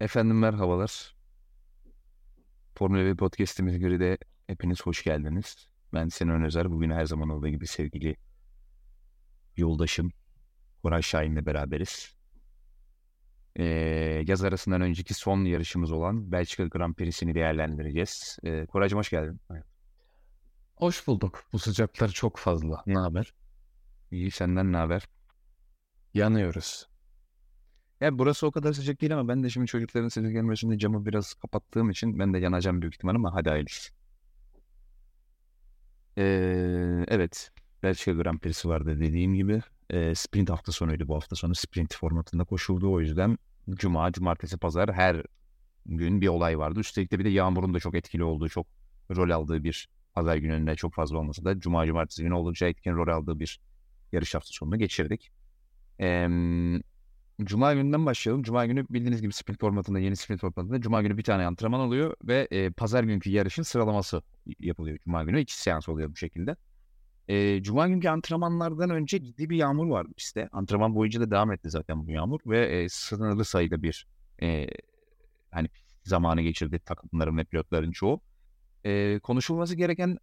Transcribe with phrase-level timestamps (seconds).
[0.00, 1.16] Efendim merhabalar.
[2.74, 5.68] Formula 1 podcast'imize göre de hepiniz hoş geldiniz.
[5.94, 6.70] Ben Sinan Özer.
[6.70, 8.16] Bugün her zaman olduğu gibi sevgili
[9.56, 10.12] yoldaşım
[10.82, 12.16] Koray Şahin'le beraberiz.
[13.56, 13.64] Ee,
[14.26, 18.38] yaz arasından önceki son yarışımız olan Belçika Grand Prix'sini değerlendireceğiz.
[18.44, 19.40] Ee, Koraycığım hoş geldin.
[20.74, 21.44] Hoş bulduk.
[21.52, 22.82] Bu sıcaklar çok fazla.
[22.86, 23.34] Ne haber?
[24.10, 25.08] İyi senden ne haber?
[26.14, 26.95] Yanıyoruz.
[28.00, 31.34] Ya burası o kadar sıcak değil ama ben de şimdi çocukların sesi gelmesinde camı biraz
[31.34, 33.92] kapattığım için ben de yanacağım büyük ihtimal ama hadi hayırlısı.
[36.18, 37.50] Ee, evet.
[37.82, 39.62] Belçika Grand Prix'si vardı dediğim gibi.
[39.90, 41.54] Ee, sprint hafta sonuydu bu hafta sonu.
[41.54, 42.92] Sprint formatında koşuldu.
[42.92, 43.38] O yüzden
[43.70, 45.22] cuma, cumartesi, pazar her
[45.86, 46.80] gün bir olay vardı.
[46.80, 48.66] Üstelik de bir de yağmurun da çok etkili olduğu, çok
[49.16, 53.08] rol aldığı bir pazar gününde çok fazla olmasa da cuma, cumartesi günü oldukça etkin rol
[53.08, 53.60] aldığı bir
[54.12, 55.32] yarış hafta sonunu geçirdik.
[56.00, 56.28] Ee,
[57.44, 58.42] Cuma gününden başlayalım.
[58.42, 62.14] Cuma günü bildiğiniz gibi sprint formatında, yeni sprint formatında Cuma günü bir tane antrenman oluyor
[62.24, 64.22] ve e, pazar günkü yarışın sıralaması
[64.60, 65.40] yapılıyor Cuma günü.
[65.40, 66.56] İki seans oluyor bu şekilde.
[67.28, 70.48] E, Cuma günkü antrenmanlardan önce ciddi bir yağmur vardı pistte.
[70.52, 74.06] Antrenman boyunca da devam etti zaten bu yağmur ve e, sınırlı sayıda bir
[74.42, 74.66] e,
[75.50, 75.68] hani
[76.04, 78.20] zamanı geçirdi takımların ve pilotların çoğu.
[78.84, 80.18] E, konuşulması gereken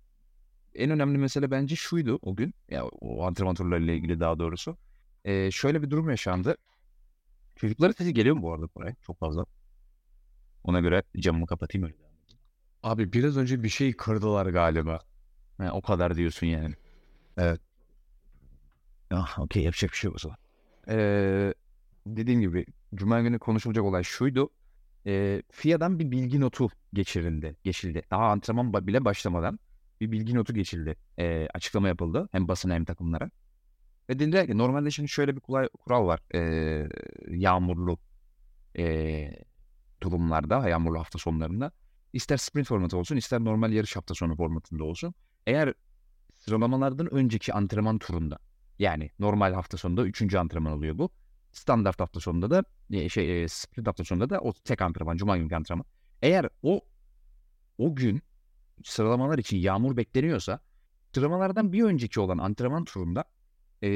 [0.75, 2.53] en önemli mesele bence şuydu o gün.
[2.69, 4.77] Ya o antrenman turlarıyla ilgili daha doğrusu.
[5.25, 6.57] E, şöyle bir durum yaşandı.
[7.55, 8.95] Çocukların sesi geliyor mu bu arada buraya?
[9.01, 9.45] Çok fazla.
[10.63, 11.95] Ona göre camımı kapatayım öyle.
[12.83, 14.99] Abi biraz önce bir şey kırdılar galiba.
[15.57, 16.75] Ha, o kadar diyorsun yani.
[17.37, 17.61] Evet.
[19.11, 20.37] Ah, okey yapacak bir şey yok o zaman.
[20.89, 21.53] Ee,
[22.07, 22.65] dediğim gibi
[22.95, 24.49] Cuma günü konuşulacak olay şuydu.
[25.07, 27.55] Ee, FIA'dan bir bilgi notu geçirildi.
[27.63, 28.01] Geçildi.
[28.11, 29.59] Daha antrenman bile başlamadan
[30.01, 30.95] bir bilgi notu geçildi.
[31.19, 32.29] Ee, açıklama yapıldı.
[32.31, 33.29] Hem basına hem takımlara.
[34.09, 36.19] Ve dediler ki normalde şimdi şöyle bir kural, kural var.
[36.35, 36.87] Ee,
[37.29, 37.97] yağmurlu
[38.77, 39.35] e,
[40.03, 41.71] durumlarda, yağmurlu hafta sonlarında.
[42.13, 45.13] ister sprint formatı olsun, ister normal yarış hafta sonu formatında olsun.
[45.47, 45.73] Eğer
[46.33, 48.39] sıralamalardan önceki antrenman turunda,
[48.79, 51.09] yani normal hafta sonunda üçüncü antrenman oluyor bu.
[51.51, 52.63] Standart hafta sonunda da
[53.09, 55.85] şey sprint hafta sonunda da o tek antrenman, cuma günü antrenman.
[56.21, 56.81] Eğer o
[57.77, 58.21] o gün
[58.83, 60.59] sıralamalar için yağmur bekleniyorsa
[61.15, 63.23] sıralamalardan bir önceki olan antrenman turunda
[63.83, 63.89] e,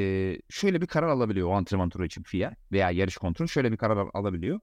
[0.49, 4.07] şöyle bir karar alabiliyor o antrenman turu için FIA veya yarış kontrol şöyle bir karar
[4.13, 4.59] alabiliyor.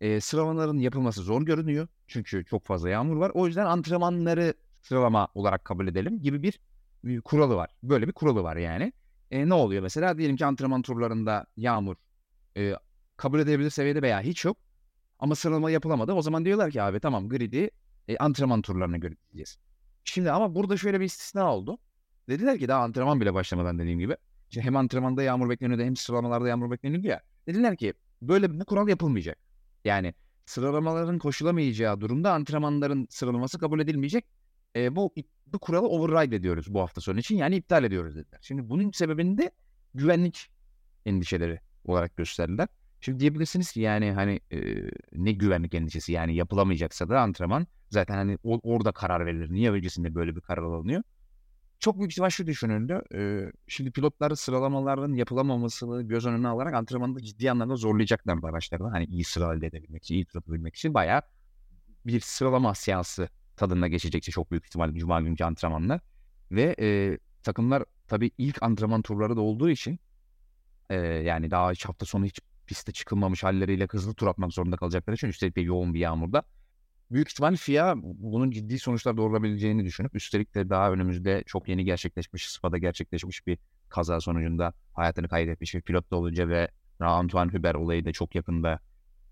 [0.00, 1.88] E, sıralamaların yapılması zor görünüyor.
[2.06, 3.30] Çünkü çok fazla yağmur var.
[3.34, 6.60] O yüzden antrenmanları sıralama olarak kabul edelim gibi bir,
[7.04, 7.70] bir kuralı var.
[7.82, 8.92] Böyle bir kuralı var yani.
[9.30, 10.18] E, ne oluyor mesela?
[10.18, 11.96] Diyelim ki antrenman turlarında yağmur
[12.56, 12.74] e,
[13.16, 14.56] kabul edebilir seviyede veya hiç yok.
[15.18, 16.12] Ama sıralama yapılamadı.
[16.12, 17.70] O zaman diyorlar ki abi tamam grid'i
[18.08, 19.58] e, antrenman turlarına göre diyeceğiz.
[20.04, 21.78] Şimdi ama burada şöyle bir istisna oldu.
[22.28, 24.16] Dediler ki daha antrenman bile başlamadan dediğim gibi
[24.54, 27.20] işte hem antrenmanda yağmur bekleniyordu hem sıralamalarda yağmur bekleniyordu ya.
[27.46, 29.38] Dediler ki böyle bu kural yapılmayacak.
[29.84, 30.14] Yani
[30.46, 34.24] sıralamaların koşulamayacağı durumda antrenmanların sıralaması kabul edilmeyecek.
[34.76, 35.14] E, bu
[35.46, 37.36] bu kuralı override ediyoruz bu hafta sonu için.
[37.36, 38.38] Yani iptal ediyoruz dediler.
[38.42, 39.50] Şimdi bunun sebebini de
[39.94, 40.50] güvenlik
[41.06, 42.68] endişeleri olarak gösterdiler.
[43.00, 44.58] Şimdi diyebilirsiniz ki yani hani e,
[45.12, 49.52] ne güvenlik endişesi yani yapılamayacaksa da antrenman zaten hani orada karar verilir.
[49.52, 51.02] Niye öncesinde böyle bir karar alınıyor?
[51.78, 53.02] Çok büyük ihtimal şu düşünüldü.
[53.14, 58.88] E, şimdi pilotları sıralamaların yapılamamasını göz önüne alarak antrenmanda ciddi anlamda zorlayacaklar araçlarını.
[58.88, 61.22] Hani iyi sıra elde edebilmek için, iyi tutabilmek için bayağı
[62.06, 66.00] bir sıralama seansı tadında geçecekti çok büyük ihtimalle Cuma günkü antrenmanlar.
[66.50, 69.98] Ve e, takımlar tabii ilk antrenman turları da olduğu için
[70.90, 75.14] e, yani daha hiç hafta sonu hiç piste çıkılmamış halleriyle hızlı tur atmak zorunda kalacakları
[75.16, 76.42] için üstelik de yoğun bir yağmurda
[77.14, 82.50] büyük ihtimal FIA bunun ciddi sonuçlar doğurabileceğini düşünüp üstelik de daha önümüzde çok yeni gerçekleşmiş,
[82.50, 83.58] Spa'da gerçekleşmiş bir
[83.88, 86.68] kaza sonucunda hayatını kaybetmiş bir pilot da olunca ve
[87.00, 88.80] Antoine Hubert olayı da çok yakında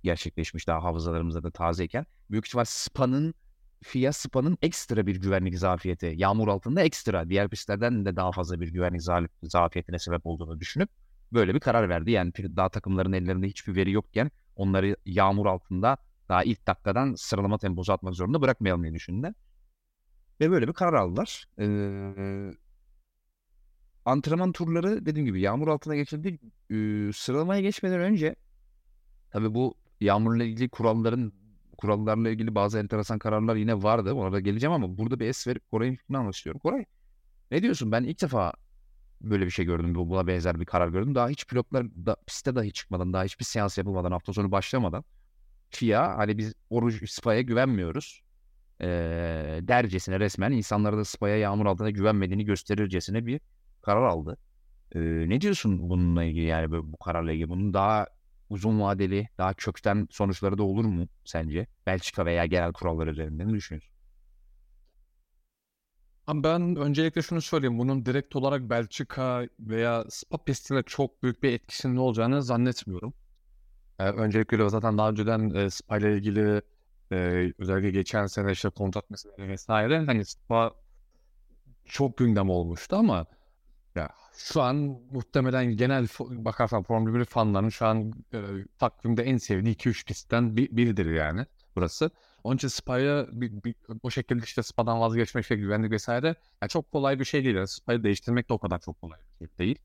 [0.03, 3.34] gerçekleşmiş daha hafızalarımızda da tazeyken büyük ihtimal Spa'nın
[3.82, 8.69] FIA Spa'nın ekstra bir güvenlik zafiyeti, yağmur altında ekstra diğer pistlerden de daha fazla bir
[8.69, 9.03] güvenlik
[9.43, 10.88] zafiyetine sebep olduğunu düşünüp
[11.32, 12.10] böyle bir karar verdi.
[12.10, 15.96] Yani daha takımların ellerinde hiçbir veri yokken onları yağmur altında
[16.32, 19.34] daha ilk dakikadan sıralama temposu atmak zorunda bırakmayalım diye düşündüler.
[20.40, 21.46] Ve böyle bir karar aldılar.
[21.58, 22.52] Ee,
[24.05, 26.38] antrenman turları dediğim gibi yağmur altına geçildi.
[26.70, 28.37] Ee, sıralamaya geçmeden önce
[29.31, 31.32] tabi bu yağmurla ilgili kuralların
[31.79, 34.14] kurallarla ilgili bazı enteresan kararlar yine vardı.
[34.14, 36.35] Ona da geleceğim ama burada bir es verip Koray'ın fikrini almak.
[36.62, 36.85] Koray
[37.50, 37.93] ne diyorsun?
[37.93, 38.52] Ben ilk defa
[39.20, 39.94] böyle bir şey gördüm.
[39.94, 41.14] Buna benzer bir karar gördüm.
[41.14, 45.05] Daha hiç pilotlar da, piste dahi çıkmadan, daha hiçbir seans yapılmadan, hafta sonu başlamadan
[45.72, 48.22] FIA hani biz oruç SPA'ya güvenmiyoruz.
[48.80, 48.86] E,
[49.62, 53.40] dercesine resmen insanlara da SPA'ya yağmur altında güvenmediğini gösterircesine bir
[53.82, 54.36] karar aldı.
[54.94, 57.48] E, ne diyorsun bununla ilgili yani bu kararla ilgili?
[57.48, 58.06] Bunun daha
[58.50, 61.66] uzun vadeli, daha kökten sonuçları da olur mu sence?
[61.86, 63.92] Belçika veya genel kurallar üzerinde ne düşünüyorsun?
[66.28, 67.78] Ben öncelikle şunu söyleyeyim.
[67.78, 73.14] Bunun direkt olarak Belçika veya Spa pistine çok büyük bir etkisinin olacağını zannetmiyorum.
[74.02, 76.62] Ee, öncelikle zaten daha önceden e, Spa ile ilgili
[77.12, 77.16] e,
[77.58, 80.72] özellikle geçen sene işte kontrat meseleleri vesaire hani Spa
[81.84, 83.26] çok gündem olmuştu ama
[83.94, 84.76] ya şu an
[85.12, 88.38] muhtemelen genel bakarsan Formula 1 fanlarının şu an e,
[88.78, 91.46] takvimde en sevdiği 2-3 pistten bir, biridir yani
[91.76, 92.10] burası.
[92.44, 93.26] Onun için Spa'ya
[94.02, 97.56] o şekilde işte Spa'dan vazgeçmek, işte güvenlik vesaire yani çok kolay bir şey değil.
[97.56, 99.78] Yani Spa'yı değiştirmek de o kadar çok kolay bir şey değil.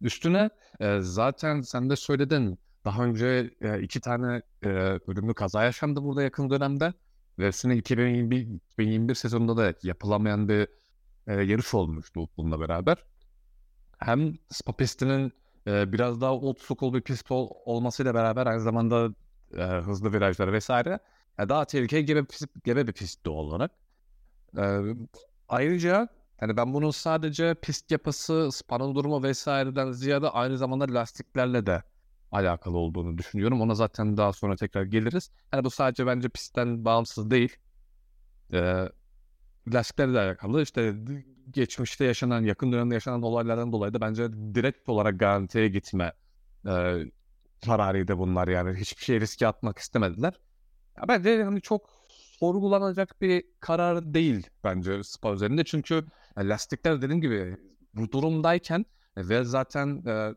[0.00, 0.50] Üstüne
[0.80, 4.68] e, zaten sen de söyledin daha önce e, iki tane e,
[5.06, 6.92] ölümlü kaza yaşandı burada yakın dönemde.
[7.38, 10.68] Ve üstüne 2021, 2021 sezonunda da yapılamayan bir
[11.26, 12.96] e, yarış olmuştu bununla beraber.
[13.98, 15.32] Hem Spa pistinin
[15.66, 19.14] e, biraz daha old school bir pist ol, olmasıyla beraber aynı zamanda
[19.56, 20.98] e, hızlı virajları vesaire
[21.38, 22.22] yani daha tehlikeli gebe,
[22.64, 23.70] gebe bir pist doğal olarak.
[24.58, 24.80] E,
[25.48, 26.08] ayrıca
[26.40, 31.82] yani ben bunun sadece pist yapısı, spanın durumu vesaireden ziyade aynı zamanda lastiklerle de
[32.32, 33.60] alakalı olduğunu düşünüyorum.
[33.60, 35.30] Ona zaten daha sonra tekrar geliriz.
[35.52, 37.56] Yani bu sadece bence pistten bağımsız değil.
[38.52, 38.88] Ee,
[39.68, 40.62] lastiklerle alakalı.
[40.62, 40.94] İşte
[41.50, 46.12] geçmişte yaşanan, yakın dönemde yaşanan olaylardan dolayı da bence direkt olarak garantiye gitme
[46.66, 47.04] e,
[47.64, 48.78] kararıydı bunlar yani.
[48.78, 50.34] Hiçbir şey riske atmak istemediler.
[50.96, 51.90] Ya bence hani çok
[52.40, 55.64] sorgulanacak bir karar değil bence Spa üzerinde.
[55.64, 56.04] Çünkü
[56.38, 57.56] lastikler dediğim gibi
[57.94, 58.86] bu durumdayken
[59.16, 60.34] ve zaten e,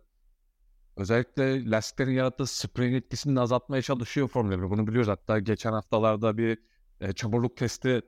[0.96, 4.70] özellikle lastiklerin yarattığı sprey etkisini azaltmaya çalışıyor Formula 1.
[4.70, 5.10] Bunu biliyoruz.
[5.10, 6.60] Hatta geçen haftalarda bir
[7.02, 8.02] e, çamurluk testi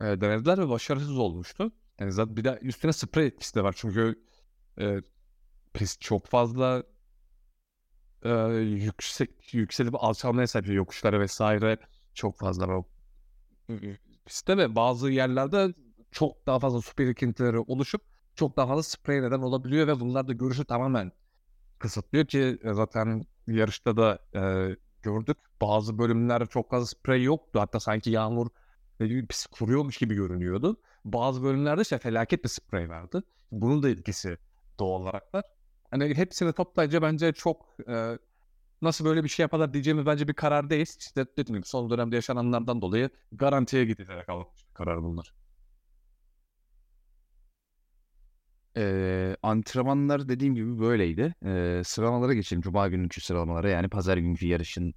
[0.00, 1.72] e, denediler ve başarısız olmuştu.
[2.00, 3.74] Yani zaten bir de üstüne sprey etkisi de var.
[3.78, 4.24] Çünkü
[4.80, 5.00] e,
[5.74, 6.82] pist çok fazla
[8.22, 11.78] e, yüksek yükselip alçalmaya sahip yokuşları vesaire
[12.14, 12.84] çok fazla o
[14.26, 15.74] pistte ve bazı yerlerde
[16.10, 18.02] çok daha fazla su birikintileri oluşup
[18.34, 21.12] çok daha fazla sprey neden olabiliyor ve bunlar da görüşü tamamen
[21.78, 24.40] kısıtlıyor ki e, zaten yarışta da e,
[25.02, 25.36] gördük.
[25.62, 27.60] Bazı bölümlerde çok fazla sprey yoktu.
[27.60, 28.48] Hatta sanki yağmur
[29.28, 30.80] pis kuruyormuş gibi görünüyordu.
[31.04, 33.22] Bazı bölümlerde işte felaket bir sprey vardı.
[33.52, 34.38] Bunun da etkisi
[34.78, 35.44] doğal olarak var.
[35.90, 38.18] Hani hepsini toplayınca bence çok e,
[38.82, 40.86] nasıl böyle bir şey yaparlar diyeceğimiz bence bir karar değil.
[40.98, 45.34] İşte dediğim gibi son dönemde yaşananlardan dolayı garantiye gidilerek alınmış karar bunlar.
[48.78, 51.34] Ee, antrenmanlar dediğim gibi böyleydi.
[51.44, 52.62] Ee, sıralamalara geçelim.
[52.62, 54.94] Cuma günkü sıralamalara yani pazar günkü yarışın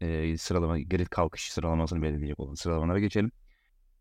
[0.00, 3.32] e, sıralama, geri kalkış sıralamasını belirleyecek olan sıralamalara geçelim.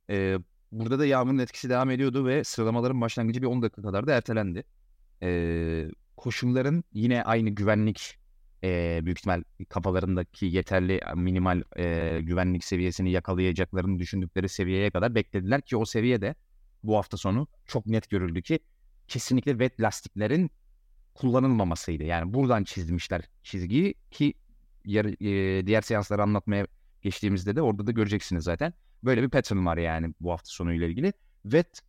[0.10, 0.38] Ee,
[0.72, 4.64] burada da yağmurun etkisi devam ediyordu ve sıralamaların başlangıcı bir 10 dakika kadar da ertelendi.
[5.24, 5.88] Ee,
[6.18, 8.20] koşulların yine aynı güvenlik
[8.64, 15.78] e, büyük ihtimal kafalarındaki yeterli minimal e, güvenlik seviyesini yakalayacaklarını düşündükleri seviyeye kadar beklediler ki
[15.78, 16.36] o seviyede
[16.84, 18.60] bu hafta sonu çok net görüldü ki
[19.10, 20.52] kesinlikle wet lastiklerin
[21.14, 22.04] kullanılmamasıydı.
[22.04, 24.34] Yani buradan çizmişler çizgiyi ki
[24.86, 26.68] yer, e, diğer seansları anlatmaya
[27.02, 28.74] geçtiğimizde de orada da göreceksiniz zaten.
[29.04, 31.14] Böyle bir pattern var yani bu hafta sonu ile ilgili.
[31.44, 31.82] Wet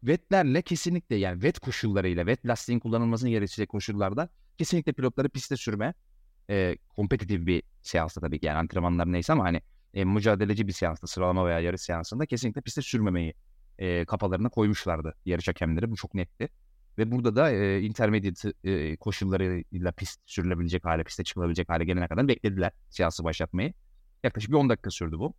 [0.00, 4.28] wetlerle kesinlikle yani wet koşullarıyla wet lastiğin kullanılmasını gerektirecek koşullarda
[4.58, 5.94] kesinlikle pilotları piste sürme
[6.50, 9.62] e, kompetitif bir seansta tabii ki yani antrenmanlar neyse ama hani
[9.94, 13.34] e, mücadeleci bir seansta sıralama veya yarış seansında kesinlikle piste sürmemeyi
[13.78, 15.90] e, kafalarına koymuşlardı yarış hakemleri.
[15.90, 16.48] Bu çok netti.
[16.98, 22.28] Ve burada da e, intermediate e, koşullarıyla pist sürülebilecek hale, piste çıkılabilecek hale gelene kadar
[22.28, 23.72] beklediler seansı başlatmayı.
[24.24, 25.34] Yaklaşık bir 10 dakika sürdü bu.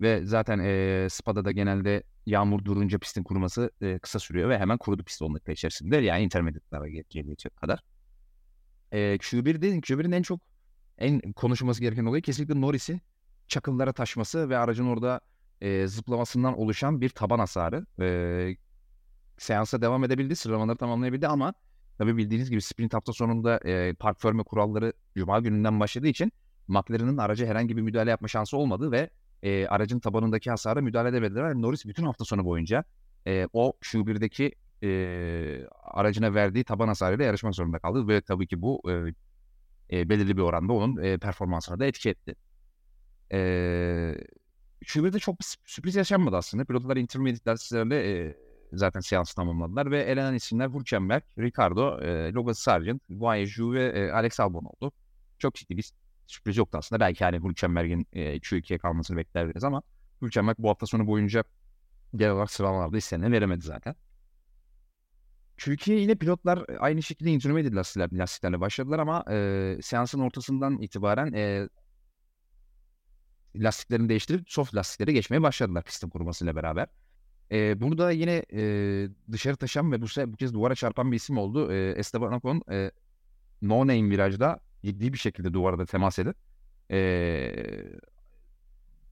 [0.00, 4.78] Ve zaten e, Spa'da da genelde yağmur durunca pistin kuruması e, kısa sürüyor ve hemen
[4.78, 5.96] kurudu pist 10 dakika içerisinde.
[5.96, 7.84] Yani intermediate'lara gelecek kadar.
[8.92, 10.40] E, Q1'de, Q1'in en çok
[10.98, 13.00] en konuşulması gereken olayı kesinlikle Norris'in
[13.48, 15.20] çakıllara taşması ve aracın orada
[15.62, 17.86] e, zıplamasından oluşan bir taban hasarı.
[18.00, 18.56] E,
[19.38, 21.54] seansa devam edebildi, sıralamaları tamamlayabildi ama
[21.98, 26.32] tabii bildiğiniz gibi sprint hafta sonunda e, park förme kuralları Cuma gününden başladığı için
[26.68, 29.10] McLaren'ın araca herhangi bir müdahale yapma şansı olmadı ve
[29.42, 31.54] e, aracın tabanındaki hasara müdahale edemediler.
[31.54, 32.84] Norris bütün hafta sonu boyunca
[33.26, 38.82] e, o Q1'deki e, aracına verdiği taban hasarıyla yarışmak zorunda kaldı ve tabii ki bu
[38.90, 38.92] e,
[39.98, 42.34] e, belirli bir oranda onun e, performansına da etki etti.
[43.32, 44.14] E,
[44.82, 46.64] Q1'de çok bir sürpriz yaşanmadı aslında.
[46.64, 48.36] Pilotlar intermediate derslerle e,
[48.72, 54.10] zaten seansı tamamladılar ve elenen isimler Hülkenberg, Ricardo, e, Logan Sargent, Guanyu Zhou ve e,
[54.10, 54.92] Alex Albon oldu.
[55.38, 55.92] Çok ciddi bir
[56.26, 57.00] sürpriz yoktu aslında.
[57.00, 59.82] Belki hani Hülkenberg'in e, Q2'ye kalmasını beklerdik ama
[60.22, 61.44] Hülkenberg bu hafta sonu boyunca
[62.16, 63.94] genel olarak sıralamalarda istenilen veremedi zaten.
[65.56, 71.68] Türkiye ile pilotlar aynı şekilde intermediate lastikler, lastiklerle başladılar ama e, seansın ortasından itibaren e,
[73.56, 76.86] lastiklerini değiştirip soft lastiklere geçmeye başladılar pistin kurumasıyla beraber.
[77.52, 78.62] E, burada yine e,
[79.32, 81.72] dışarı taşan ve bu, bu kez duvara çarpan bir isim oldu.
[81.72, 82.90] E, Esteban Ocon e,
[83.62, 86.36] no name virajda ciddi bir şekilde duvara da temas edip
[86.90, 87.54] e,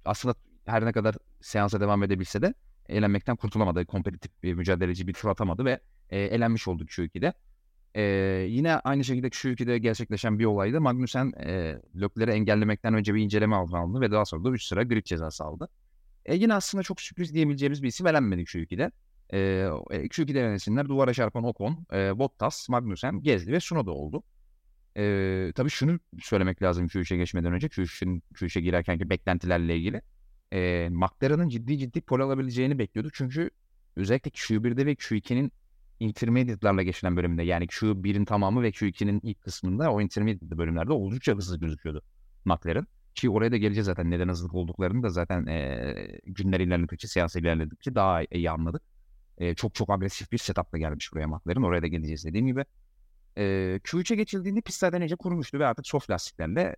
[0.05, 0.35] aslında
[0.67, 2.55] her ne kadar seansa devam edebilse de
[2.89, 3.87] elenmekten kurtulamadı.
[3.87, 5.81] Kompetitif bir mücadeleci bir tur atamadı ve
[6.11, 7.33] e, elenmiş oldu Q2'de.
[7.95, 8.03] E,
[8.49, 10.81] yine aynı şekilde Q2'de gerçekleşen bir olaydı.
[10.81, 14.83] Magnussen e, Lökler'i engellemekten önce bir inceleme altına aldı ve daha sonra da 3 sıra
[14.83, 15.69] grid cezası aldı.
[16.27, 18.91] E, yine aslında çok sürpriz diyebileceğimiz bir isim elenmedi Q2'de.
[19.33, 19.39] E,
[19.91, 24.23] Q2'de elenen isimler duvara çarpan Ocon, e, Bottas, Magnussen, Gezdi ve Sunoda oldu.
[24.97, 27.67] E, tabii şunu söylemek lazım Q3'e geçmeden önce.
[27.67, 30.03] Q3'ün Q3'e girerkenki beklentilerle ilgili.
[30.53, 33.15] E, McLaren'ın ciddi ciddi pol alabileceğini bekliyorduk.
[33.15, 33.51] Çünkü
[33.97, 35.53] özellikle Q1'de ve Q2'nin
[36.01, 41.61] intermediate'larla geçilen bölümünde yani Q1'in tamamı ve Q2'nin ilk kısmında o intermediate bölümlerde oldukça hızlı
[41.61, 42.03] gözüküyordu
[42.45, 42.87] McLaren.
[43.15, 45.95] Ki oraya da geleceğiz zaten neden hızlı olduklarını da zaten e,
[46.27, 48.83] günler ilerledikçe, seans ilerledikçe daha iyi anladık.
[49.39, 51.63] E, çok çok agresif bir setupla gelmiş buraya McLaren.
[51.63, 52.65] Oraya da geleceğiz dediğim gibi.
[53.37, 53.43] E,
[53.85, 56.77] Q3'e geçildiğinde pist zaten iyice kurumuştu ve artık soft lastiklerle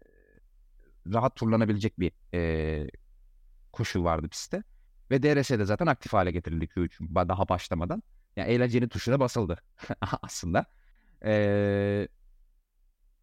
[1.12, 2.86] rahat turlanabilecek bir e,
[3.72, 4.62] koşu vardı pistte.
[5.10, 8.02] Ve DRS'de zaten aktif hale getirildi Q3 daha başlamadan.
[8.36, 9.58] Yani eğlencenin tuşuna basıldı
[10.22, 10.66] aslında.
[11.24, 12.08] Ee,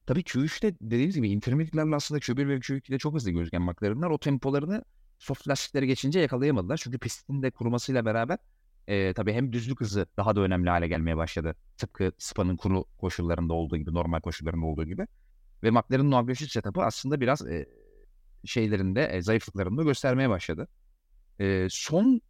[0.06, 4.84] tabii Q3'te dediğimiz gibi intermediate'lerle aslında Q1 ve Q2'de çok hızlı gözüken McLaren'lar o tempolarını
[5.20, 6.78] soft lastikleri geçince yakalayamadılar.
[6.78, 8.38] Çünkü pistin de kurumasıyla beraber
[8.88, 11.56] e, tabii hem düzlük hızı daha da önemli hale gelmeye başladı.
[11.78, 15.08] Tıpkı Spa'nın kuru koşullarında olduğu gibi, normal koşullarında olduğu gibi.
[15.64, 17.66] Ve McLaren'ın o agresif setup'ı aslında biraz e,
[18.46, 20.68] şeylerinde, e, zayıflıklarında göstermeye başladı.
[21.40, 22.22] E, son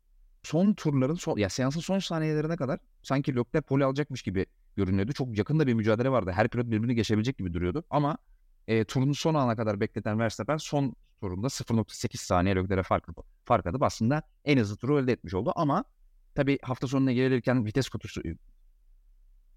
[0.43, 5.13] son turların son ya seansın son saniyelerine kadar sanki Leclerc pole alacakmış gibi görünüyordu.
[5.13, 6.31] Çok yakında bir mücadele vardı.
[6.31, 7.83] Her pilot birbirini geçebilecek gibi duruyordu.
[7.89, 8.17] Ama
[8.67, 13.07] e, turun son ana kadar bekleten Verstappen son turunda 0.8 saniye Leclerc'e fark,
[13.45, 15.53] fark atıp aslında en hızlı turu elde etmiş oldu.
[15.55, 15.83] Ama
[16.35, 18.21] tabii hafta sonuna gelirken vites kutusu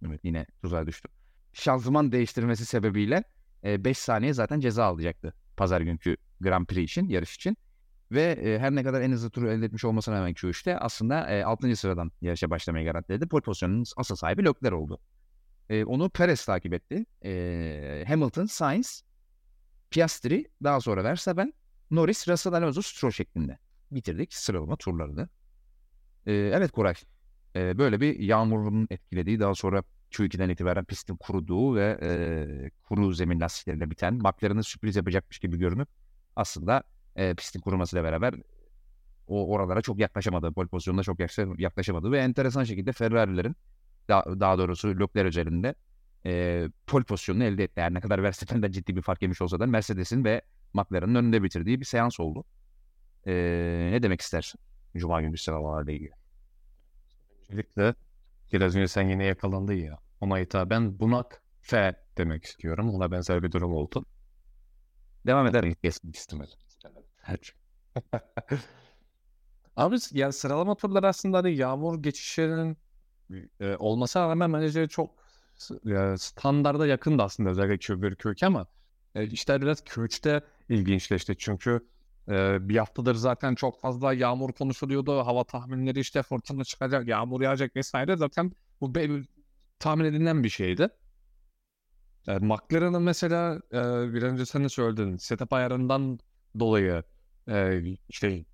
[0.06, 1.08] evet yine tuzağa düştü.
[1.52, 3.24] Şanzıman değiştirmesi sebebiyle
[3.64, 7.56] 5 e, saniye zaten ceza alacaktı pazar günkü Grand Prix için, yarış için.
[8.12, 11.44] Ve e, her ne kadar en hızlı turu elde etmiş olmasına rağmen Q3'te aslında e,
[11.44, 11.76] 6.
[11.76, 13.26] sıradan yarışa başlamayı garantiledi.
[13.26, 15.00] Pole pozisyonunun asıl sahibi Leclerc oldu.
[15.70, 17.06] E, onu Perez takip etti.
[17.24, 19.02] E, Hamilton, Sainz,
[19.90, 21.52] Piastri, daha sonra Verstappen,
[21.90, 23.58] Norris, Russell, Alonso, Stroll şeklinde
[23.90, 25.28] bitirdik sıralama turlarını.
[26.26, 26.94] E, evet Koray,
[27.56, 33.40] e, böyle bir yağmurun etkilediği daha sonra Q2'den itibaren pistin kuruduğu ve e, kuru zemin
[33.40, 35.88] lastiklerinde biten McLaren'ın sürpriz yapacakmış gibi görünüp
[36.36, 36.82] aslında
[37.16, 38.34] e, pistin kurumasıyla beraber
[39.26, 40.52] o oralara çok yaklaşamadı.
[40.52, 41.18] Pol pozisyonuna çok
[41.58, 43.56] yaklaşamadı ve enteresan şekilde Ferrari'lerin
[44.08, 45.74] daha, daha doğrusu Leclerc özelinde
[46.26, 47.80] e, pol pozisyonunu elde etti.
[47.80, 50.42] Yani ne kadar Verstappen'den ciddi bir fark yemiş olsa da Mercedes'in ve
[50.74, 52.44] McLaren'ın önünde bitirdiği bir seans oldu.
[53.26, 53.32] E,
[53.92, 54.60] ne demek istersin
[54.96, 56.10] Cuma günü sıralamalarla ilgili?
[57.48, 57.94] Öncelikle
[58.52, 59.98] biraz önce sen yine yakalandı ya.
[60.20, 62.90] Ona hitaben bunak F demek istiyorum.
[62.94, 64.06] Ona benzer bir durum oldu.
[65.26, 65.74] Devam eder.
[65.74, 66.58] Kesmek istemedim.
[69.76, 72.76] Abi yani sıralama turları aslında hani yağmur geçişlerinin
[73.60, 75.10] e, olmasına rağmen bence çok
[75.90, 78.66] e, standarda yakın da aslında özellikle Q1, Q2 ama
[79.14, 81.86] e, işte biraz Q3'te ilginçleşti çünkü
[82.28, 85.18] e, bir haftadır zaten çok fazla yağmur konuşuluyordu.
[85.18, 89.08] Hava tahminleri işte fırtına çıkacak, yağmur yağacak vesaire zaten bu be,
[89.78, 90.88] tahmin edilen bir şeydi.
[92.26, 96.18] Yani McLaren'ın mesela e, bir önce sen de söyledin setup ayarından
[96.58, 97.02] dolayı
[97.48, 98.44] e, işte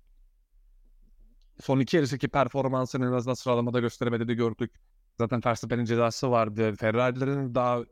[1.61, 4.71] son iki yarıştaki performansını en azından sıralamada gösteremediğini gördük.
[5.17, 6.75] Zaten Verstappen'in cezası vardı.
[6.75, 7.83] Ferrari'lerin daha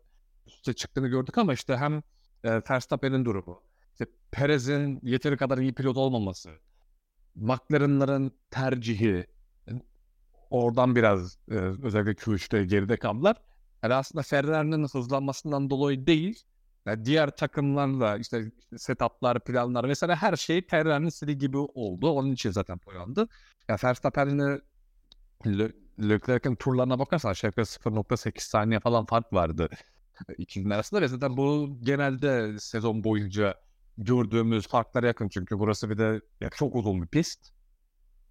[0.47, 2.03] üstte çıktığını gördük ama işte hem
[2.43, 3.61] e, Verstappen'in durumu,
[3.91, 6.49] işte Perez'in yeteri kadar iyi pilot olmaması,
[7.35, 9.27] McLaren'ların tercihi,
[10.49, 13.37] oradan biraz e, özellikle Q3'te geride kaldılar.
[13.83, 16.43] Yani aslında Ferrari'nin hızlanmasından dolayı değil,
[16.87, 22.09] yani diğer takımlarla işte, setuplar, planlar vesaire her şey Ferrari'nin istediği gibi oldu.
[22.09, 23.19] Onun için zaten boyandı.
[23.21, 23.27] Ya
[23.69, 24.61] yani Verstappen'le
[25.47, 29.69] Le Leclerc'in turlarına bakarsan aşağı yukarı 0.8 saniye falan fark vardı
[30.37, 33.55] ikilinin arasında ve zaten bu genelde sezon boyunca
[33.97, 37.51] gördüğümüz farklara yakın çünkü burası bir de ya çok uzun bir pist.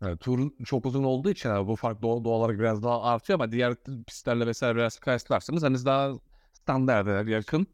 [0.01, 3.39] Yani tur çok uzun olduğu için yani bu fark doğal, doğal olarak biraz daha artıyor
[3.39, 6.13] ama diğer pistlerle vesaire biraz kıyaslarsanız hani daha
[6.53, 7.67] standarda yakın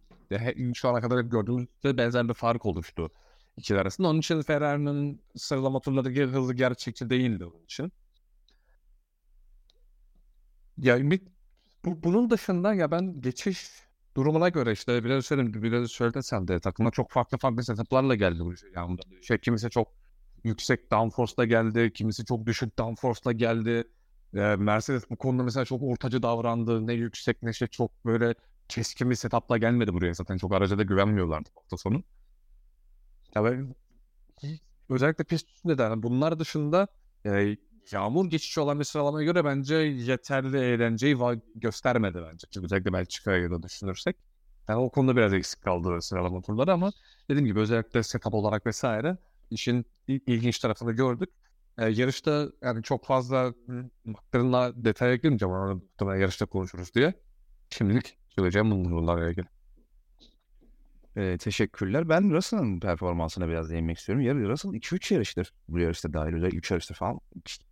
[0.75, 3.11] şu ana kadar hep gördüğümüzde benzer bir fark oluştu
[3.57, 4.09] ikili arasında.
[4.09, 7.93] Onun için Ferrari'nin sıralama turları hızlı gerçekçi değildi onun için.
[10.79, 11.23] Ya bir
[11.85, 13.71] bu, bunun dışında ya ben geçiş
[14.17, 18.41] durumuna göre işte biraz söyledim biraz söyledin sen de takımda çok farklı farklı setuplarla geldi
[18.41, 19.89] bu yani şey kimisi çok
[20.45, 23.85] yüksek downforce'la geldi kimisi çok düşük downforce'la geldi
[24.59, 28.35] Mercedes bu konuda mesela çok ortacı davrandı ne yüksek ne şey çok böyle
[28.73, 32.03] keskin bir setupla gelmedi buraya zaten çok araca da güvenmiyorlardı hafta sonu.
[33.35, 33.75] Ya ben,
[34.89, 36.89] özellikle pist üstünde de bunlar dışında
[37.27, 37.57] e,
[37.93, 41.17] yağmur geçişi olan bir sıralamaya göre bence yeterli eğlenceyi
[41.55, 42.47] göstermedi bence.
[42.51, 44.17] Çünkü özellikle Belçika'yı da düşünürsek.
[44.69, 46.93] Yani o konuda biraz eksik kaldı sıralama turları ama
[47.31, 49.19] dediğim gibi özellikle setup olarak vesaire
[49.51, 51.31] işin ilginç tarafını gördük.
[51.79, 53.55] E, yarışta yani çok fazla
[54.05, 55.55] McLaren'la detaya girmeyeceğim.
[56.01, 57.15] Ama yarışta konuşuruz diye.
[57.71, 59.47] Şimdilik söyleyeceğim bunlarla ilgili.
[61.17, 62.09] E, teşekkürler.
[62.09, 64.25] Ben Russell'ın performansına biraz değinmek istiyorum.
[64.25, 65.53] Yarı Russell 2-3 yarıştır.
[65.69, 67.21] Bu yarışta dahil özellikle 3 yarıştır falan.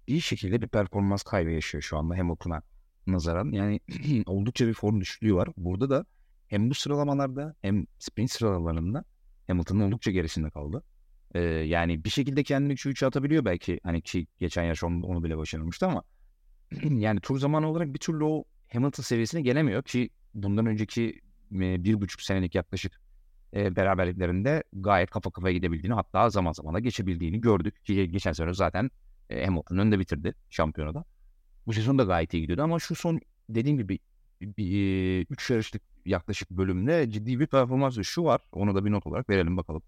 [0.06, 2.62] İyi şekilde bir performans kaybı yaşıyor şu anda Hamilton'a
[3.06, 3.52] nazaran.
[3.52, 3.80] Yani
[4.26, 5.48] oldukça bir form düşüklüğü var.
[5.56, 6.06] Burada da
[6.48, 9.04] hem bu sıralamalarda hem sprint sıralamalarında
[9.46, 10.82] Hamilton'ın oldukça gerisinde kaldı.
[11.34, 13.80] Ee, yani bir şekilde kendini 3'e atabiliyor belki.
[13.82, 16.02] Hani ki geçen yarış onu, onu bile başarmıştı ama
[16.82, 21.20] yani tur zamanı olarak bir türlü o Hamilton seviyesine gelemiyor ki bundan önceki
[21.50, 23.00] bir buçuk senelik yaklaşık
[23.54, 27.84] beraberliklerinde gayet kafa kafaya gidebildiğini hatta zaman zaman da geçebildiğini gördük.
[27.84, 28.90] Ki geçen sene zaten
[29.30, 31.04] e, Hamilton önde bitirdi şampiyonada.
[31.66, 33.98] Bu sezon da gayet iyi gidiyordu ama şu son dediğim gibi
[34.40, 38.40] bir, üç yarışlık yaklaşık bölümde ciddi bir performans şu var.
[38.52, 39.82] Onu da bir not olarak verelim bakalım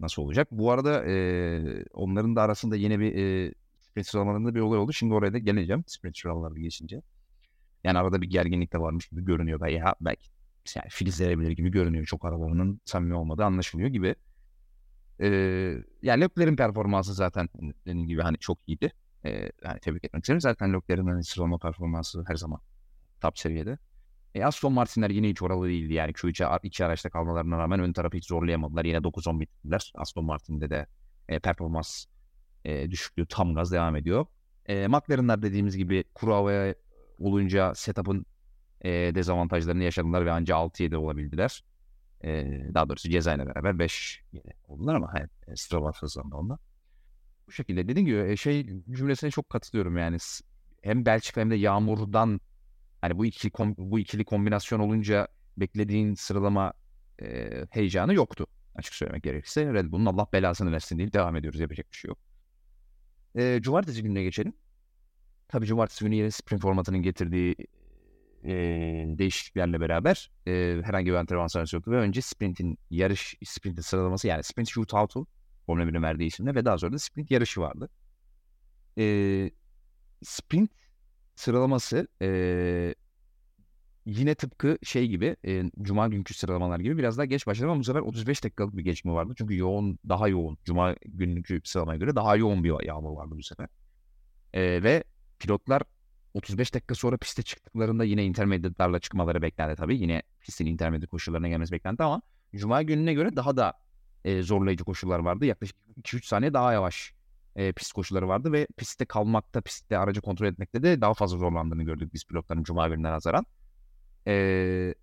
[0.00, 0.48] nasıl olacak.
[0.50, 4.92] Bu arada e, onların da arasında yine bir e, sprint sıralamalarında bir olay oldu.
[4.92, 7.02] Şimdi oraya da geleceğim sprint sıralamaları geçince.
[7.86, 9.60] Yani arada bir gerginlik de varmış gibi görünüyor.
[9.60, 10.28] Belki, belki
[10.76, 12.06] yani filizlenebilir gibi görünüyor.
[12.06, 14.14] Çok arabalarının samimi olmadığı anlaşılıyor gibi.
[15.20, 15.26] Ee,
[16.02, 17.48] yani Leclerc'in performansı zaten
[17.86, 18.92] dediğim gibi hani çok iyiydi.
[19.24, 20.40] Ee, yani tebrik etmek isterim.
[20.40, 22.60] Zaten Leclerc'in hani sıralama performansı her zaman
[23.20, 23.78] top seviyede.
[24.34, 25.92] E, Aston Martin'ler yine hiç oralı değildi.
[25.92, 28.84] Yani Q3'e iki araçta kalmalarına rağmen ön tarafı hiç zorlayamadılar.
[28.84, 29.92] Yine 9-10 bitirdiler.
[29.94, 30.86] Aston Martin'de de
[31.28, 32.04] e, performans
[32.64, 34.26] e, düşüklüğü tam gaz devam ediyor.
[34.66, 36.74] E, McLaren'lar dediğimiz gibi kuru havaya
[37.18, 38.26] olunca setup'ın
[38.80, 41.64] e, dezavantajlarını yaşadılar ve anca 6-7 olabildiler.
[42.24, 44.22] E, daha doğrusu cezayla beraber 5
[44.68, 46.58] oldular ama hani, e, Strava hızlandı onda.
[47.46, 50.16] Bu şekilde dediğim gibi e, şey cümlesine çok katılıyorum yani
[50.82, 52.40] hem Belçika hem de Yağmur'dan
[53.00, 56.72] hani bu ikili bu ikili kombinasyon olunca beklediğin sıralama
[57.22, 59.72] e, heyecanı yoktu açık söylemek gerekirse.
[59.72, 61.60] Red Bull'un Allah belasını versin deyip devam ediyoruz.
[61.60, 62.18] Yapacak bir şey yok.
[63.34, 64.52] E, cumartesi gününe geçelim.
[65.48, 67.56] Tabii cumartesi günü yine sprint formatının getirdiği
[68.44, 68.54] e,
[69.18, 74.68] değişikliklerle beraber e, herhangi bir antrenman yoktu ve önce sprintin yarış sprintin sıralaması yani sprint
[74.68, 75.26] shootout'u
[75.66, 77.90] Formula 1'in verdiği isimle ve daha sonra da sprint yarışı vardı.
[78.98, 79.50] E,
[80.22, 80.70] sprint
[81.34, 82.94] sıralaması e,
[84.06, 87.84] yine tıpkı şey gibi e, Cuma günkü sıralamalar gibi biraz daha geç başladı ama bu
[87.84, 89.34] sefer 35 dakikalık bir geçme vardı.
[89.38, 90.58] Çünkü yoğun, daha yoğun.
[90.64, 93.68] Cuma günkü sıralamaya göre daha yoğun bir yağmur vardı bu sefer.
[94.52, 95.04] E, ve
[95.38, 95.82] pilotlar
[96.34, 99.96] 35 dakika sonra piste çıktıklarında yine intermediatlarla çıkmaları beklendi tabii.
[99.98, 102.22] Yine pistin intermediate koşullarına gelmesi beklendi ama
[102.56, 103.72] Cuma gününe göre daha da
[104.24, 105.46] e, zorlayıcı koşullar vardı.
[105.46, 107.14] Yaklaşık 2-3 saniye daha yavaş
[107.56, 111.82] e, pist koşulları vardı ve pistte kalmakta, pistte aracı kontrol etmekte de daha fazla zorlandığını
[111.82, 113.46] gördük biz pilotların Cuma gününe nazaran.
[114.26, 114.94] E,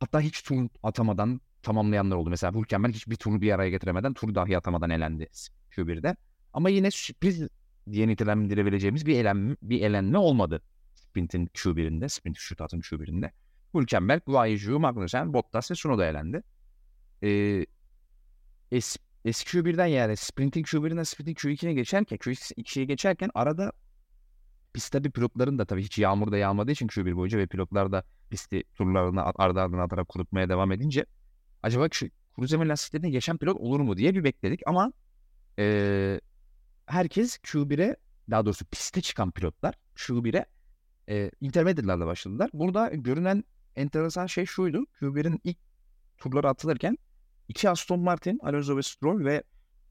[0.00, 2.30] hatta hiç tur atamadan tamamlayanlar oldu.
[2.30, 5.28] Mesela Hülkenberg hiçbir turu bir araya getiremeden tur dahi atamadan elendi
[5.70, 6.16] Q1'de.
[6.52, 7.48] Ama yine sürpriz
[7.92, 10.62] diye nitelendirebileceğimiz bir elenme, bir elenme olmadı.
[10.94, 13.30] Sprint'in Q1'inde, Sprint Shootout'un Q1'inde.
[13.74, 16.42] Hülkenberg, Guayju, Magnussen, Bottas ve Tsunoda elendi.
[17.22, 17.66] Ee,
[18.72, 23.72] es, eski Q1'den yani Sprint'in Q1'inden Sprint'in Q2'ne geçerken, Q2'ye geçerken arada
[24.76, 28.04] pistte bir pilotların da tabii hiç yağmur da yağmadığı için Q1 boyunca ve pilotlar da
[28.30, 31.06] pisti turlarını ardı ardına atarak kurutmaya devam edince
[31.62, 34.92] acaba şu kuru zemin lastiklerine geçen pilot olur mu diye bir bekledik ama
[35.58, 36.20] e,
[36.86, 37.96] herkes Q1'e
[38.30, 40.46] daha doğrusu piste çıkan pilotlar Q1'e
[41.08, 42.50] e, intermediate'larla başladılar.
[42.52, 43.44] Burada görünen
[43.76, 44.86] enteresan şey şuydu.
[45.00, 45.58] Q1'in ilk
[46.18, 46.98] turları atılırken
[47.48, 49.42] iki Aston Martin, Alonso ve Stroll ve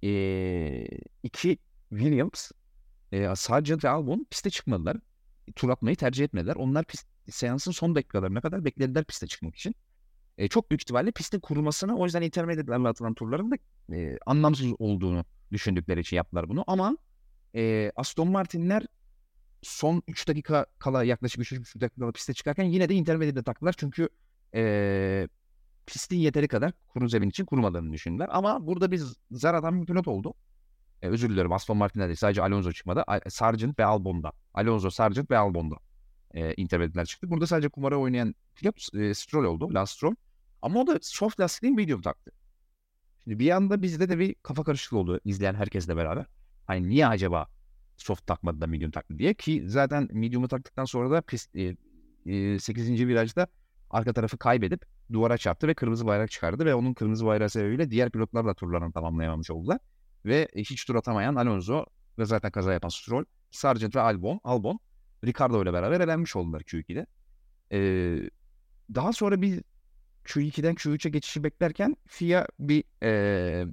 [0.03, 0.87] e,
[1.23, 1.57] iki
[1.89, 2.51] Williams,
[3.11, 4.97] e, Sargent ve Albon piste çıkmadılar.
[5.55, 6.55] Tur atmayı tercih etmediler.
[6.55, 9.75] Onlar pist, seansın son dakikalarına kadar beklediler piste çıkmak için.
[10.37, 13.55] E, çok büyük ihtimalle pistin kurulmasını o yüzden intermediate'larla atılan turların da
[13.95, 16.63] e, anlamsız olduğunu düşündükleri için yaptılar bunu.
[16.67, 16.97] Ama
[17.55, 18.85] e, Aston Martin'ler
[19.61, 23.75] son 3 dakika kala yaklaşık 3-3,5 dakika kala piste çıkarken yine de intermediate taktılar.
[23.77, 24.09] Çünkü
[24.55, 25.27] e,
[25.85, 28.27] pistin yeteri kadar kuru zemin için kurmadığını düşündüler.
[28.31, 30.33] Ama burada biz zar atan bir pilot oldu.
[31.01, 33.03] E, özür dilerim Aston Martin'de değil sadece Alonso çıkmadı.
[33.29, 34.31] Sargent ve Albon'da.
[34.53, 35.75] Alonso, Sargent ve Albon'da
[36.33, 37.29] e, intermediatler çıktı.
[37.29, 39.73] Burada sadece kumara oynayan pilot e, Stroll oldu.
[39.73, 40.15] Last Stroll.
[40.61, 42.31] Ama o da soft lastik değil medium taktı.
[43.25, 46.25] Şimdi bir anda bizde de bir kafa karışıklığı oldu izleyen herkesle beraber.
[46.65, 47.47] Hani niye acaba
[47.97, 51.75] soft takmadı da medium taktı diye ki zaten medium'u taktıktan sonra da pist, e,
[52.25, 53.07] e, 8.
[53.07, 53.47] virajda
[53.89, 58.11] arka tarafı kaybedip duvara çarptı ve kırmızı bayrak çıkardı ve onun kırmızı bayrağı sebebiyle diğer
[58.11, 59.79] pilotlar da turlarını tamamlayamamış oldular.
[60.25, 61.85] Ve hiç tur atamayan Alonso
[62.19, 64.79] ve zaten kaza yapan Stroll, Sargent ve Albon, Albon
[65.25, 67.05] Ricardo ile beraber elenmiş oldular Q2'de.
[67.71, 68.29] Ee,
[68.95, 69.63] daha sonra bir
[70.25, 73.65] Q2'den Q3'e geçişi beklerken FIA bir e,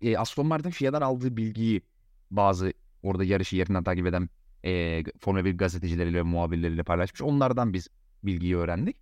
[0.00, 1.82] e, Aston Martin FIA'dan aldığı bilgiyi
[2.30, 4.28] bazı orada yarışı yerinden takip eden
[4.64, 7.22] e, Formula 1 gazetecileriyle, muhabirleriyle paylaşmış.
[7.22, 7.88] Onlardan biz
[8.22, 8.96] bilgiyi öğrendik.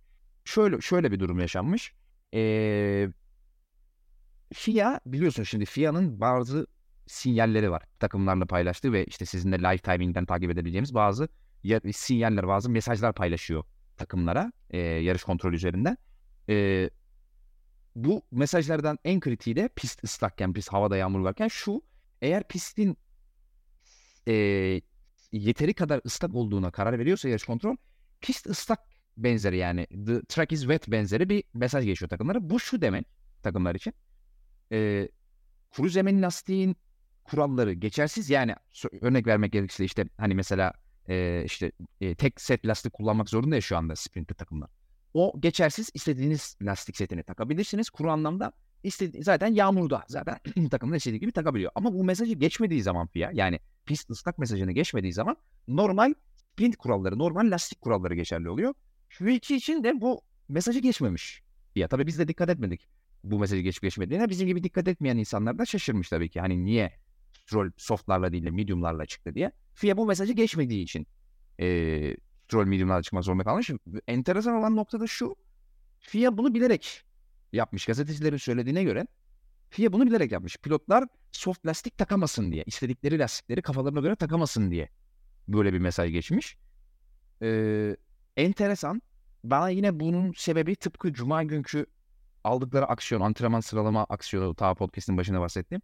[0.45, 1.93] Şöyle şöyle bir durum yaşanmış.
[2.33, 3.09] E,
[4.53, 6.67] FIA biliyorsun şimdi FIA'nın bazı
[7.07, 7.83] sinyalleri var.
[7.99, 11.27] Takımlarla paylaştığı ve işte sizinle live timing'den takip edebileceğimiz bazı
[11.91, 13.63] sinyaller, bazı mesajlar paylaşıyor
[13.97, 15.97] takımlara e, yarış kontrol üzerinden.
[16.49, 16.89] E,
[17.95, 21.81] bu mesajlardan en kritiği de pist ıslakken, pist havada yağmur varken şu.
[22.21, 22.97] Eğer pistin
[24.27, 24.33] e,
[25.31, 27.75] yeteri kadar ıslak olduğuna karar veriyorsa yarış kontrol,
[28.21, 28.79] pist ıslak
[29.17, 32.49] benzeri yani the track is wet benzeri bir mesaj geçiyor takımlara.
[32.49, 33.07] Bu şu demek
[33.43, 33.93] takımlar için.
[34.71, 35.09] E,
[35.69, 36.75] kuru zemin lastiğin
[37.23, 38.55] kuralları geçersiz yani
[39.01, 40.73] örnek vermek gerekirse işte hani mesela
[41.11, 41.71] e, işte
[42.01, 44.69] e, tek set lastik kullanmak zorunda ya şu anda sprintli takımlar.
[45.13, 47.89] O geçersiz istediğiniz lastik setini takabilirsiniz.
[47.89, 48.51] Kuru anlamda
[48.83, 50.39] istedi zaten yağmurda zaten
[50.71, 51.71] takımda istediği gibi takabiliyor.
[51.75, 57.19] Ama bu mesajı geçmediği zaman FIA yani pist ıslak mesajını geçmediği zaman normal sprint kuralları,
[57.19, 58.73] normal lastik kuralları geçerli oluyor.
[59.09, 61.41] Şu iki için de bu mesajı geçmemiş.
[61.75, 62.89] Ya tabii biz de dikkat etmedik
[63.23, 64.29] bu mesajı geçip geçmediğine.
[64.29, 66.39] Bizim gibi dikkat etmeyen insanlar da şaşırmış tabii ki.
[66.39, 66.93] Hani niye
[67.33, 69.51] Stroll softlarla değil de mediumlarla çıktı diye.
[69.81, 71.07] FIA bu mesajı geçmediği için
[71.59, 71.67] e,
[72.45, 73.69] Stroll mediumlarla çıkmak zorunda kalmış.
[74.07, 75.35] Enteresan olan nokta da şu.
[75.99, 77.03] FIA bunu bilerek
[77.53, 77.85] yapmış.
[77.85, 79.07] Gazetecilerin söylediğine göre
[79.69, 80.57] FIA bunu bilerek yapmış.
[80.57, 82.63] Pilotlar soft lastik takamasın diye.
[82.67, 84.89] istedikleri lastikleri kafalarına göre takamasın diye.
[85.47, 86.57] Böyle bir mesaj geçmiş.
[87.41, 87.95] Ee,
[88.37, 89.01] enteresan.
[89.43, 91.85] Bana yine bunun sebebi tıpkı Cuma günkü
[92.43, 95.81] aldıkları aksiyon, antrenman sıralama aksiyonu ta podcast'in başında bahsettiğim.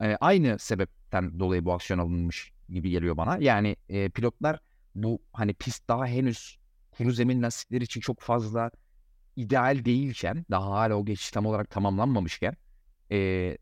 [0.00, 3.38] E, aynı sebepten dolayı bu aksiyon alınmış gibi geliyor bana.
[3.40, 4.60] Yani e, pilotlar
[4.94, 6.58] bu hani pist daha henüz
[6.90, 8.70] kuru zemin lastikleri için çok fazla
[9.36, 12.56] ideal değilken daha hala o geçiş tam olarak tamamlanmamışken
[13.10, 13.58] e,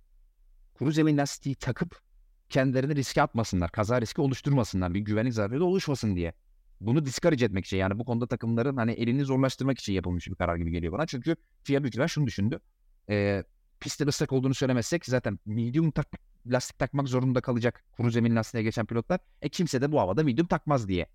[0.75, 2.01] kuru zemin lastiği takıp
[2.49, 6.33] kendilerini riske atmasınlar, kaza riski oluşturmasınlar, bir güvenlik zararı oluşmasın diye.
[6.81, 10.57] Bunu discourage etmek için yani bu konuda takımların hani elini zorlaştırmak için yapılmış bir karar
[10.57, 11.07] gibi geliyor bana.
[11.07, 12.61] Çünkü FIA büyükler şunu düşündü.
[13.09, 13.45] E,
[13.81, 16.07] pistte ıslak olduğunu söylemezsek zaten medium tak
[16.47, 19.21] lastik takmak zorunda kalacak kuru zemin lastiğine geçen pilotlar.
[19.43, 21.07] E kimse de bu havada medium takmaz diye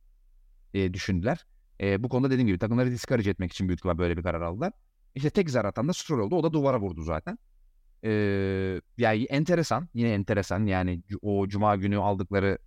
[0.74, 1.46] e, düşündüler.
[1.82, 4.74] E, bu konuda dediğim gibi takımları discourage etmek için büyük böyle bir karar aldılar.
[5.16, 6.36] İşte tek zar atan da Stroll oldu.
[6.36, 7.38] O da duvara vurdu zaten.
[8.04, 8.12] E,
[8.98, 9.90] yani enteresan.
[9.94, 10.66] Yine enteresan.
[10.66, 12.58] Yani o cuma günü aldıkları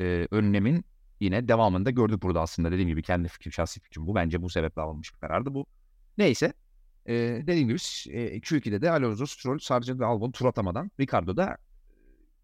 [0.00, 0.84] e, önlemin
[1.20, 2.72] yine devamında gördük burada aslında.
[2.72, 4.14] Dediğim gibi kendi fikrim, şahsi fikrim bu.
[4.14, 5.66] Bence bu sebeple alınmış bir karardı bu.
[6.18, 6.52] Neyse.
[7.06, 7.14] E,
[7.46, 7.78] dediğim gibi
[8.10, 11.56] e, Q2'de de Alonso, Stroll, Sargent ve Albon tur atamadan Ricardo da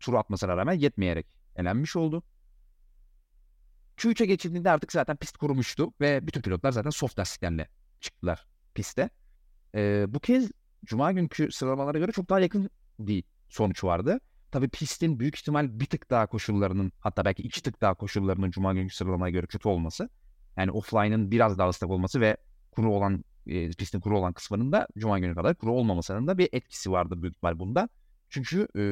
[0.00, 2.22] tur atmasına rağmen yetmeyerek elenmiş oldu.
[3.96, 7.68] Q3'e geçildiğinde artık zaten pist kurumuştu ve bütün pilotlar zaten soft lastiklerle
[8.00, 9.11] çıktılar piste.
[9.74, 10.50] Ee, bu kez
[10.84, 14.20] Cuma günkü sıralamalara göre çok daha yakın bir sonuç vardı.
[14.50, 18.74] Tabii pistin büyük ihtimal bir tık daha koşullarının hatta belki iki tık daha koşullarının Cuma
[18.74, 20.08] günkü sıralamaya göre kötü olması.
[20.56, 22.37] Yani offline'ın biraz daha ıslak olması ve
[22.70, 26.48] kuru olan e, pistin kuru olan kısmının da Cuma günü kadar kuru olmamasının da bir
[26.52, 27.88] etkisi vardı büyük ihtimal bunda.
[28.28, 28.82] Çünkü e,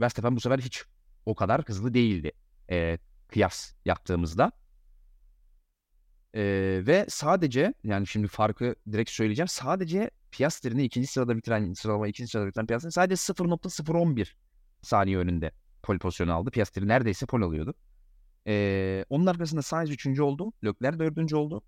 [0.00, 0.84] Verstappen bu sefer hiç
[1.26, 2.32] o kadar hızlı değildi
[2.70, 4.52] e, kıyas yaptığımızda.
[6.34, 6.42] E,
[6.86, 9.48] ve sadece yani şimdi farkı direkt söyleyeceğim.
[9.48, 14.32] Sadece Piastri'ni ikinci sırada bitiren sıralama ikinci sırada bitiren Piastri sadece 0.011
[14.82, 16.50] saniye önünde pole pozisyonu aldı.
[16.50, 17.74] Piastri neredeyse pole alıyordu.
[18.46, 20.20] E, onun arkasında Sainz 3.
[20.20, 20.52] oldu.
[20.64, 21.32] Leclerc 4.
[21.32, 21.62] oldu.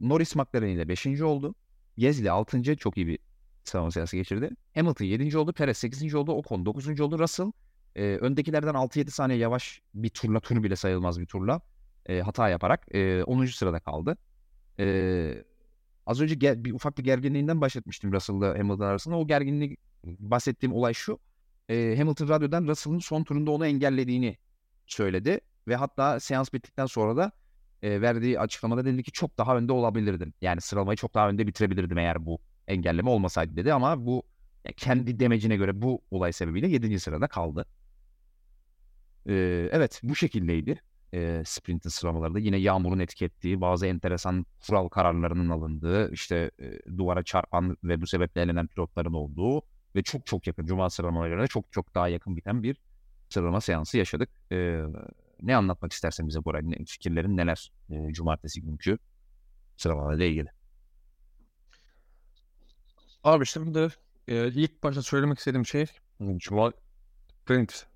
[0.00, 1.06] Norris McLaren ile 5.
[1.06, 1.54] oldu.
[1.98, 2.76] Gezli 6.
[2.76, 3.18] çok iyi bir
[3.64, 4.50] sıralama sırası geçirdi.
[4.74, 5.38] Hamilton 7.
[5.38, 5.52] oldu.
[5.52, 6.14] Perez 8.
[6.14, 6.32] oldu.
[6.32, 7.00] Ocon 9.
[7.00, 7.18] oldu.
[7.18, 7.52] Russell
[7.96, 11.60] e, öndekilerden 6-7 saniye yavaş bir turla, tur bile sayılmaz bir turla
[12.06, 13.46] e, hata yaparak e, 10.
[13.46, 14.16] sırada kaldı.
[14.80, 15.44] E,
[16.06, 19.16] az önce ger- bir ufak bir gerginliğinden bahsetmiştim Russell'la Hamilton arasında.
[19.16, 21.18] O gerginlik bahsettiğim olay şu.
[21.68, 24.36] E, Hamilton radyodan Russell'ın son turunda onu engellediğini
[24.86, 25.40] söyledi.
[25.68, 27.32] Ve hatta seans bittikten sonra da
[27.82, 30.34] e, verdiği açıklamada dedi ki çok daha önde olabilirdim.
[30.40, 33.72] Yani sıralamayı çok daha önde bitirebilirdim eğer bu engelleme olmasaydı dedi.
[33.72, 34.22] Ama bu
[34.76, 37.00] kendi demecine göre bu olay sebebiyle 7.
[37.00, 37.66] sırada kaldı.
[39.28, 40.80] Ee, evet bu şekildeydi.
[41.14, 42.38] e, sprintin sıralamalarında.
[42.38, 48.40] Yine yağmurun etki bazı enteresan kural kararlarının alındığı, işte e, duvara çarpan ve bu sebeple
[48.42, 49.62] elenen pilotların olduğu
[49.96, 52.76] ve çok çok yakın Cuma sıralamalarına çok çok daha yakın biten bir
[53.28, 54.28] sıralama seansı yaşadık.
[54.52, 54.82] E,
[55.42, 58.98] ne anlatmak istersen bize Bora, fikirlerin neler e, Cumartesi günkü
[59.76, 60.48] sıralamalarla ilgili?
[63.24, 63.88] Abi şimdi
[64.28, 65.86] e, ilk başta söylemek istediğim şey
[66.36, 66.72] Cuma
[67.42, 67.86] sprint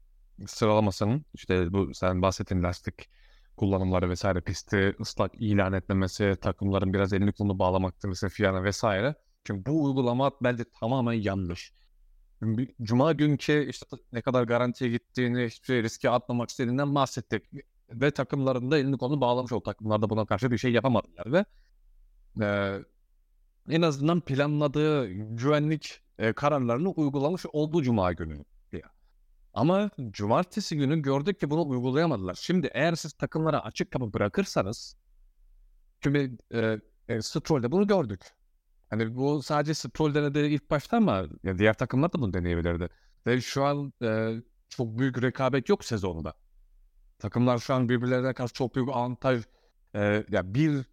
[0.46, 3.08] sıralamasının işte bu sen bahsettiğin lastik
[3.56, 9.14] kullanımları vesaire pisti ıslak ilan etmemesi, takımların biraz elini kolunu bağlamaktır fiyana vesaire.
[9.44, 11.72] Çünkü bu uygulama bence tamamen yanlış.
[12.82, 17.44] Cuma günkü işte ne kadar garantiye gittiğini, hiçbir şey riske atmamak istediğinden bahsettik.
[17.90, 21.44] Ve takımların da elini kolunu bağlamış o takımlar da buna karşı bir şey yapamadılar ve
[22.44, 22.78] e,
[23.68, 28.44] en azından planladığı güvenlik e, kararlarını uygulamış olduğu Cuma günü.
[29.54, 32.34] Ama cumartesi günü gördük ki bunu uygulayamadılar.
[32.34, 34.96] Şimdi eğer siz takımlara açık kapı bırakırsanız
[36.02, 38.20] şimdi e, e, Stroll'de bunu gördük.
[38.90, 42.88] Hani bu sadece Stroll denedi ilk başta ama ya diğer takımlar da bunu deneyebilirdi.
[43.26, 44.36] Ve şu an e,
[44.68, 46.34] çok büyük rekabet yok sezonda.
[47.18, 49.42] Takımlar şu an birbirlerine karşı çok büyük avantaj
[49.94, 50.84] e, ya bir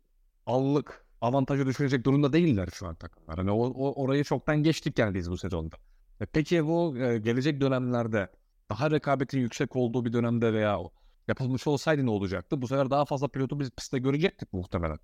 [0.46, 3.38] allık avantajı düşünecek durumda değiller şu an takımlar.
[3.38, 5.76] Hani o, o orayı çoktan geçtik geldiyiz bu sezonda.
[6.22, 8.30] E peki bu e, gelecek dönemlerde
[8.70, 10.80] daha rekabetin yüksek olduğu bir dönemde veya
[11.28, 12.62] yapılmış olsaydı ne olacaktı?
[12.62, 15.00] Bu sefer daha fazla pilotu biz pistte görecektik muhtemelen.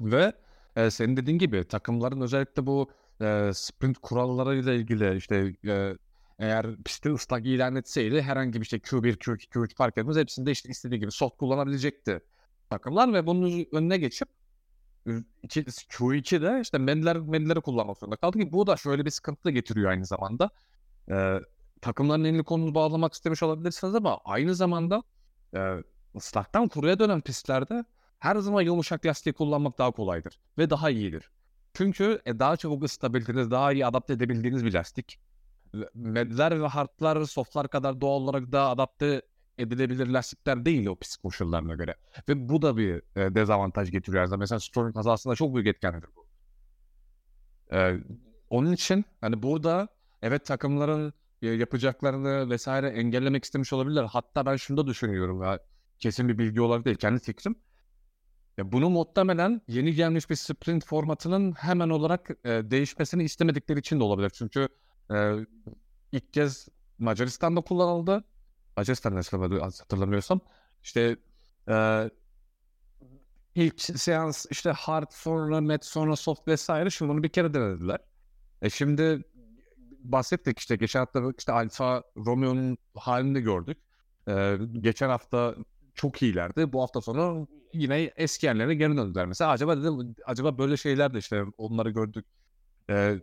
[0.00, 0.32] Ve
[0.76, 5.96] e, senin dediğin gibi takımların özellikle bu e, sprint kurallarıyla ilgili işte e,
[6.38, 10.68] eğer pisti ıslak ilan etseydi herhangi bir şey Q1, Q2, Q3 fark etmez hepsinde işte
[10.68, 12.20] istediği gibi soft kullanabilecekti
[12.70, 14.28] takımlar ve bunun önüne geçip
[15.06, 19.90] Q2'de işte medler, medleri kullanmak zorunda kaldı ki bu da şöyle bir sıkıntı da getiriyor
[19.90, 20.50] aynı zamanda.
[21.10, 21.40] Ee,
[21.80, 25.02] takımların elini kolunu bağlamak istemiş olabilirsiniz ama aynı zamanda
[25.54, 25.76] e,
[26.16, 27.84] ıslaktan kuruya dönen pistlerde
[28.18, 31.30] her zaman yumuşak lastik kullanmak daha kolaydır ve daha iyidir.
[31.74, 35.20] Çünkü e, daha çabuk ısıtabildiğiniz, daha iyi adapte edebildiğiniz bir lastik.
[35.94, 39.22] Medler ve hardlar, softlar kadar doğal olarak daha adapte
[39.58, 41.94] edilebilir lastikler değil o pist koşullarına göre.
[42.28, 44.24] Ve bu da bir e, dezavantaj getiriyor.
[44.24, 46.26] Yani mesela Stroll'ün kazasında çok büyük etkendir bu.
[47.72, 47.96] Ee,
[48.50, 49.88] onun için hani burada
[50.22, 51.12] evet takımların
[51.42, 54.04] yapacaklarını vesaire engellemek istemiş olabilirler.
[54.04, 55.60] Hatta ben şunu da düşünüyorum ya
[55.98, 57.54] kesin bir bilgi olarak değil kendi fikrim.
[58.58, 64.04] Ya bunu muhtemelen yeni gelmiş bir sprint formatının hemen olarak e, değişmesini istemedikleri için de
[64.04, 64.30] olabilir.
[64.30, 64.68] Çünkü
[65.10, 65.34] e,
[66.12, 68.24] ilk kez Macaristan'da kullanıldı.
[68.76, 70.40] Macaristan nasıl hatırlamıyorsam.
[70.82, 71.16] İşte
[71.68, 72.10] e,
[73.54, 77.98] ilk seans işte hard sonra net sonra soft vesaire şimdi bunu bir kere denediler.
[78.62, 79.24] E şimdi
[80.04, 83.78] bahsettik işte geçen hafta işte Alfa Romeo'nun halini gördük.
[84.28, 85.54] Ee, geçen hafta
[85.94, 86.72] çok iyilerdi.
[86.72, 89.26] Bu hafta sonu yine eski yerlerine geri döndüler.
[89.26, 92.26] Mesela acaba dedim acaba böyle şeyler de işte onları gördük.
[92.90, 93.20] Ee,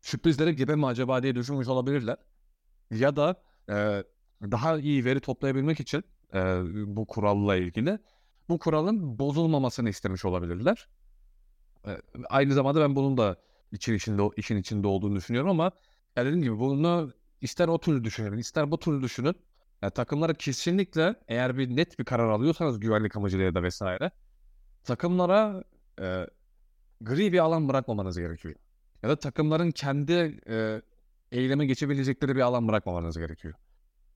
[0.00, 2.16] sürprizleri gibi mi acaba diye düşünmüş olabilirler.
[2.90, 4.04] Ya da e,
[4.42, 6.04] daha iyi veri toplayabilmek için
[6.34, 6.38] e,
[6.96, 7.98] bu kuralla ilgili
[8.48, 10.88] bu kuralın bozulmamasını istemiş olabilirler.
[11.86, 13.36] E, aynı zamanda ben bunun da
[13.74, 15.64] için içinde işin içinde olduğunu düşünüyorum ama
[16.16, 19.34] ya dediğim gibi bunu ister o türlü düşünün, ister bu türlü düşünün.
[19.82, 24.10] Yani takımlara kesinlikle eğer bir net bir karar alıyorsanız güvenlik amacıyla ya da vesaire
[24.84, 25.64] takımlara
[26.00, 26.26] e,
[27.00, 28.54] gri bir alan bırakmamanız gerekiyor.
[29.02, 30.82] Ya da takımların kendi e,
[31.32, 33.54] eyleme geçebilecekleri bir alan bırakmamanız gerekiyor.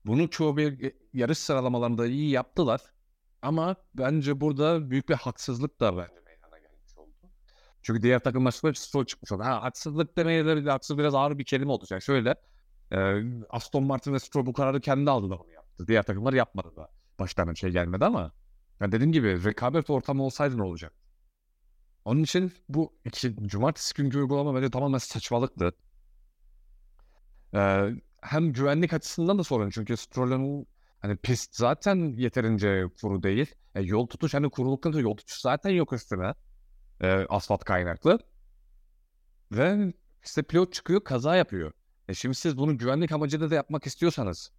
[0.05, 2.81] Bunu çoğu bir yarış sıralamalarında iyi yaptılar.
[3.41, 6.28] Ama bence burada büyük bir haksızlık da bence
[7.81, 9.43] çünkü diğer takım maçında Stroll çıkmış oldu.
[9.43, 12.03] Ha, haksızlık demeyeleri haksız biraz ağır bir kelime olacak.
[12.03, 12.35] Şöyle
[12.91, 15.87] e, Aston Martin ve Stroll bu kararı kendi aldı da onu yaptı.
[15.87, 16.89] Diğer takımlar yapmadı da.
[17.19, 18.31] Baştan bir şey gelmedi ama
[18.79, 20.93] yani dediğim gibi rekabet ortamı olsaydı ne olacak?
[22.05, 25.71] Onun için bu iki cumartesi günkü uygulama bence tamamen saçmalıktı.
[27.53, 27.89] Ee,
[28.21, 30.67] hem güvenlik açısından da sorun çünkü Stroll'ün
[30.99, 33.55] hani pist zaten yeterince kuru değil.
[33.75, 36.33] E, yol tutuş hani kurulukta yol tutuş zaten yok üstüne
[37.01, 38.19] e, asfalt kaynaklı.
[39.51, 39.93] Ve
[40.25, 41.71] işte pilot çıkıyor kaza yapıyor.
[42.07, 44.51] E şimdi siz bunu güvenlik amacıyla da yapmak istiyorsanız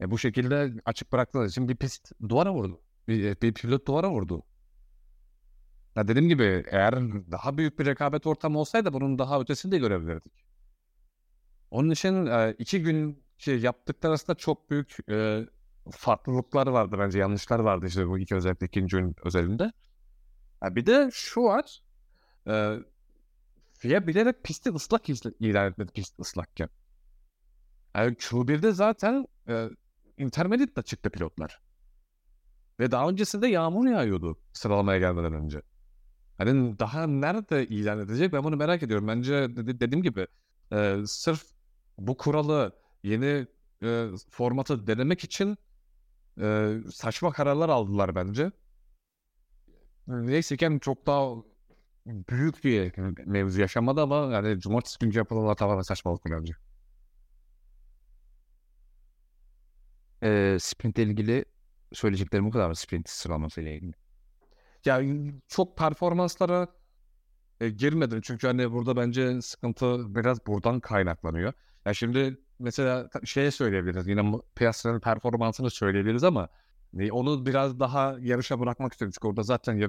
[0.00, 2.80] e bu şekilde açık bıraktığınız için bir pist duvara vurdu.
[3.08, 4.42] Bir, bir pilot duvara vurdu.
[5.96, 6.94] Ya dediğim gibi eğer
[7.30, 10.32] daha büyük bir rekabet ortamı olsaydı bunun daha ötesini de görebilirdik.
[11.70, 15.46] Onun için e, iki gün şey yaptıkları arasında çok büyük e,
[15.90, 19.72] farklılıklar vardı bence yanlışlar vardı işte bu iki özellikle ikinci gün özelinde.
[20.62, 21.82] Ha bir de şu var.
[22.48, 22.76] E,
[23.74, 25.08] FIA bilerek pisti ıslak
[25.40, 26.68] ilan etmedi pist ıslakken.
[27.96, 29.68] Yani Q1'de zaten e,
[30.18, 31.60] intermediate çıktı pilotlar.
[32.80, 35.62] Ve daha öncesinde yağmur yağıyordu sıralamaya gelmeden önce.
[36.38, 39.08] Hani daha nerede ilan edecek ben bunu merak ediyorum.
[39.08, 40.26] Bence dedi- dediğim gibi
[40.72, 41.44] e, sırf
[41.98, 42.72] bu kuralı
[43.02, 43.46] yeni
[43.82, 45.58] e, formatı denemek için
[46.40, 48.52] e, saçma kararlar aldılar bence.
[50.06, 51.34] Neyse ki hani çok daha
[52.06, 52.92] büyük bir
[53.26, 56.52] mevzu yaşamadı ama yani cumartesi günkü yapılanlar tamamen saçmalık bence.
[60.22, 61.44] Ee, sprint ile ilgili
[61.92, 63.92] söyleyeceklerim bu kadar mı sprint sıralaması ile ilgili?
[64.84, 65.02] Ya
[65.48, 66.68] çok performanslara
[67.60, 71.52] e, girmedim çünkü hani burada bence sıkıntı biraz buradan kaynaklanıyor.
[71.86, 76.48] Ya şimdi mesela şeye söyleyebiliriz yine piyasanın performansını söyleyebiliriz ama e,
[77.12, 79.88] onu biraz daha yarışa bırakmak istiyorum çünkü orada zaten ya,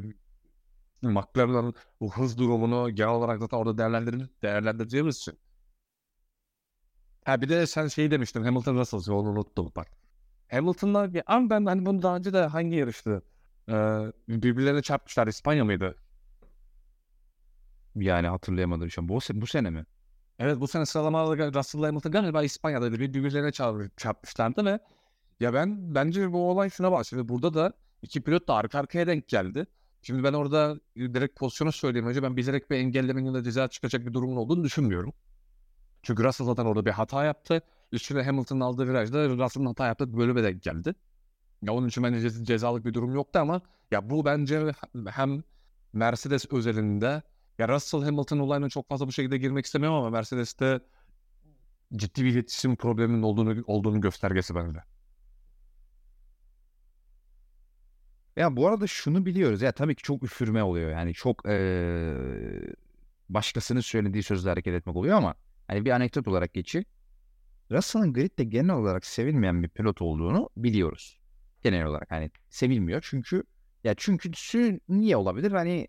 [1.02, 5.40] McLaren'ın bu hız durumunu genel olarak zaten orada değerlendir değerlendireceğimiz için.
[7.26, 9.88] Ha bir de sen şey demiştin Hamilton Russell onu unuttum bak.
[10.52, 13.24] Hamilton'la bir an ben hani bunu daha önce de hangi yarıştı?
[13.70, 13.74] Ee,
[14.30, 15.28] birbirlerine çarpmışlar.
[15.28, 15.96] İspanya mıydı?
[17.96, 19.10] Yani hatırlayamadım şu an.
[19.10, 19.86] Bu, bu sene mi?
[20.40, 23.00] Evet bu sene sıralamalarda Russell'la Hamilton galiba İspanya'daydı.
[23.00, 24.80] Bir- Birbirlerine çarp- çarpmışlardı ve
[25.40, 27.06] ya ben bence bu olay şuna bak.
[27.06, 29.66] Şimdi burada da iki pilot da arka arkaya denk geldi.
[30.02, 34.14] Şimdi ben orada direkt pozisyonu söyleyeyim önce ben bilerek bir engellemenin de ceza çıkacak bir
[34.14, 35.14] durumun olduğunu düşünmüyorum.
[36.04, 37.62] Çünkü Russell zaten orada bir hata yaptı.
[37.92, 40.96] Üstüne Hamilton'ın aldığı virajda Russell'ın hata yaptığı bölüme denk geldi.
[41.62, 44.72] Ya onun için bence ce- cezalık bir durum yoktu ama ya bu bence
[45.10, 45.44] hem
[45.94, 47.22] Mercedes özelinde
[47.60, 50.80] ya Russell Hamilton olayına çok fazla bu şekilde girmek istemiyorum ama Mercedes'te
[51.96, 54.80] ciddi bir iletişim probleminin olduğunu olduğunu göstergesi bence.
[58.38, 60.92] Ya bu arada şunu biliyoruz ya tabii ki çok üfürme oluyor.
[60.92, 62.74] Yani çok eee
[63.30, 65.36] başkasının söylediği sözle hareket etmek oluyor ama
[65.68, 66.86] hani bir anekdot olarak geçi
[67.72, 71.20] Russell'ın gridde genel olarak sevilmeyen bir pilot olduğunu biliyoruz.
[71.64, 73.44] Genel olarak hani sevilmiyor çünkü
[73.84, 74.32] ya çünkü
[74.90, 75.52] niye olabilir?
[75.52, 75.88] Hani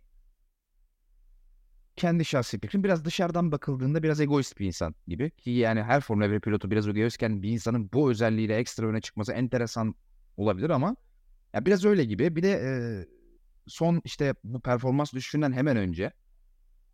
[1.97, 6.31] kendi şahsi fikrim biraz dışarıdan bakıldığında biraz egoist bir insan gibi ki yani her Formula
[6.31, 9.95] 1 pilotu biraz egoistken bir insanın bu özelliğiyle ekstra öne çıkması enteresan
[10.37, 10.97] olabilir ama
[11.55, 12.37] ya biraz öyle gibi.
[12.37, 12.71] Bir de e,
[13.67, 16.13] son işte bu performans düşüşünden hemen önce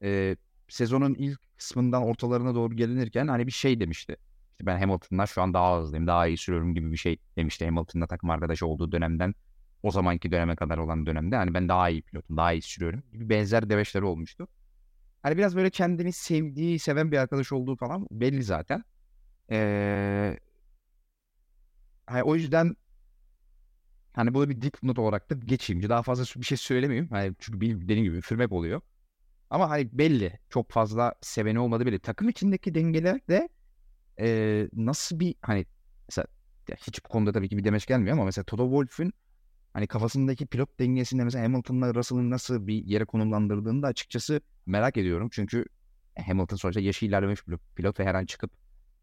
[0.02, 0.36] e,
[0.68, 4.16] sezonun ilk kısmından ortalarına doğru gelinirken hani bir şey demişti.
[4.50, 8.06] İşte ben Hamilton'dan şu an daha hızlıyım, daha iyi sürüyorum gibi bir şey demişti Hamilton'la
[8.06, 9.34] takım arkadaşı olduğu dönemden
[9.82, 13.28] o zamanki döneme kadar olan dönemde hani ben daha iyi pilotum, daha iyi sürüyorum gibi
[13.28, 14.48] benzer deveçleri olmuştu.
[15.22, 18.84] Hani biraz böyle kendini sevdiği, seven bir arkadaş olduğu falan belli zaten.
[19.50, 20.38] Ee,
[22.06, 22.76] hani o yüzden
[24.20, 25.88] Hani böyle bir dipnot olarak da geçeyim.
[25.88, 27.08] Daha fazla bir şey söylemeyeyim.
[27.10, 28.80] Hani çünkü dediğim gibi üfürmek oluyor.
[29.50, 30.38] Ama hani belli.
[30.50, 31.98] Çok fazla seveni olmadı belli.
[31.98, 33.48] Takım içindeki dengeler de
[34.20, 35.66] e, nasıl bir hani
[36.08, 36.26] mesela
[36.76, 39.12] hiç bu konuda tabii ki bir demeç gelmiyor ama mesela Toto Wolff'ün
[39.72, 45.28] hani kafasındaki pilot dengesinde mesela Hamilton'la Russell'ın nasıl bir yere konumlandırdığını da açıkçası merak ediyorum.
[45.32, 45.64] Çünkü
[46.26, 48.50] Hamilton sonuçta yaşı ilerlemiş bir pilot ve her an çıkıp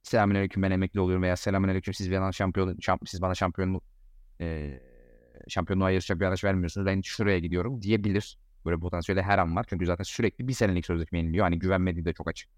[0.04, 3.84] selamünaleyküm ben emekli oluyorum veya selamünaleyküm siz bana şampiyon şamp siz bana şampiyonluk
[4.42, 4.80] e,
[5.50, 6.88] şampiyonluğa yarışacak bir araç vermiyorsunuz.
[6.88, 8.38] Ben şuraya gidiyorum diyebilir.
[8.66, 9.66] Böyle potansiyeli her an var.
[9.70, 11.44] Çünkü zaten sürekli bir senelik sözleşme yeniliyor.
[11.44, 12.50] Hani güvenmediği de çok açık.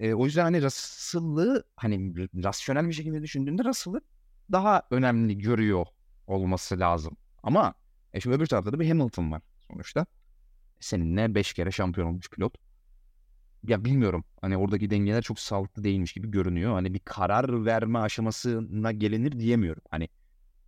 [0.00, 4.00] E, o yüzden hani Russell'ı hani rasyonel bir şekilde düşündüğünde Russell'ı
[4.52, 5.86] daha önemli görüyor
[6.26, 7.16] olması lazım.
[7.42, 7.74] Ama
[8.12, 10.06] e şimdi öbür tarafta da bir Hamilton var sonuçta.
[10.80, 12.54] Seninle 5 kere şampiyon olmuş pilot.
[13.68, 14.24] Ya bilmiyorum.
[14.40, 16.72] Hani oradaki dengeler çok sağlıklı değilmiş gibi görünüyor.
[16.72, 19.82] Hani bir karar verme aşamasına gelinir diyemiyorum.
[19.90, 20.08] Hani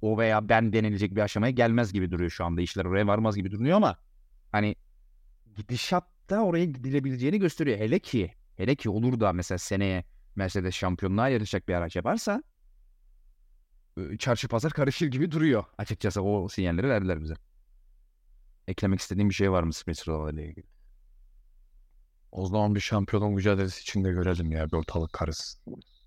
[0.03, 2.61] o veya ben denilecek bir aşamaya gelmez gibi duruyor şu anda.
[2.61, 3.99] İşler oraya varmaz gibi duruyor ama
[4.53, 4.77] hani
[5.57, 7.79] gidişatta oraya gidilebileceğini gösteriyor.
[7.79, 10.05] Hele ki hele ki olur da mesela seneye
[10.37, 12.43] Mercedes şampiyonluğa yarışacak bir araç yaparsa
[13.99, 15.65] e, çarşı pazar karışır gibi duruyor.
[15.79, 17.35] Açıkçası o sinyalleri verdiler bize.
[18.69, 20.67] Eklemek istediğim bir şey var mı sprint sıralamalarıyla ilgili?
[22.33, 25.61] O zaman bir şampiyonluk mücadelesi içinde görelim ya bir ortalık karışsın.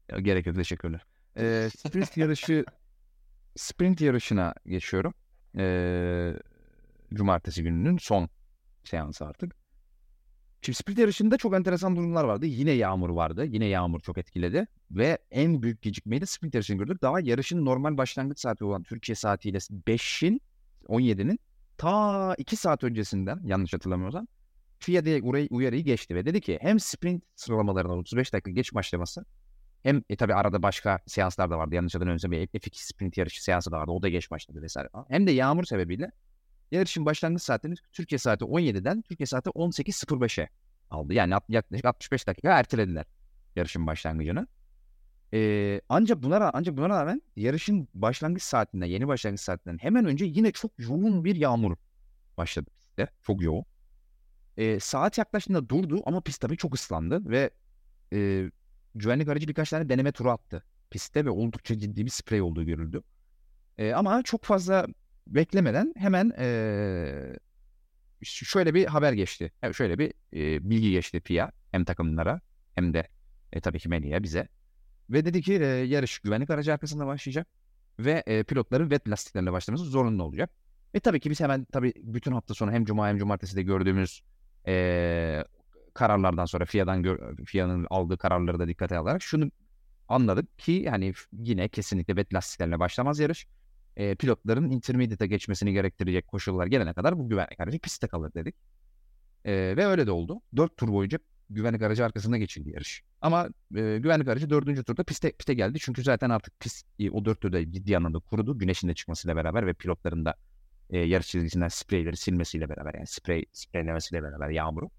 [0.09, 1.05] Ya, gerek yok teşekkürler.
[1.37, 2.65] Ee, sprint yarışı
[3.55, 5.13] sprint yarışına geçiyorum.
[5.57, 6.33] Ee,
[7.13, 8.29] cumartesi gününün son
[8.83, 9.55] seansı artık.
[10.61, 12.45] Şimdi sprint yarışında çok enteresan durumlar vardı.
[12.45, 13.45] Yine yağmur vardı.
[13.45, 14.67] Yine yağmur çok etkiledi.
[14.91, 17.01] Ve en büyük gecikmeyi de sprint yarışını gördük.
[17.01, 20.41] Daha yarışın normal başlangıç saati olan Türkiye saatiyle 5'in
[20.87, 21.39] 17'nin
[21.77, 24.27] ta 2 saat öncesinden yanlış hatırlamıyorsam
[24.79, 29.25] FIA uyarı- uyarıyı geçti ve dedi ki hem sprint sıralamalarının 35 dakika geç başlaması
[29.83, 31.75] hem e, tabii arada başka seanslar da vardı.
[31.75, 33.91] Yanlış hatırlamıyorsam bir F2 sprint yarışı seansı da vardı.
[33.91, 34.89] O da geç başladı vesaire.
[35.09, 36.11] Hem de yağmur sebebiyle
[36.71, 40.49] yarışın başlangıç saatini Türkiye saati 17'den Türkiye saati 18.05'e
[40.89, 41.13] aldı.
[41.13, 43.05] Yani yaklaşık 65 dakika ertelediler
[43.55, 44.47] yarışın başlangıcını.
[45.33, 50.51] E, ancak buna ancak buna rağmen yarışın başlangıç saatinden, yeni başlangıç saatinden hemen önce yine
[50.51, 51.75] çok yoğun bir yağmur
[52.37, 52.69] başladı
[53.01, 53.13] pistte.
[53.23, 53.65] Çok yoğun.
[54.57, 57.49] E, saat yaklaştığında durdu ama pist tabii çok ıslandı ve
[58.13, 58.49] e,
[58.95, 63.03] güvenlik aracı birkaç tane deneme turu attı pistte ve oldukça ciddi bir sprey olduğu görüldü.
[63.77, 64.87] E, ama çok fazla
[65.27, 67.37] beklemeden hemen e,
[68.23, 69.51] şöyle bir haber geçti.
[69.61, 72.41] Evet, şöyle bir e, bilgi geçti FIA hem takımlara
[72.75, 73.07] hem de
[73.53, 74.47] e, tabii ki Melih'e bize.
[75.09, 77.47] Ve dedi ki e, yarış güvenlik aracı arkasında başlayacak
[77.99, 80.49] ve e, pilotların wet lastiklerle başlaması zorunlu olacak.
[80.95, 84.21] Ve tabii ki biz hemen tabii bütün hafta sonu hem cuma hem cumartesi de gördüğümüz
[84.67, 85.43] e,
[85.93, 89.51] kararlardan sonra FIA'dan FIA'nın aldığı kararları da dikkate alarak şunu
[90.07, 93.47] anladık ki hani yine kesinlikle wet lastiklerle başlamaz yarış.
[93.95, 98.55] E, pilotların intermediate'e geçmesini gerektirecek koşullar gelene kadar bu güvenlik aracı pistte kalır dedik.
[99.45, 100.41] E, ve öyle de oldu.
[100.55, 101.19] Dört tur boyunca
[101.49, 103.03] güvenlik aracı arkasında geçildi yarış.
[103.21, 105.79] Ama e, güvenlik aracı dördüncü turda piste, piste geldi.
[105.81, 108.57] Çünkü zaten artık pist e, o dört turda ciddi anlamda kurudu.
[108.57, 110.35] Güneşin de çıkmasıyla beraber ve pilotların da
[110.89, 114.89] e, yarış çizgisinden spreyleri silmesiyle beraber yani sprey spreylemesiyle beraber yağmuru.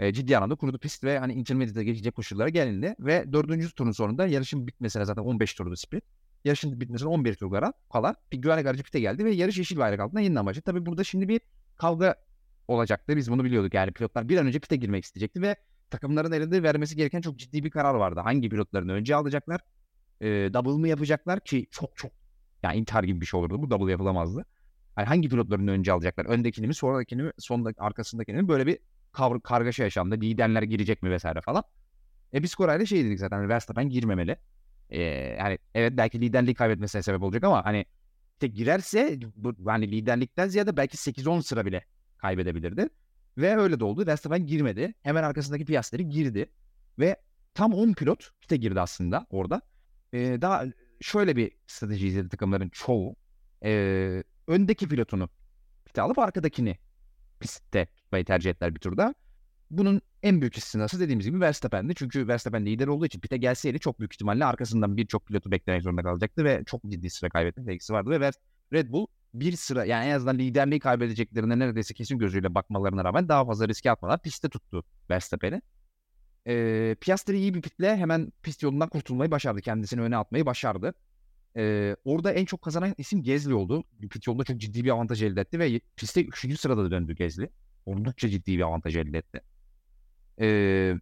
[0.00, 2.94] E, ciddi anlamda kurudu pist ve hani intermediate'e geçecek koşullara gelindi.
[3.00, 6.04] Ve dördüncü turun sonunda yarışın bitmesine zaten 15 turdu sprint.
[6.44, 7.50] Yarışın bitmesine 11 tur
[7.92, 10.64] kala, bir güvenlik aracı pite geldi ve yarış yeşil bayrak altında yeniden başladı.
[10.64, 11.40] Tabii burada şimdi bir
[11.76, 12.14] kavga
[12.68, 13.16] olacaktı.
[13.16, 15.56] Biz bunu biliyorduk yani pilotlar bir an önce pite girmek isteyecekti ve
[15.90, 18.20] takımların elinde vermesi gereken çok ciddi bir karar vardı.
[18.20, 19.60] Hangi pilotlarını önce alacaklar?
[20.20, 22.12] E, double mı yapacaklar ki çok çok
[22.62, 23.62] yani intihar gibi bir şey olurdu.
[23.62, 24.44] Bu double yapılamazdı.
[24.98, 26.24] Yani hangi pilotlarını önce alacaklar?
[26.24, 28.48] Öndekini mi, sonrakini mi, sondaki, arkasındakini mi?
[28.48, 28.78] Böyle bir
[29.12, 30.14] kavr kargaşa yaşandı.
[30.14, 31.64] Liderler girecek mi vesaire falan.
[32.34, 34.36] E biz Koray'da şey dedik zaten Verstappen girmemeli.
[34.90, 35.02] E,
[35.38, 37.84] yani evet belki liderliği kaybetmesine sebep olacak ama hani
[38.32, 41.84] işte girerse bu, hani liderlikten ziyade belki 8-10 sıra bile
[42.18, 42.88] kaybedebilirdi.
[43.38, 44.06] Ve öyle de oldu.
[44.06, 44.94] Verstappen girmedi.
[45.02, 46.50] Hemen arkasındaki Piastri girdi.
[46.98, 47.16] Ve
[47.54, 49.62] tam 10 pilot pite girdi aslında orada.
[50.12, 50.64] Ee, daha
[51.00, 53.16] şöyle bir strateji izledi takımların çoğu.
[53.64, 55.28] Ee, öndeki pilotunu
[55.84, 56.78] pite alıp arkadakini
[57.40, 59.14] pistte tutmayı tercih ettiler bir turda.
[59.70, 61.94] Bunun en büyük istisnası dediğimiz gibi Verstappen'di.
[61.94, 66.02] Çünkü Verstappen lider olduğu için pite gelseydi çok büyük ihtimalle arkasından birçok pilotu beklemek zorunda
[66.02, 68.30] kalacaktı ve çok ciddi sıra kaybetme tehlikesi vardı ve
[68.72, 73.44] Red Bull bir sıra yani en azından liderliği kaybedeceklerine neredeyse kesin gözüyle bakmalarına rağmen daha
[73.46, 75.62] fazla riske atmadan piste tuttu Verstappen'i.
[76.46, 79.60] E, Piastri iyi bir pitle hemen pist yolundan kurtulmayı başardı.
[79.60, 80.94] Kendisini öne atmayı başardı.
[81.56, 83.84] E, orada en çok kazanan isim Gezli oldu.
[84.10, 86.60] Pit yolunda çok ciddi bir avantaj elde etti ve pistte 3.
[86.60, 87.50] sırada döndü Gezli.
[87.86, 89.40] Oldukça ciddi bir avantaj elde etti.
[90.40, 90.94] E,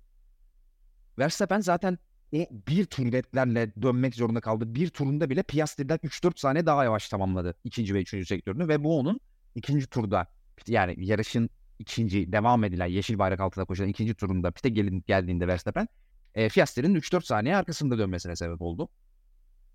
[1.18, 1.98] Verstappen zaten
[2.32, 2.38] o
[2.68, 4.74] bir tur ledlerle dönmek zorunda kaldı.
[4.74, 8.98] Bir turunda bile Piastri'den 3-4 saniye daha yavaş tamamladı ikinci ve üçüncü sektörünü ve bu
[8.98, 9.20] onun
[9.54, 10.26] ikinci turda
[10.66, 15.88] yani yarışın ikinci devam edilen yeşil bayrak altında koşan ikinci turunda pite gelin, geldiğinde Verstappen
[16.34, 18.88] e, Piastri'nin 3-4 saniye arkasında dönmesine sebep oldu.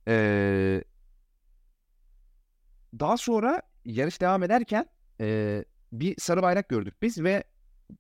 [0.08, 0.84] E,
[3.00, 4.86] daha sonra yarış devam ederken
[5.20, 7.44] e, bir sarı bayrak gördük biz ve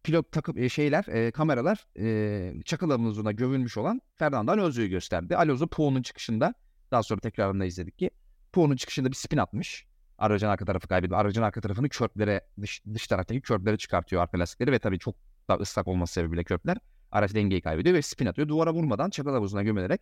[0.03, 5.37] pilot takım şeyler e, kameralar e, çakıl havuzuna gömülmüş olan Fernando Alonso'yu gösterdi.
[5.37, 6.53] Alonso Pou'nun çıkışında
[6.91, 8.11] daha sonra tekrarında izledik ki
[8.53, 9.85] Pou'nun çıkışında bir spin atmış.
[10.17, 11.19] Aracın arka tarafı kaybediyor.
[11.19, 15.15] Aracın arka tarafını körplere dış, dış taraftaki körplere çıkartıyor arka lastikleri ve tabii çok
[15.49, 16.77] da ıslak olması sebebiyle körpler
[17.11, 18.47] araç dengeyi kaybediyor ve spin atıyor.
[18.47, 20.01] Duvara vurmadan çakıl havuzuna gömelerek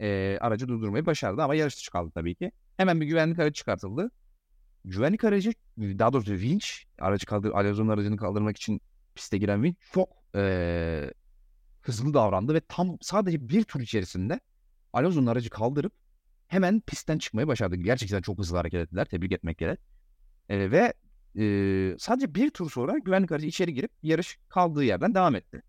[0.00, 2.52] e, aracı durdurmayı başardı ama yarış dışı kaldı tabii ki.
[2.76, 4.10] Hemen bir güvenlik aracı çıkartıldı.
[4.84, 8.80] Güvenlik aracı daha doğrusu vinç aracı kaldır Alonso'nun aracını kaldırmak için
[9.14, 11.10] piste giren Win çok e,
[11.82, 14.40] hızlı davrandı ve tam sadece bir tur içerisinde
[14.92, 15.92] Alonso'nun aracı kaldırıp
[16.46, 17.76] hemen pistten çıkmayı başardı.
[17.76, 19.04] Gerçekten çok hızlı hareket ettiler.
[19.04, 19.80] Tebrik etmek gerek.
[20.48, 20.94] E, ve
[21.38, 21.44] e,
[21.98, 25.62] sadece bir tur sonra güvenlik aracı içeri girip yarış kaldığı yerden devam etti.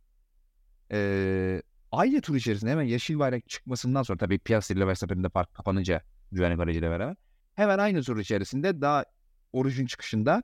[0.91, 1.61] E,
[1.91, 6.01] aynı tur içerisinde hemen yeşil bayrak çıkmasından sonra tabii Piastri ile Verstappen'in de park kapanınca
[6.31, 7.15] güvenlik aracıyla beraber
[7.55, 9.05] hemen aynı tur içerisinde daha
[9.53, 10.43] orijin çıkışında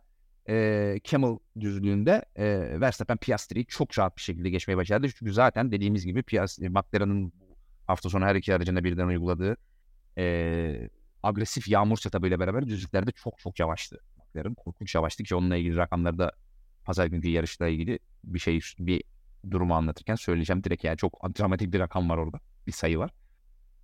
[0.49, 2.45] e, Camel düzlüğünde e,
[2.81, 5.07] Verstappen Piastri'yi çok rahat bir şekilde geçmeyi başardı.
[5.09, 7.33] Çünkü zaten dediğimiz gibi Piastri, McLaren'ın
[7.87, 9.57] hafta sonu her iki aracında birden uyguladığı
[10.17, 10.89] e,
[11.23, 13.99] agresif yağmur setup'ıyla beraber düzlüklerde çok çok yavaştı.
[14.17, 16.31] McLaren korkunç yavaştı ki onunla ilgili rakamları da
[16.85, 19.03] pazar günkü yarışla ilgili bir şey bir
[19.51, 22.39] durumu anlatırken söyleyeceğim direkt yani çok dramatik bir rakam var orada.
[22.67, 23.11] Bir sayı var.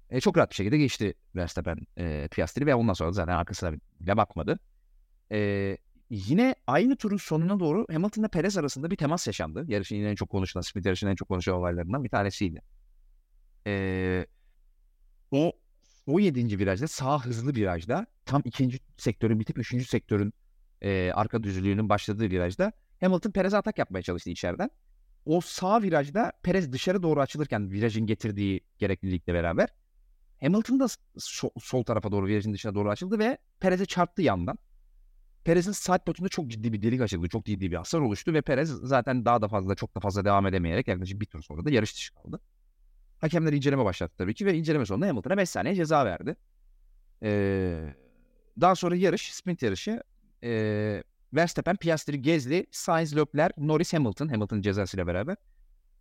[0.09, 4.17] E, çok rahat bir şekilde geçti Verstappen e, Piastri ve ondan sonra zaten arkasına bile
[4.17, 4.59] bakmadı.
[5.31, 5.77] E,
[6.09, 9.65] Yine aynı turun sonuna doğru Hamilton ile Perez arasında bir temas yaşandı.
[9.67, 12.61] Yarışın yine en çok konuşulan, sprint yarışının en çok konuşulan olaylarından bir tanesiydi.
[13.67, 14.25] Ee,
[15.31, 15.51] o
[16.07, 16.59] o 7.
[16.59, 20.33] virajda sağ hızlı virajda tam ikinci sektörün bitip üçüncü sektörün
[20.81, 24.69] e, arka düzlüğünün başladığı virajda Hamilton Perez'e atak yapmaya çalıştı içeriden.
[25.25, 29.69] O sağ virajda Perez dışarı doğru açılırken virajın getirdiği gereklilikle beraber
[30.41, 34.57] Hamilton da sol, sol tarafa doğru virajın dışına doğru açıldı ve Perez'e çarptı yandan.
[35.43, 37.29] Perez'in side potunda çok ciddi bir delik açıldı.
[37.29, 40.47] Çok ciddi bir hasar oluştu ve Perez zaten daha da fazla çok da fazla devam
[40.47, 42.39] edemeyerek yaklaşık bir tur sonra da yarış dışı kaldı.
[43.21, 46.35] Hakemler inceleme başlattı tabii ki ve inceleme sonunda Hamilton'a 5 saniye ceza verdi.
[47.23, 47.95] Ee,
[48.61, 50.03] daha sonra yarış, sprint yarışı
[50.43, 51.03] e,
[51.33, 55.37] Verstappen, Piastri, Gezli, Sainz, Leclerc, Norris, Hamilton, Hamilton cezasıyla beraber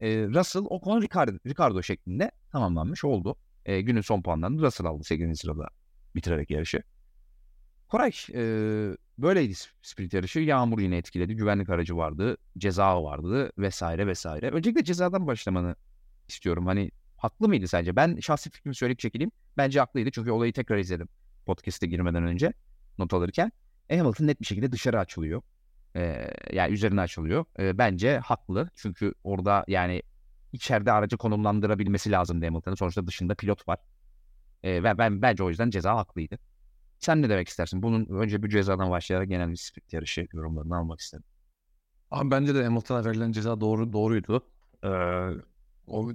[0.01, 3.37] e, Russell, Ocon, Ricardo, Ricardo şeklinde tamamlanmış oldu.
[3.64, 5.41] E, günün son puanlarını Russell aldı 8.
[5.41, 5.68] sırada
[6.14, 6.83] bitirerek yarışı.
[7.89, 8.43] Koray, e,
[9.18, 10.41] böyleydi sprint yarışı.
[10.41, 11.37] Yağmur yine etkiledi.
[11.37, 12.37] Güvenlik aracı vardı.
[12.59, 14.51] Ceza vardı vesaire vesaire.
[14.51, 15.76] Öncelikle cezadan başlamanı
[16.29, 16.66] istiyorum.
[16.66, 17.97] Hani haklı mıydı sence?
[17.97, 19.31] Ben şahsi fikrimi söyleyip çekileyim.
[19.57, 21.09] Bence haklıydı çünkü olayı tekrar izledim
[21.47, 22.53] podcast'e girmeden önce
[22.99, 23.53] not alırken.
[23.91, 25.43] Hamilton net bir şekilde dışarı açılıyor.
[25.97, 27.45] Ee, yani üzerine açılıyor.
[27.59, 28.70] Ee, bence haklı.
[28.74, 30.03] Çünkü orada yani
[30.53, 32.74] içeride aracı konumlandırabilmesi lazım Hamilton'ın.
[32.74, 33.78] Sonuçta dışında pilot var.
[34.62, 36.39] Ee, ve ben bence o yüzden ceza haklıydı.
[36.99, 37.82] Sen ne demek istersin?
[37.82, 41.24] Bunun önce bir cezadan başlayarak genel bir sprint yarışı yorumlarını almak istedim.
[42.11, 44.47] Abi bence de Hamilton'a verilen ceza doğru doğruydu.
[44.84, 44.89] Ee,
[45.86, 46.12] o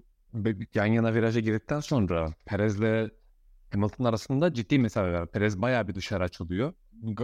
[0.73, 3.09] yan yana viraja girdikten sonra Perez'le
[3.73, 5.31] Hamilton arasında ciddi mesafe var.
[5.31, 6.73] Perez bayağı bir dışarı açılıyor.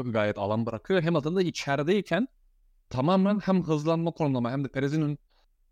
[0.06, 1.04] Gayet alan bırakıyor.
[1.04, 2.28] Hamilton da içerideyken
[2.89, 5.18] tamamen hem hızlanma konumlama hem de Perez'in ön,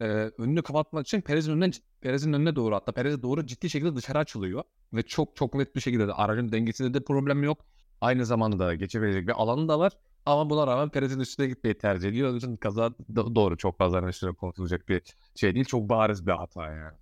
[0.01, 0.05] e,
[0.37, 1.71] önünü kapatmak için Perez'in önüne
[2.01, 4.63] Perez'in önüne doğru hatta Perez'e doğru ciddi şekilde dışarı açılıyor.
[4.93, 7.65] Ve çok çok net bir şekilde de aracın dengesinde de problem yok.
[8.01, 9.93] Aynı zamanda da geçebilecek bir alanı da var.
[10.25, 12.31] Ama buna rağmen Perez'in üstüne gitmeyi tercih ediyor.
[12.31, 15.01] O yüzden kaza doğru çok fazla üstüne konuşulacak bir
[15.35, 15.65] şey değil.
[15.65, 16.97] Çok bariz bir hata yani.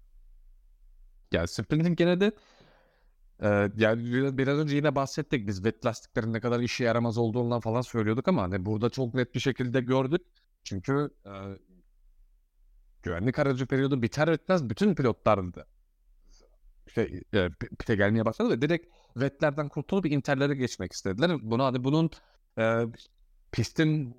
[1.32, 2.32] Yani sprinting gene de
[3.78, 8.28] yani biraz önce yine bahsettik biz wet lastiklerin ne kadar işe yaramaz olduğundan falan söylüyorduk
[8.28, 10.22] ama hani burada çok net bir şekilde gördük.
[10.64, 11.32] Çünkü e,
[13.04, 15.66] güvenlik aracı periyodu biter bitmez bütün pilotlar da
[16.88, 21.32] işte, e, pite gelmeye başladı ve direkt wetlerden kurtulup interlere geçmek istediler.
[21.42, 22.10] Bunu hani bunun
[22.58, 22.84] e,
[23.52, 24.18] pistin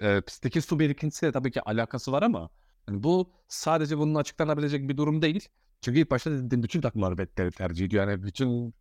[0.00, 2.50] e, pistteki su birikintisiyle tabii ki alakası var ama
[2.88, 5.48] yani bu sadece bunun açıklanabilecek bir durum değil.
[5.80, 8.08] Çünkü ilk başta dediğim bütün takımlar Vettel'i tercih ediyor.
[8.08, 8.74] Yani bütün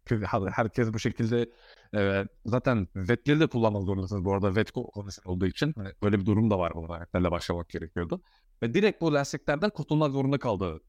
[0.52, 1.50] herkes bu şekilde
[1.96, 5.74] e, zaten Vettel'i de kullanmak zorundasınız bu arada Vet konusunda olduğu için.
[5.78, 6.74] Hani böyle bir durum da var.
[6.76, 8.22] Buna Vettel'le başlamak gerekiyordu.
[8.64, 10.80] Ve direkt bu lastiklerden kurtulmak zorunda kaldı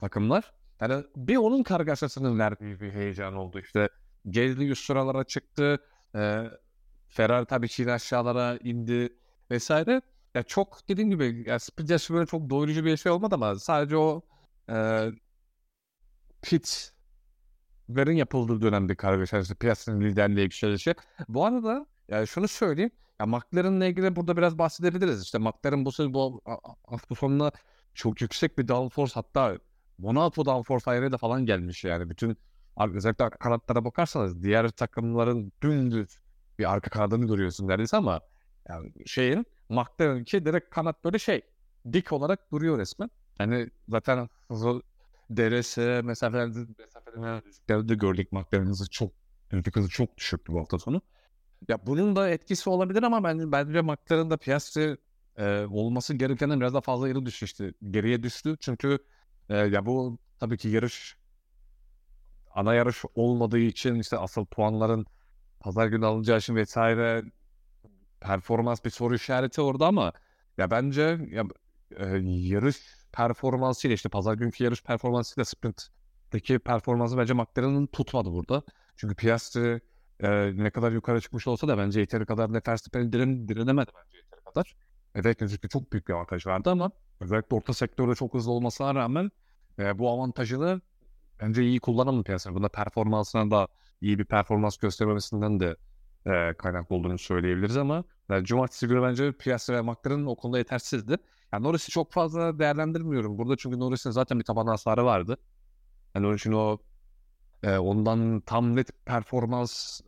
[0.00, 0.52] takımlar.
[0.80, 3.60] Yani bir onun kargaşasının verdiği bir heyecan oldu.
[3.60, 3.88] İşte
[4.28, 5.78] Gezli üst sıralara çıktı.
[6.14, 6.44] E,
[7.08, 9.16] Ferrari tabii ki aşağılara indi
[9.50, 10.02] vesaire.
[10.34, 14.22] Ya çok dediğim gibi ya Speed böyle çok doyurucu bir şey olmadı ama sadece o
[14.70, 15.08] e,
[16.42, 20.94] pitlerin yapıldığı dönemde kargaşa, işte piyasanın liderliğe yükselişi.
[21.28, 22.90] Bu arada yani şunu söyleyeyim.
[23.20, 25.22] Ya McLaren'la ilgili burada biraz bahsedebiliriz.
[25.22, 26.40] İşte McLaren bu bu
[26.86, 27.52] hafta sonuna
[27.94, 29.58] çok yüksek bir downforce hatta
[29.98, 32.10] Monaco downforce ayarı da falan gelmiş yani.
[32.10, 32.36] Bütün
[32.94, 36.20] özellikle kanatlara bakarsanız diğer takımların dümdüz
[36.58, 38.20] bir arka kanadını görüyorsun neredeyse ama
[38.68, 41.42] yani şeyin McLaren'ki direkt kanat böyle şey
[41.92, 43.10] dik olarak duruyor resmen.
[43.40, 44.28] Yani zaten
[45.30, 49.12] DRS mesafelerde mesafelerde gördük McLaren hızı çok
[49.74, 51.02] hızı çok düşüktü bu hafta sonu.
[51.68, 54.96] Ya bunun da etkisi olabilir ama ben bence McLaren'da Piastri
[55.36, 57.72] e, olması gerekenden biraz daha fazla geri düştü işte.
[57.90, 58.98] Geriye düştü çünkü
[59.48, 61.16] e, ya bu tabii ki yarış
[62.54, 65.06] ana yarış olmadığı için işte asıl puanların
[65.60, 67.24] pazar günü alınacağı için vesaire
[68.20, 70.12] performans bir soru işareti orada ama
[70.58, 71.44] ya bence ya,
[71.96, 72.76] e, yarış
[73.18, 78.62] performansıyla işte pazar günkü yarış performansıyla sprintteki performansı bence McLaren'ın tutmadı burada.
[78.96, 79.80] Çünkü Piastri
[80.20, 84.16] e, ne kadar yukarı çıkmış olsa da bence yeteri kadar ne Verstappen'i diren, direnemedi bence
[84.16, 84.76] yeteri kadar.
[85.14, 86.90] Evet çünkü çok büyük bir avantaj vardı ama
[87.20, 89.30] özellikle orta sektörde çok hızlı olmasına rağmen
[89.78, 90.80] e, bu avantajını
[91.40, 92.54] bence iyi kullanamadı Piastri.
[92.54, 93.68] Bunda performansına da
[94.00, 95.76] iyi bir performans göstermemesinden de
[96.28, 101.16] e, kaynaklı olduğunu söyleyebiliriz ama yani cumartesi günü bence Piastri ve McLaren o konuda yetersizdi.
[101.52, 105.36] Yani Norris'i çok fazla değerlendirmiyorum burada çünkü Norris'in zaten bir taban hasarı vardı.
[106.14, 106.78] Yani onun için o
[107.62, 110.00] e, ondan tam net performans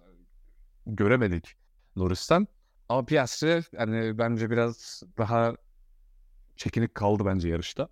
[0.87, 1.57] göremedik
[1.97, 2.47] Norris'ten.
[2.89, 5.55] Ama Piastri yani bence biraz daha
[6.57, 7.89] çekinik kaldı bence yarışta.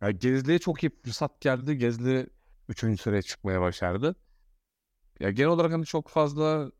[0.00, 1.78] Yani Gezli'ye çok iyi fırsat geldi.
[1.78, 2.26] Gezli
[2.68, 3.00] 3.
[3.00, 4.16] sıraya çıkmaya başardı.
[5.20, 6.70] Ya genel olarak hani çok fazla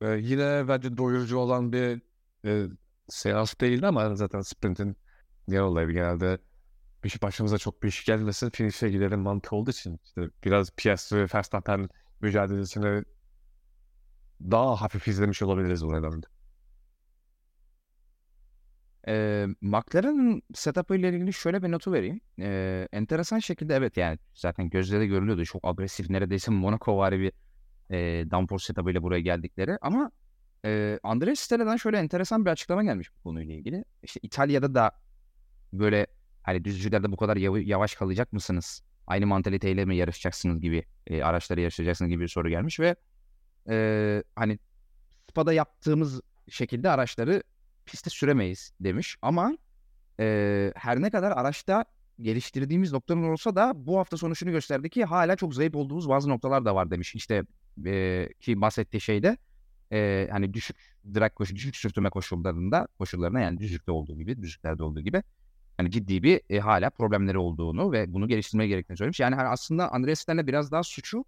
[0.00, 2.02] e, yine bence doyurucu olan bir
[2.44, 2.66] e,
[3.08, 4.96] seans değildi ama zaten sprintin
[5.48, 6.38] genel olarak genelde
[7.04, 11.16] bir şey başımıza çok bir iş gelmesin finish'e gidelim mantığı olduğu için işte biraz Piastri
[11.16, 11.88] ve Verstappen
[12.20, 13.04] mücadelesini
[14.40, 16.26] daha hafif izlemiş olabiliriz bu nedenle.
[19.08, 22.20] E, McLaren'ın setup'ı ile ilgili şöyle bir notu vereyim.
[22.40, 25.44] E, enteresan şekilde evet yani zaten gözleri görülüyordu.
[25.44, 27.32] Çok agresif neredeyse Monaco var bir
[27.94, 29.78] e, downforce setup'ı ile buraya geldikleri.
[29.80, 30.10] Ama
[30.64, 33.84] e, Andrea Stella'dan şöyle enteresan bir açıklama gelmiş bu konuyla ilgili.
[34.02, 34.92] İşte İtalya'da da
[35.72, 36.06] böyle
[36.42, 38.82] hani düzcülerde bu kadar yav- yavaş kalacak mısınız?
[39.06, 42.96] Aynı mantaliteyle mi yarışacaksınız gibi e, araçları yarışacaksınız gibi bir soru gelmiş ve
[43.68, 44.58] e, hani
[45.30, 47.42] Spa'da yaptığımız şekilde araçları
[47.86, 49.16] piste süremeyiz demiş.
[49.22, 49.58] Ama
[50.20, 51.84] e, her ne kadar araçta
[52.20, 56.28] geliştirdiğimiz noktalar olsa da bu hafta sonu şunu gösterdi ki hala çok zayıf olduğumuz bazı
[56.28, 57.14] noktalar da var demiş.
[57.14, 57.42] İşte
[57.86, 59.36] e, ki bahsettiği şeyde
[59.92, 60.76] e, hani düşük
[61.14, 65.22] drag koşu, düşük sürtünme koşullarında koşullarına yani düzlükte olduğu gibi, düzlüklerde olduğu gibi
[65.76, 69.20] hani ciddi bir e, hala problemleri olduğunu ve bunu geliştirmeye gerektiğini söylemiş.
[69.20, 71.24] Yani hani aslında Andreas Sten'le biraz daha suçu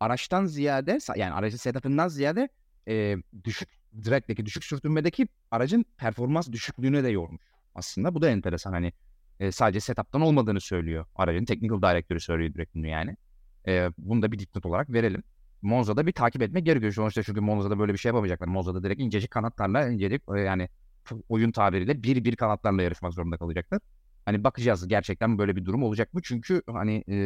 [0.00, 2.48] araçtan ziyade yani aracın setup'ından ziyade
[2.88, 7.42] e, düşük drag'deki düşük sürtünmedeki aracın performans düşüklüğüne de yormuş.
[7.74, 8.92] Aslında bu da enteresan hani
[9.40, 11.06] e, sadece setup'tan olmadığını söylüyor.
[11.14, 13.16] Aracın technical directörü söylüyor direkt bunu yani.
[13.66, 15.22] E, bunu da bir dipnot olarak verelim.
[15.62, 16.92] Monza'da bir takip etmek gerekiyor.
[16.92, 18.46] Sonuçta çünkü Monza'da böyle bir şey yapamayacaklar.
[18.48, 20.68] Monza'da direkt incecik kanatlarla incecik e, yani
[21.28, 23.80] oyun tabiriyle bir bir kanatlarla yarışmak zorunda kalacaklar.
[24.24, 26.20] Hani bakacağız gerçekten böyle bir durum olacak mı?
[26.24, 27.16] Çünkü hani e,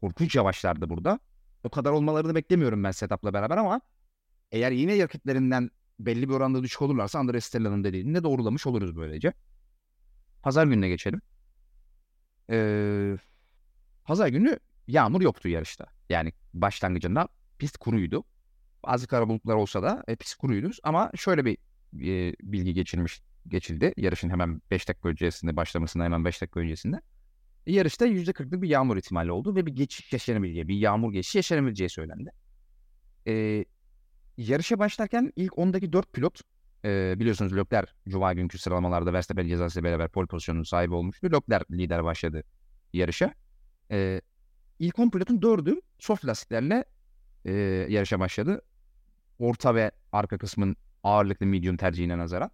[0.00, 1.20] korkunç yavaşlardı burada.
[1.64, 3.80] O kadar olmalarını beklemiyorum ben setup'la beraber ama
[4.52, 9.32] eğer yine rakiplerinden belli bir oranda düşük olurlarsa Andres Stella'nın dediğini de doğrulamış oluruz böylece.
[10.42, 11.20] Pazar gününe geçelim.
[12.50, 13.16] Ee,
[14.04, 14.58] Pazar günü
[14.88, 15.86] yağmur yoktu yarışta.
[16.08, 17.28] Yani başlangıcında
[17.58, 18.24] pist kuruydu.
[18.84, 20.70] Bazı kara bulutlar olsa da e, pist kuruydu.
[20.82, 21.58] Ama şöyle bir
[21.94, 23.94] e, bilgi geçirmiş geçildi.
[23.96, 27.00] Yarışın hemen 5 dakika öncesinde başlamasına hemen 5 dakika öncesinde.
[27.66, 31.90] E, yarışta %40'lık bir yağmur ihtimali oldu ve bir geçiş yaşanabileceği, bir yağmur geçişi yaşanabileceği
[31.90, 32.30] söylendi.
[33.26, 33.64] E,
[34.36, 36.40] yarışa başlarken ilk 10'daki 4 pilot
[36.84, 41.26] e, biliyorsunuz Leclerc Cuma günkü sıralamalarda Verstappen cezasıyla beraber pole pozisyonunun sahibi olmuştu.
[41.26, 42.42] Leclerc lider başladı
[42.92, 43.34] yarışa.
[43.90, 44.20] E,
[44.80, 46.84] ilk 10 pilotun 4'ü soft lastiklerle
[47.44, 47.52] e,
[47.88, 48.62] yarışa başladı.
[49.38, 52.50] Orta ve arka kısmın ağırlıklı medium tercihine nazaran.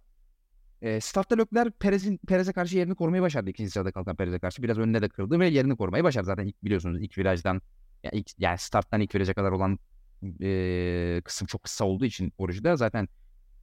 [0.81, 3.49] E, startta Leclerc Perez'in Perez'e karşı yerini korumayı başardı.
[3.49, 6.25] İkinci sırada kalkan Perez'e karşı biraz önüne de kırdı ve yerini korumayı başardı.
[6.25, 7.61] Zaten ilk biliyorsunuz ilk virajdan
[8.03, 9.79] yani, ilk, yani starttan ilk viraja kadar olan
[10.41, 13.07] e, kısım çok kısa olduğu için orijinde zaten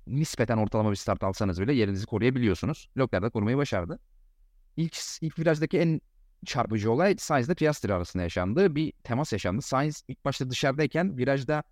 [0.06, 2.88] nispeten ortalama bir start alsanız bile yerinizi koruyabiliyorsunuz.
[2.98, 3.98] Leclerc de korumayı başardı.
[4.76, 6.00] İlk, ilk virajdaki en
[6.44, 8.74] çarpıcı olay Sainz ile Piastri arasında yaşandı.
[8.74, 9.62] Bir temas yaşandı.
[9.62, 11.62] Sainz ilk başta dışarıdayken virajda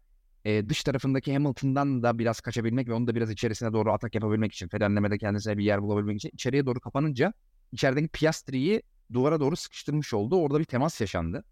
[0.45, 4.53] e, dış tarafındaki Hamilton'dan da biraz kaçabilmek ve onu da biraz içerisine doğru atak yapabilmek
[4.53, 7.33] için, frenlemede kendisine bir yer bulabilmek için içeriye doğru kapanınca
[7.73, 10.37] içerideki Piastri'yi duvara doğru sıkıştırmış oldu.
[10.37, 11.45] Orada bir temas yaşandı.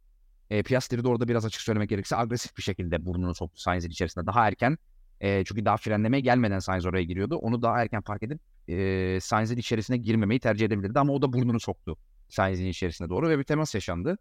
[0.51, 4.27] E, Piastri de orada biraz açık söylemek gerekirse agresif bir şekilde burnunu soktu Sainz'in içerisinde.
[4.27, 4.79] Daha erken
[5.21, 7.37] e, çünkü daha frenlemeye gelmeden Sainz oraya giriyordu.
[7.37, 11.61] Onu daha erken fark edip e, Sainz'in içerisine girmemeyi tercih edebilirdi ama o da burnunu
[11.61, 11.97] soktu
[12.31, 14.18] Sainz'in içerisine doğru ve bir temas yaşandı.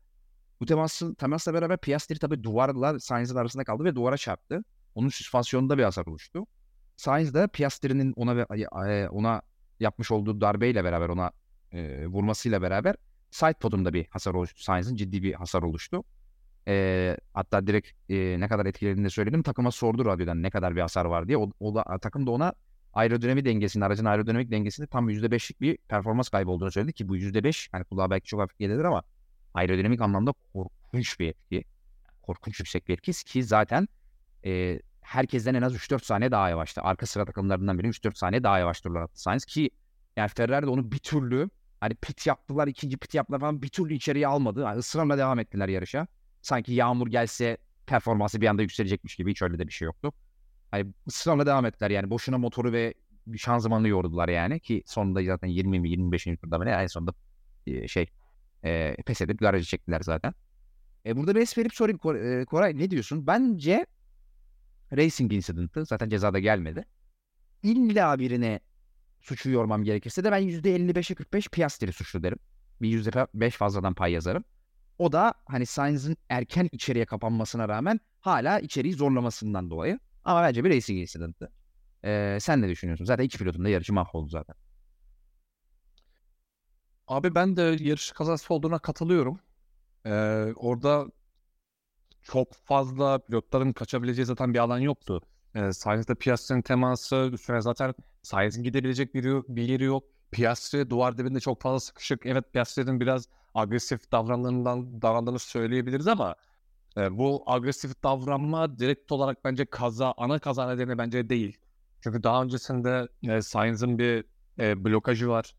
[0.60, 4.64] Bu temasın, temasla beraber Piastri tabii duvarla Sainz'in arasında kaldı ve duvara çarptı.
[4.96, 6.46] Onun süspansiyonunda bir hasar oluştu.
[7.00, 8.46] Sainz de Piastri'nin ona
[9.10, 9.42] ona
[9.80, 11.32] yapmış olduğu darbeyle beraber ona
[11.72, 12.96] e, vurmasıyla beraber
[13.32, 14.64] side podunda bir hasar oluştu.
[14.64, 16.04] Sainz'in ciddi bir hasar oluştu.
[16.68, 19.44] E, hatta direkt e, ne kadar etkilediğini de söyledim.
[19.44, 21.38] Takıma sordu radyodan ne kadar bir hasar var diye.
[21.38, 22.54] O, o da, takım da ona
[22.94, 27.70] aerodinamik dengesini, aracın aerodinamik dengesinde tam %5'lik bir performans kaybı olduğunu söyledi ki bu %5
[27.72, 29.04] hani kulağa belki çok hafif gelir ama
[29.54, 31.64] aerodinamik anlamda korkunç bir etki.
[32.22, 33.88] Korkunç yüksek bir etki ki zaten
[34.46, 36.82] e, herkesten en az 3-4 saniye daha yavaştı.
[36.82, 39.70] Arka sıra takımlarından biri 3-4 saniye daha yavaş attı Sainz ki
[40.18, 43.94] yani Ferrari de onu bir türlü hani pit yaptılar, ikinci pit yaptılar falan bir türlü
[43.94, 44.62] içeriye almadı.
[44.62, 46.08] Yani ısrarla devam ettiler yarışa.
[46.42, 50.14] Sanki yağmur gelse performansı bir anda yükselecekmiş gibi hiç öyle de bir şey yoktu.
[50.72, 52.94] Hani ısrarla devam ettiler yani boşuna motoru ve
[53.38, 56.24] şanzımanı yordular yani ki sonunda zaten 20 mi 25.
[56.24, 57.14] turda ne en sonunda
[57.88, 58.08] şey
[58.64, 60.34] e, pes edip garajı çektiler zaten.
[61.06, 61.98] E, burada bir verip sorayım
[62.46, 63.28] Koray, ne diyorsun?
[63.28, 63.86] Bence
[64.98, 66.86] Racing incident'ı zaten cezada gelmedi.
[67.64, 68.60] İlla birine
[69.22, 72.40] suçu yormam gerekirse de ben %55'e 45 Piastri suçlu derim.
[72.82, 74.44] Bir %5 fazladan pay yazarım.
[74.98, 80.00] O da hani Sainz'ın erken içeriye kapanmasına rağmen hala içeriği zorlamasından dolayı.
[80.26, 81.52] Ama bence bir racing incident'ı.
[82.06, 83.06] Ee, sen ne düşünüyorsun?
[83.06, 84.56] Zaten iki pilotun da yarışı mahvoldu zaten.
[87.08, 89.40] Abi ben de yarış kazası olduğuna katılıyorum.
[90.06, 90.12] Ee,
[90.56, 91.06] orada
[92.22, 95.22] çok fazla pilotların kaçabileceği zaten bir alan yoktu.
[95.56, 100.04] Ee, Sainz'de Piastri'nin teması üstüne zaten Sainz'in gidebilecek bir, bir yeri yok.
[100.32, 102.26] Piastri duvar dibinde çok fazla sıkışık.
[102.26, 106.36] Evet Piastri'nin biraz agresif davranlarından davrandığını söyleyebiliriz ama
[107.00, 111.58] e, bu agresif davranma direkt olarak bence kaza, ana kaza nedeni bence değil.
[112.04, 114.26] Çünkü daha öncesinde e, Sainz'in bir
[114.60, 115.56] e, blokajı var.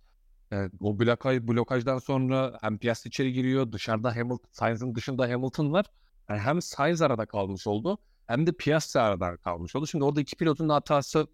[0.52, 3.72] E, o blokaj, blokajdan sonra hem Piastri içeri giriyor.
[3.72, 5.86] Dışarıda Hamilton, Sainz'ın dışında Hamilton var.
[6.28, 7.98] Yani hem Sainz arada kalmış oldu
[8.30, 9.86] hem de Piastri arada kalmış oldu.
[9.86, 11.26] Şimdi orada iki pilotun hatası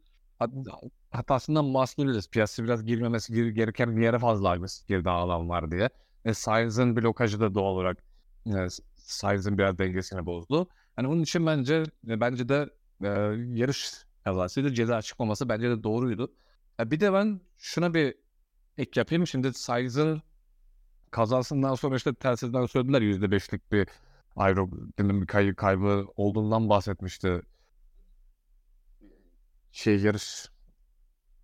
[1.10, 2.28] hatasından mahsulüz.
[2.28, 5.90] Piastri biraz girmemesi gereken bir yere fazla agresif girdi alan var diye.
[6.24, 7.98] E, Sainz'ın blokajı da doğal olarak
[8.46, 8.50] e,
[9.06, 10.68] Sainz'ın biraz dengesini bozdu.
[10.98, 12.70] Yani onun için bence bence de
[13.02, 13.08] e,
[13.58, 13.92] yarış
[14.24, 14.74] kazasıydı.
[14.74, 16.32] Ceza çıkmaması bence de doğruydu.
[16.80, 18.14] E, bir de ben şuna bir
[18.78, 19.26] ek yapayım.
[19.26, 20.22] Şimdi Sainz'ın
[21.10, 23.88] kazasından sonra işte telsizden söylediler %5'lik bir
[24.36, 27.42] aerodinamik kay kaybı olduğundan bahsetmişti.
[29.72, 30.48] Şey yarış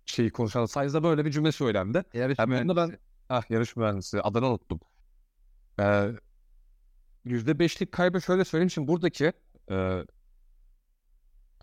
[0.05, 2.03] şeyi konuşan Sainz'da böyle bir cümle söylendi.
[2.13, 2.77] Yarış yani mühendisi.
[2.77, 2.97] Ben,
[3.29, 4.79] ah, yarış mühendisi adını unuttum.
[5.79, 6.11] Ee,
[7.25, 8.69] %5'lik kaybı şöyle söyleyeyim.
[8.69, 9.33] Şimdi buradaki
[9.71, 10.05] e,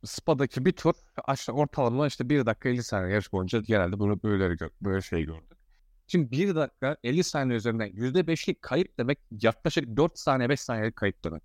[0.04, 0.94] Spa'daki bir tur
[1.24, 5.58] aşağı ortalama işte 1 dakika 50 saniye yarış boyunca genelde bunu böyle, böyle şey gördük.
[6.06, 11.24] Şimdi 1 dakika 50 saniye üzerinden %5'lik kayıp demek yaklaşık 4 saniye 5 saniyelik kayıp
[11.24, 11.42] demek.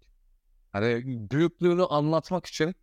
[0.72, 2.76] Hani büyüklüğünü anlatmak için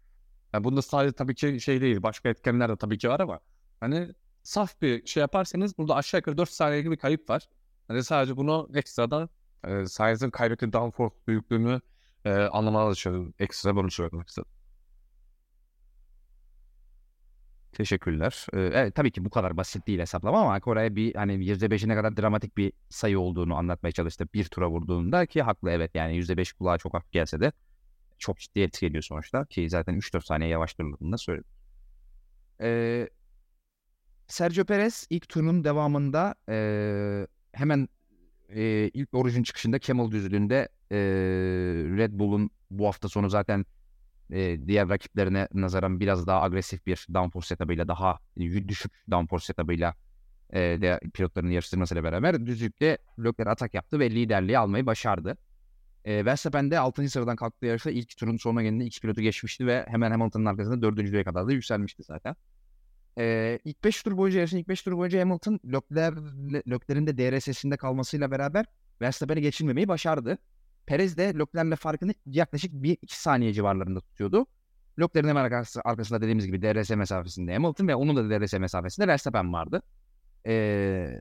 [0.52, 3.40] yani bunda sadece tabii ki şey değil başka etkenler de tabii ki var ama
[3.80, 4.08] hani
[4.42, 7.48] saf bir şey yaparsanız burada aşağı yukarı 4 saniyelik bir kayıp var.
[7.88, 9.28] Hani sadece bunu ekstradan
[9.64, 11.80] e, Sainz'in kaybettiği downforce büyüklüğünü
[12.24, 14.50] e, anlamanız için ekstra bunu söylemek istedim.
[17.72, 18.46] Teşekkürler.
[18.54, 22.16] Ee, evet, tabii ki bu kadar basit değil hesaplama ama Kore'ye bir hani %5'ine kadar
[22.16, 26.78] dramatik bir sayı olduğunu anlatmaya çalıştı bir tura vurduğunda ki haklı evet yani %5 kulağa
[26.78, 27.52] çok hafif gelse de
[28.18, 31.50] çok ciddi etki ediyor sonuçta ki zaten 3-4 saniye yavaş durduğunda söyledim.
[32.60, 33.08] Ee,
[34.26, 37.88] Sergio Perez ilk turun devamında e, hemen
[38.54, 40.96] e, ilk orijin çıkışında Camel düzlüğünde e,
[41.96, 43.66] Red Bull'un bu hafta sonu zaten
[44.30, 49.94] e, diğer rakiplerine nazaran biraz daha agresif bir downforce setup'ıyla daha düşük downforce setup'ıyla
[50.52, 55.36] e, de pilotların yarıştırmasıyla beraber düzlükte bloklara atak yaptı ve liderliği almayı başardı.
[56.04, 57.08] E, Verstappen de 6.
[57.08, 61.24] sıradan kalktığı yarışta ilk turun sonuna geldiğinde iki pilotu geçmişti ve hemen Hamilton'ın arkasında 4.
[61.24, 62.36] kadar da yükselmişti zaten.
[63.18, 66.14] E, ilk 5 tur boyunca yarışın ilk 5 tur boyunca Hamilton Lökler,
[66.70, 68.66] Lökler'in de DRS'sinde kalmasıyla beraber
[69.00, 70.38] Verstappen'i geçilmemeyi başardı.
[70.86, 74.46] Perez de Leclerc'le farkını yaklaşık 1-2 saniye civarlarında tutuyordu.
[75.00, 79.82] Leclerc'in hemen arkasında dediğimiz gibi DRS mesafesinde Hamilton ve onun da DRS mesafesinde Verstappen vardı.
[80.46, 81.20] Ee,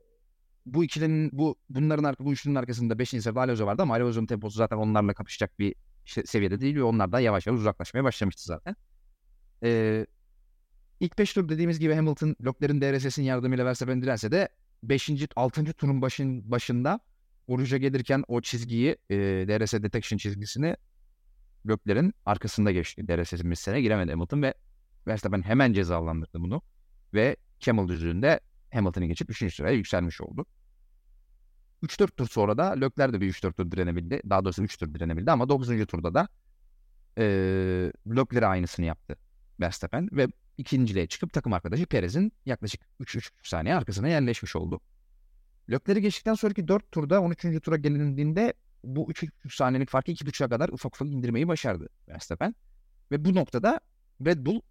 [0.65, 3.09] bu ikilinin bu bunların bu üçlünün arkasında 5.
[3.09, 5.75] sırada Alonso vardı ama Alonso'nun temposu zaten onlarla kapışacak bir
[6.05, 8.75] işte seviyede değil ve onlar da yavaş yavaş uzaklaşmaya başlamıştı zaten.
[9.63, 10.05] Ee,
[11.02, 14.49] ilk 5 tur dediğimiz gibi Hamilton Leclerc'in DRS'sin yardımıyla Verstappen dirense de
[14.84, 15.10] 5.
[15.36, 15.74] 6.
[15.74, 16.99] turun başın, başında
[17.47, 20.76] Oruca gelirken o çizgiyi e, DRS detection çizgisini
[21.66, 23.08] göklerin arkasında geçti.
[23.08, 24.54] DRS'in misline giremedi Hamilton ve
[25.08, 26.62] Verstappen hemen cezalandırdı bunu.
[27.14, 28.39] Ve Camel düzlüğünde
[28.74, 29.56] Hamilton'ı geçip 3.
[29.56, 30.45] sıraya yükselmiş oldu.
[31.84, 34.22] 3-4 tur sonra da Lökler de bir 3-4 tur direnebildi.
[34.30, 35.86] Daha doğrusu 3 tur direnebildi ama 9.
[35.86, 36.28] turda da
[37.18, 37.24] e,
[38.08, 39.16] Lökler'e aynısını yaptı
[39.60, 40.28] Verstappen ve
[40.62, 44.82] ikinciliğe çıkıp takım arkadaşı Perez'in yaklaşık 3-3 saniye arkasına yerleşmiş oldu.
[45.70, 47.62] Lökleri geçtikten sonraki 4 turda 13.
[47.64, 48.53] tura gelindiğinde
[48.84, 52.55] bu 3,5 saniyelik farkı 2,5'a kadar ufak ufak indirmeyi başardı Verstappen.
[53.12, 53.80] Ve bu noktada
[54.26, 54.62] Red Bull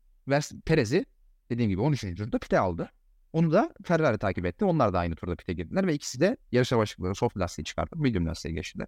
[0.64, 1.06] Perez'i
[1.50, 2.00] dediğim gibi 13.
[2.00, 2.90] turda pite aldı.
[3.32, 4.64] Onu da Ferrari takip etti.
[4.64, 7.14] Onlar da aynı turda pite girdiler ve ikisi de yarışa başladılar.
[7.14, 8.86] Soft lastiği çıkartıp medium lastiğe geçtiler.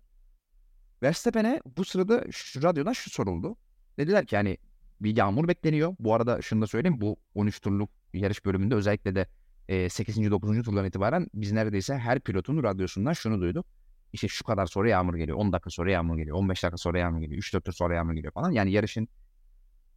[1.03, 3.57] Verstappen'e bu sırada şu radyodan şu soruldu.
[3.98, 4.59] Dediler ki hani
[5.05, 5.96] bir yağmur bekleniyor.
[5.98, 7.00] Bu arada şunu da söyleyeyim.
[7.00, 9.26] Bu 13 turluk yarış bölümünde özellikle de
[9.68, 10.30] e, 8.
[10.30, 10.62] 9.
[10.62, 13.66] turdan itibaren biz neredeyse her pilotun radyosundan şunu duyduk.
[14.12, 15.38] İşte şu kadar sonra yağmur geliyor.
[15.38, 16.36] 10 dakika sonra yağmur geliyor.
[16.36, 17.42] 15 dakika sonra yağmur geliyor.
[17.42, 18.50] 3-4 tur sonra yağmur geliyor falan.
[18.50, 19.09] Yani yarışın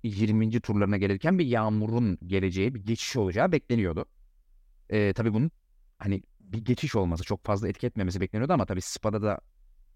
[0.03, 0.62] 20.
[0.62, 4.06] turlarına gelirken bir yağmurun geleceği, bir geçiş olacağı bekleniyordu.
[4.89, 5.51] E, tabii bunun
[5.97, 9.39] hani bir geçiş olması, çok fazla etki etmemesi bekleniyordu ama tabii Spa'da da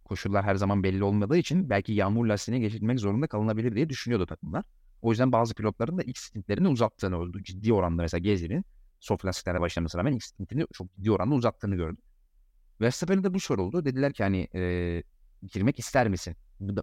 [0.06, 4.64] koşullar her zaman belli olmadığı için belki yağmur lastiğine geçirmek zorunda kalınabilir diye düşünüyordu takımlar.
[5.02, 7.44] O yüzden bazı pilotların da ilk stintlerini uzattığını oldu.
[7.44, 8.66] Ciddi oranda mesela Gezi'nin
[9.00, 12.04] soft lastiklerle başlamasına rağmen stintini çok ciddi oranda uzattığını gördüm.
[12.82, 13.86] Verstappen'e de bu soruldu.
[13.86, 15.04] Dediler ki hani e,
[15.54, 16.36] girmek ister misin?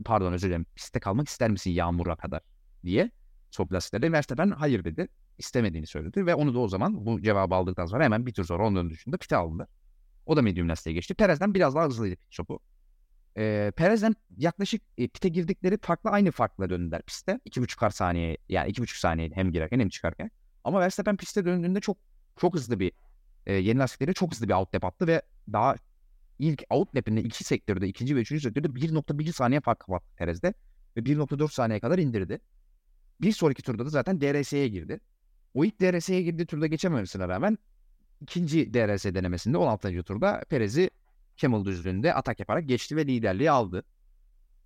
[0.04, 0.66] Pardon özür dilerim.
[0.76, 2.40] Pistte kalmak ister misin yağmura kadar
[2.84, 3.10] diye.
[3.50, 5.08] Soft lastiklerde Verstappen hayır dedi.
[5.38, 8.66] İstemediğini söyledi ve onu da o zaman bu cevabı aldıktan sonra hemen bir tur sonra
[8.66, 9.68] onun dönüşünde pite aldı.
[10.26, 11.14] O da medium lastiğe geçti.
[11.14, 12.60] Perez'den biraz daha hızlıydı pit stopu.
[13.38, 17.40] E, Perez'den yaklaşık e, pite girdikleri farklı aynı farkla döndüler pistte.
[17.46, 20.30] 2,5 saniye yani 2,5 saniye hem girerken hem çıkarken.
[20.64, 21.96] Ama Verstappen piste döndüğünde çok
[22.36, 22.92] çok hızlı bir
[23.46, 25.22] e, yeni lastikleri çok hızlı bir outlap attı ve
[25.52, 25.74] daha
[26.38, 30.54] ilk outlap'inde iki sektörde, ikinci ve üçüncü sektörde 1.1 saniye fark kapattı Perez'de
[30.96, 32.40] ve 1.4 saniye kadar indirdi.
[33.20, 35.00] Bir sonraki turda da zaten DRS'ye girdi.
[35.54, 37.58] O ilk DRS'ye girdiği turda geçememesine rağmen
[38.20, 40.02] ikinci DRS denemesinde 16.
[40.02, 40.90] turda Perez'i
[41.36, 43.84] Camel düzlüğünde atak yaparak geçti ve liderliği aldı.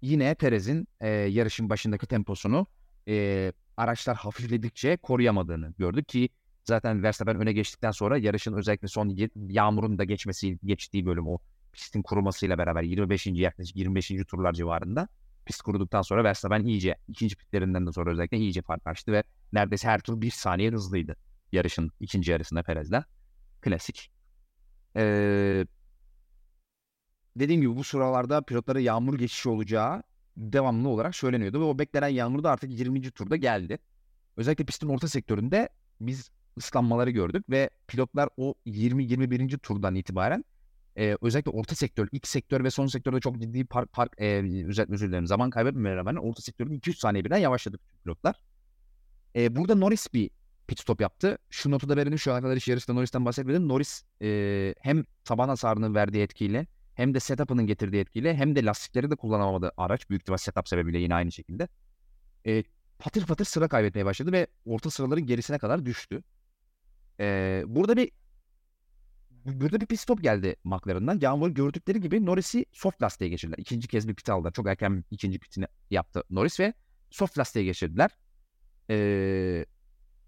[0.03, 2.67] Yine Perez'in e, yarışın başındaki temposunu
[3.09, 6.29] e, araçlar hafifledikçe koruyamadığını gördük ki
[6.65, 11.39] zaten Verstappen öne geçtikten sonra yarışın özellikle son yağmurun da geçmesi geçtiği bölüm o
[11.73, 13.27] pistin kurumasıyla beraber 25.
[13.27, 14.13] yaklaşık 25.
[14.29, 15.09] turlar civarında
[15.47, 19.89] pist kuruduktan sonra Verstappen iyice ikinci pitlerinden de sonra özellikle iyice fark açtı ve neredeyse
[19.89, 21.17] her tur bir saniye hızlıydı
[21.53, 23.03] yarışın ikinci yarısında Perez'le.
[23.61, 24.13] Klasik.
[24.97, 25.67] Ee,
[27.41, 30.03] dediğim gibi bu sıralarda pilotlara yağmur geçişi olacağı
[30.37, 33.11] devamlı olarak söyleniyordu ve o beklenen yağmur da artık 20.
[33.11, 33.79] turda geldi.
[34.37, 35.69] Özellikle pistin orta sektöründe
[36.01, 39.59] biz ıslanmaları gördük ve pilotlar o 20-21.
[39.59, 40.45] turdan itibaren
[40.97, 44.27] e, özellikle orta sektör, ilk sektör ve son sektörde çok ciddi park, park e,
[44.67, 48.41] özür, özür dilerim zaman kaybetmemeye rağmen orta sektörde 200 saniye birden yavaşladı pilotlar.
[49.37, 50.31] E, burada Norris bir
[50.67, 51.39] pit stop yaptı.
[51.51, 53.69] Şu notu da verelim şu ana kadar hiç yarışta Norris'ten bahsetmedim.
[53.69, 56.67] Norris e, hem taban hasarının verdiği etkiyle
[57.01, 60.11] hem de setup'ının getirdiği etkiyle hem de lastikleri de kullanamadı araç.
[60.11, 61.69] Büyük ihtimal setup sebebiyle yine aynı şekilde.
[62.47, 62.65] E,
[62.99, 66.23] patır patır sıra kaybetmeye başladı ve orta sıraların gerisine kadar düştü.
[67.21, 68.11] E, burada bir
[69.45, 71.19] burada bir pit stop geldi McLaren'dan.
[71.23, 73.59] Yağmur gördükleri gibi Norris'i soft lastiğe geçirdiler.
[73.59, 74.53] İkinci kez bir pit aldılar.
[74.53, 76.75] Çok erken ikinci pitini yaptı Norris ve
[77.11, 78.11] soft lastiğe geçirdiler.
[78.91, 79.67] Ee,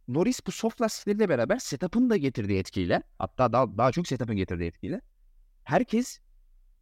[0.08, 4.66] Norris bu soft lastikleriyle beraber setup'ın da getirdiği etkiyle hatta daha, daha çok setup'ın getirdiği
[4.66, 5.00] etkiyle
[5.64, 6.20] herkes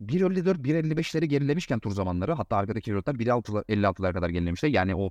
[0.01, 4.68] 1.54 1.55'leri gerilemişken tur zamanları hatta arkadaki pilotlar 1.56'lara kadar gerilemişler.
[4.68, 5.11] Yani o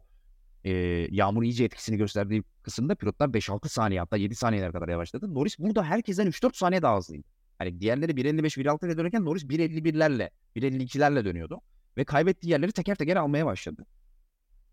[0.63, 0.71] e,
[1.11, 5.33] yağmur iyice etkisini gösterdiği kısımda pilotlar 5-6 saniye hatta 7 saniyeler kadar yavaşladı.
[5.33, 7.27] Norris burada herkesten 3-4 saniye daha hızlıydı.
[7.57, 11.61] Hani diğerleri 1.55-1.6 ile dönerken Norris 1.51'lerle 1.52'lerle dönüyordu.
[11.97, 13.85] Ve kaybettiği yerleri teker teker almaya başladı.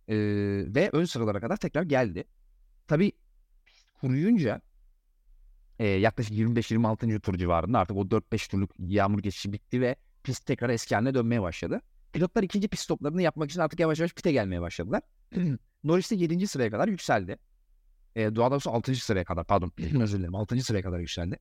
[0.08, 0.14] Ee,
[0.66, 2.24] ve ön sıralara kadar tekrar geldi.
[2.86, 3.12] Tabii
[4.00, 4.60] kuruyunca
[5.78, 7.20] e, yaklaşık 25-26.
[7.20, 9.96] tur civarında artık o 4-5 turluk yağmur geçişi bitti ve
[10.26, 11.80] pist tekrar eski haline dönmeye başladı.
[12.12, 15.02] Pilotlar ikinci pist stoplarını yapmak için artık yavaş yavaş pite gelmeye başladılar.
[15.84, 16.46] Norris de 7.
[16.46, 17.38] sıraya kadar yükseldi.
[18.16, 18.94] E, daha doğrusu 6.
[18.94, 20.60] sıraya kadar pardon özür dilerim 6.
[20.60, 21.38] sıraya kadar yükseldi.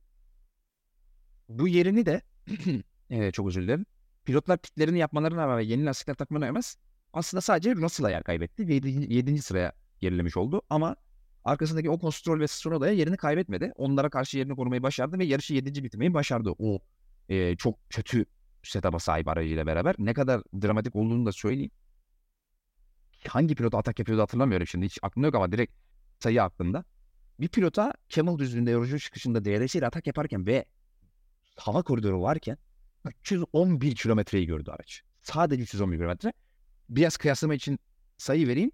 [1.48, 2.22] Bu yerini de
[3.10, 3.86] evet, çok özür dilerim.
[4.24, 6.62] Pilotlar pitlerini yapmalarına rağmen yeni lastikler takmalarına rağmen
[7.12, 8.62] aslında sadece Russell'a yer kaybetti.
[8.72, 9.14] 7.
[9.14, 9.42] 7.
[9.42, 10.96] sıraya gerilemiş oldu ama
[11.44, 13.72] arkasındaki o Stroll ve Stronoda'ya yerini kaybetmedi.
[13.76, 15.84] Onlara karşı yerini korumayı başardı ve yarışı 7.
[15.84, 16.50] bitirmeyi başardı.
[16.58, 16.80] O
[17.28, 18.26] e, çok kötü
[18.70, 19.94] setup'a sahip aracıyla beraber.
[19.98, 21.70] Ne kadar dramatik olduğunu da söyleyeyim.
[23.28, 24.86] Hangi pilota atak yapıyordu hatırlamıyorum şimdi.
[24.86, 25.72] Hiç aklımda yok ama direkt
[26.20, 26.84] sayı aklımda.
[27.40, 30.64] Bir pilota Camel düzlüğünde yorucu çıkışında DRS ile atak yaparken ve
[31.56, 32.58] hava koridoru varken
[33.04, 35.02] 311 kilometreyi gördü araç.
[35.22, 36.32] Sadece 311 kilometre.
[36.88, 37.78] Biraz kıyaslama için
[38.16, 38.70] sayı vereyim.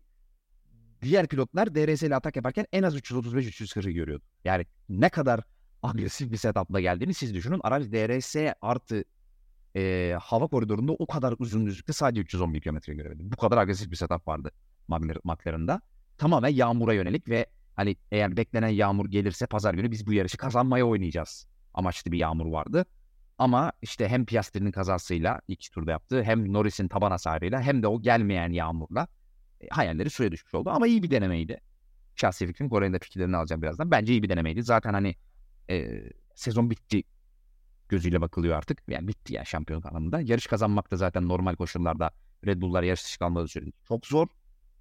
[1.02, 4.24] Diğer pilotlar DRS ile atak yaparken en az 335-340'ı görüyordu.
[4.44, 5.40] Yani ne kadar
[5.82, 7.60] agresif bir setupla geldiğini siz düşünün.
[7.62, 9.04] Araç DRS artı
[9.76, 13.32] e, hava koridorunda o kadar uzun düzlükte sadece 311 kilometre görebildim.
[13.32, 14.50] Bu kadar agresif bir setup vardı
[15.24, 15.80] McLaren'da.
[16.18, 20.86] Tamamen yağmura yönelik ve hani eğer beklenen yağmur gelirse pazar günü biz bu yarışı kazanmaya
[20.86, 21.46] oynayacağız.
[21.74, 22.86] Amaçlı bir yağmur vardı.
[23.38, 28.02] Ama işte hem Piastri'nin kazasıyla iki turda yaptığı hem Norris'in taban hasarıyla hem de o
[28.02, 29.08] gelmeyen yağmurla
[29.60, 30.70] e, hayalleri suya düşmüş oldu.
[30.70, 31.60] Ama iyi bir denemeydi.
[32.16, 33.90] Şahsi fikrim Kore'nin de fikirlerini alacağım birazdan.
[33.90, 34.62] Bence iyi bir denemeydi.
[34.62, 35.14] Zaten hani
[35.70, 36.02] e,
[36.34, 37.02] sezon bitti
[37.92, 38.82] gözüyle bakılıyor artık.
[38.88, 40.20] Yani bitti ya şampiyonluk anlamında.
[40.20, 42.10] Yarış kazanmak da zaten normal koşullarda
[42.46, 44.26] Red Bull'lar yarış dışı kalmadığı sürece çok zor.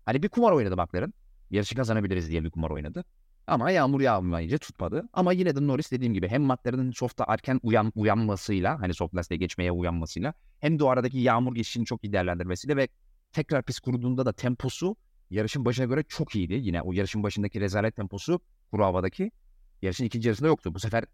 [0.06, 1.14] Hani bir kumar oynadı McLaren.
[1.50, 3.04] Yarışı kazanabiliriz diye bir kumar oynadı.
[3.48, 5.10] Ama yağmur yağmayınca tutmadı.
[5.14, 9.38] Ama yine de Norris dediğim gibi hem McLaren'ın softa erken uyan, uyanmasıyla hani soft lastiğe
[9.38, 12.88] geçmeye uyanmasıyla hem de o aradaki yağmur geçişini çok iyi değerlendirmesiyle ve
[13.32, 14.96] tekrar pist kurduğunda da temposu
[15.30, 16.54] yarışın başına göre çok iyiydi.
[16.54, 18.40] Yine o yarışın başındaki rezalet temposu
[18.72, 19.32] kuru havadaki
[19.82, 20.74] yarışın ikinci yarısında yoktu.
[20.74, 21.06] Bu sefer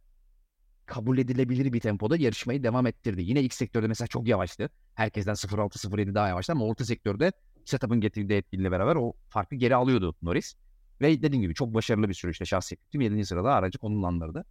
[0.87, 3.21] kabul edilebilir bir tempoda yarışmayı devam ettirdi.
[3.21, 4.69] Yine ilk sektörde mesela çok yavaştı.
[4.95, 7.31] Herkesten 0.6-0.7 daha yavaştı ama orta sektörde
[7.65, 10.55] setup'ın getirdiği etkiyle beraber o farkı geri alıyordu Norris.
[11.01, 13.25] Ve dediğim gibi çok başarılı bir sürüşte şahsi tüm 7.
[13.25, 14.45] sırada aracı konumlandırdı.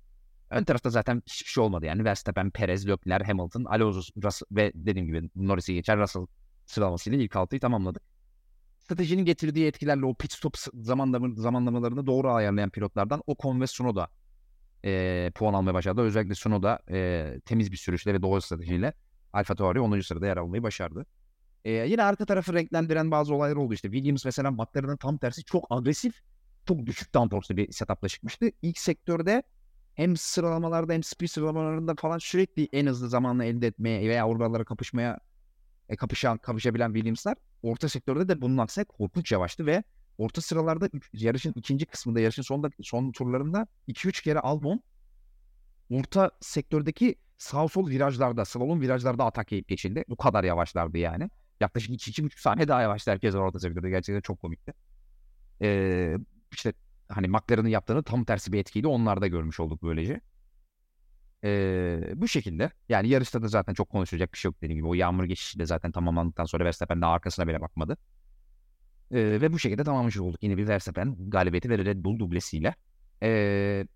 [0.50, 2.04] Ön tarafta zaten hiçbir şey olmadı yani.
[2.04, 6.26] Verstappen, Perez, Leclerc, Hamilton, Alonso Russell, ve dediğim gibi Norris'i geçer Russell
[6.66, 8.02] sıralamasıyla ilk altıyı tamamladık.
[8.78, 10.56] Stratejinin getirdiği etkilerle o pit stop
[11.36, 14.08] zamanlamalarını doğru ayarlayan pilotlardan Ocon ve Tsunoda
[14.86, 16.00] e, puan almaya başladı.
[16.00, 18.92] Özellikle Sunoda e, temiz bir sürüşle ve doğru stratejiyle
[19.32, 20.00] Alfa Tauri 10.
[20.00, 21.06] sırada yer almayı başardı.
[21.64, 23.90] E, yine arka tarafı renklendiren bazı olaylar oldu işte.
[23.90, 26.20] Williams mesela McLaren'ın tam tersi çok agresif,
[26.66, 28.50] çok düşük downforce'lu bir setupla çıkmıştı.
[28.62, 29.42] İlk sektörde
[29.94, 35.20] hem sıralamalarda hem speed sıralamalarında falan sürekli en hızlı zamanla elde etmeye veya oralara kapışmaya
[35.88, 39.84] e, kapışan, kapışabilen Williams'lar orta sektörde de bunun aksine korkunç yavaştı ve
[40.18, 44.82] orta sıralarda yarışın ikinci kısmında yarışın son, son turlarında 2-3 kere Albon
[45.90, 50.04] orta sektördeki sağ sol virajlarda, slalom virajlarda atak yiyip geçildi.
[50.08, 51.30] Bu kadar yavaşlardı yani.
[51.60, 53.90] Yaklaşık 2-2,5 saniye daha yavaştı herkes orta sektörde.
[53.90, 54.72] Gerçekten çok komikti.
[55.62, 56.16] Ee,
[56.52, 56.72] işte
[57.08, 60.20] hani McLaren'ın yaptığını tam tersi bir etkiyle onlarda görmüş olduk böylece.
[61.44, 62.70] Ee, bu şekilde.
[62.88, 64.88] Yani yarışta da zaten çok konuşacak bir şey yok dediğim gibi.
[64.88, 67.96] O yağmur geçişi de zaten tamamlandıktan sonra Verstappen daha arkasına bile bakmadı.
[69.10, 70.42] Ee, ve bu şekilde tamamlamış olduk.
[70.42, 72.74] Yine bir Verstappen galibiyeti ve Red Bull dublesiyle.
[73.22, 73.86] Ee,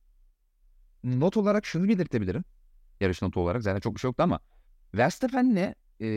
[1.04, 2.44] not olarak şunu belirtebilirim.
[3.00, 4.40] Yarış notu olarak zaten çok bir şey yoktu ama
[4.94, 6.08] Verstappen'le e,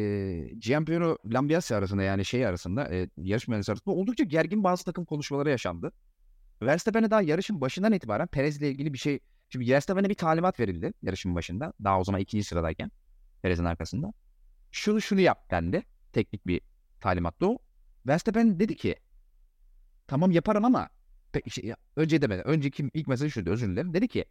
[0.60, 5.50] Giampiero Lambiasi arasında yani şey arasında e, yarış mühendisi arasında oldukça gergin bazı takım konuşmaları
[5.50, 5.92] yaşandı.
[6.62, 9.20] Verstappen'e daha yarışın başından itibaren Perez'le ilgili bir şey
[9.54, 11.74] Şimdi Verstappen'e bir talimat verildi yarışın başında.
[11.84, 12.92] Daha o zaman ikinci sıradayken
[13.42, 14.14] Perez'in arkasında.
[14.72, 15.84] Şunu şunu yap dendi.
[16.14, 16.62] Teknik bir
[17.00, 17.58] talimattı o.
[18.08, 18.96] Verstappen dedi ki
[20.08, 20.90] tamam yaparım ama
[21.34, 22.42] pe- şey, önce demedi.
[22.42, 23.94] Önceki ilk mesajı şuydu özür dilerim.
[23.94, 24.26] Dedi ki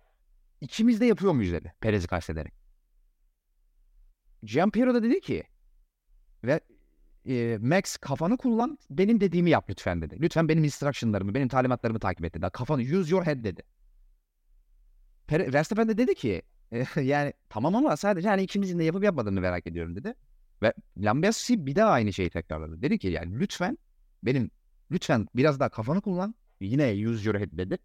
[0.61, 1.75] ikimiz de yapıyor muyuz dedi.
[1.81, 2.53] Perez'i kastederek.
[4.43, 5.43] Giampiero da dedi ki
[6.45, 6.61] ve
[7.27, 10.17] e, Max kafanı kullan benim dediğimi yap lütfen dedi.
[10.21, 12.47] Lütfen benim instructionlarımı, benim talimatlarımı takip et dedi.
[12.53, 13.63] Kafanı use your head dedi.
[15.31, 16.43] Verstappen de dedi ki
[16.73, 20.15] e, yani tamam ama sadece hani ikimizin de yapıp yapmadığını merak ediyorum dedi.
[20.63, 22.83] Ve Lambiasi bir daha aynı şeyi tekrarladı.
[22.83, 23.79] Dedi ki yani lütfen
[24.23, 24.51] benim
[24.91, 26.35] lütfen biraz daha kafanı kullan.
[26.61, 27.79] Yine use your head dedi.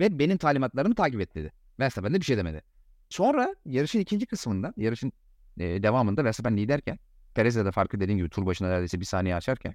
[0.00, 1.52] Ve benim talimatlarımı takip et dedi.
[1.80, 2.62] Verstappen de bir şey demedi.
[3.08, 5.12] Sonra yarışın ikinci kısmında, yarışın
[5.58, 6.98] e, devamında Verstappen liderken
[7.34, 9.74] Perez'le de farkı dediğim gibi tur başına neredeyse bir saniye açarken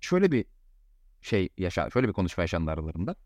[0.00, 0.44] şöyle bir
[1.20, 3.16] şey yaşa, şöyle bir konuşma yaşandı aralarında.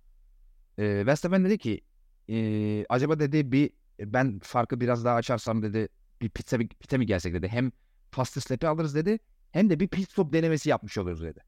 [0.78, 1.80] E, Verstappen dedi ki
[2.28, 3.70] e, acaba dedi bir
[4.00, 5.88] ben farkı biraz daha açarsam dedi
[6.20, 7.48] bir pite, pite mi gelsek dedi.
[7.48, 7.72] Hem
[8.10, 9.18] fastest lap'i alırız dedi
[9.50, 11.40] hem de bir pit stop denemesi yapmış oluruz dedi.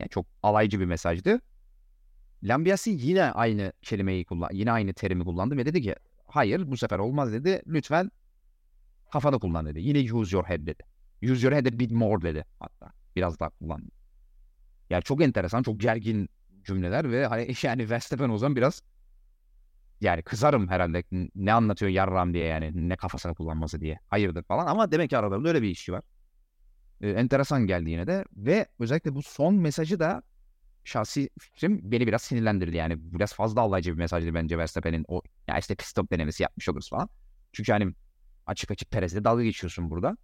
[0.00, 1.40] Yani çok alaycı bir mesajdı.
[2.42, 5.94] Lambiasi yine aynı kelimeyi kullan, yine aynı terimi kullandı ve dedi ki
[6.26, 7.62] hayır bu sefer olmaz dedi.
[7.66, 8.10] Lütfen
[9.12, 9.80] kafanı kullan dedi.
[9.80, 10.82] Yine use your head dedi.
[11.32, 12.92] Use your head a bit more dedi hatta.
[13.16, 13.82] Biraz daha kullan.
[14.90, 16.28] Yani çok enteresan, çok gergin
[16.64, 18.82] cümleler ve hani yani Verstappen o zaman biraz
[20.02, 23.98] yani kızarım herhalde ne anlatıyor yarram diye yani ne kafasını kullanması diye.
[24.08, 26.02] Hayırdır falan ama demek ki aralarında öyle bir işi var.
[27.00, 30.22] Ee, enteresan geldi yine de ve özellikle bu son mesajı da
[30.84, 32.94] şahsi fikrim beni biraz sinirlendirdi yani.
[32.98, 36.90] Biraz fazla alaycı bir mesajdı bence Verstappen'in o ya işte pit stop denemesi yapmış oluruz
[36.90, 37.08] falan.
[37.52, 37.94] Çünkü hani
[38.46, 40.16] açık açık Perez'le dalga geçiyorsun burada.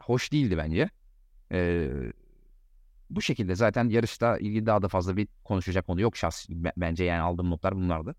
[0.00, 0.90] Hoş değildi bence.
[1.52, 1.90] Ee,
[3.10, 7.20] bu şekilde zaten yarışta ilgili daha da fazla bir konuşacak konu yok şahsi bence yani
[7.20, 8.14] aldığım notlar bunlardı.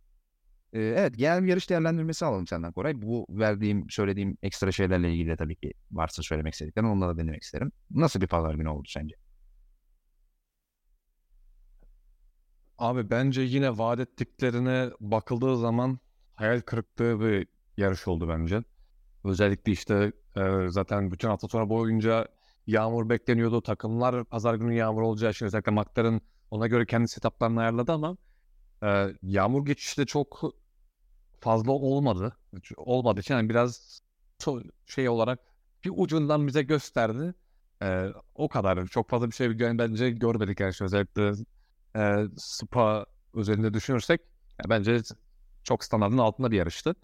[0.73, 3.01] Evet genel bir yarış değerlendirmesi alalım senden Koray.
[3.01, 7.43] Bu verdiğim, söylediğim ekstra şeylerle ilgili de tabii ki varsa söylemek istediklerini onları da denemek
[7.43, 7.71] isterim.
[7.91, 9.15] Nasıl bir pazar günü oldu sence?
[12.77, 15.99] Abi bence yine vaat ettiklerine bakıldığı zaman
[16.35, 17.47] hayal kırıklığı bir
[17.77, 18.63] yarış oldu bence.
[19.23, 20.11] Özellikle işte
[20.67, 22.27] zaten bütün hafta sonra boyunca
[22.67, 23.61] yağmur bekleniyordu.
[23.61, 28.17] Takımlar pazar günü yağmur olacağı için özellikle McLaren ona göre kendi setuplarını ayarladı ama
[28.83, 30.53] e, yağmur geçişi de çok
[31.39, 32.37] fazla olmadı.
[32.77, 34.01] Olmadı için yani biraz
[34.85, 35.39] şey olarak
[35.85, 37.33] bir ucundan bize gösterdi.
[37.81, 38.87] E, o kadar.
[38.87, 41.31] Çok fazla bir şey bence görmedik yani özellikle
[41.95, 43.05] e, Spa
[43.35, 44.21] üzerinde düşünürsek
[44.59, 45.01] yani bence
[45.63, 46.95] çok standartın altında bir yarıştı.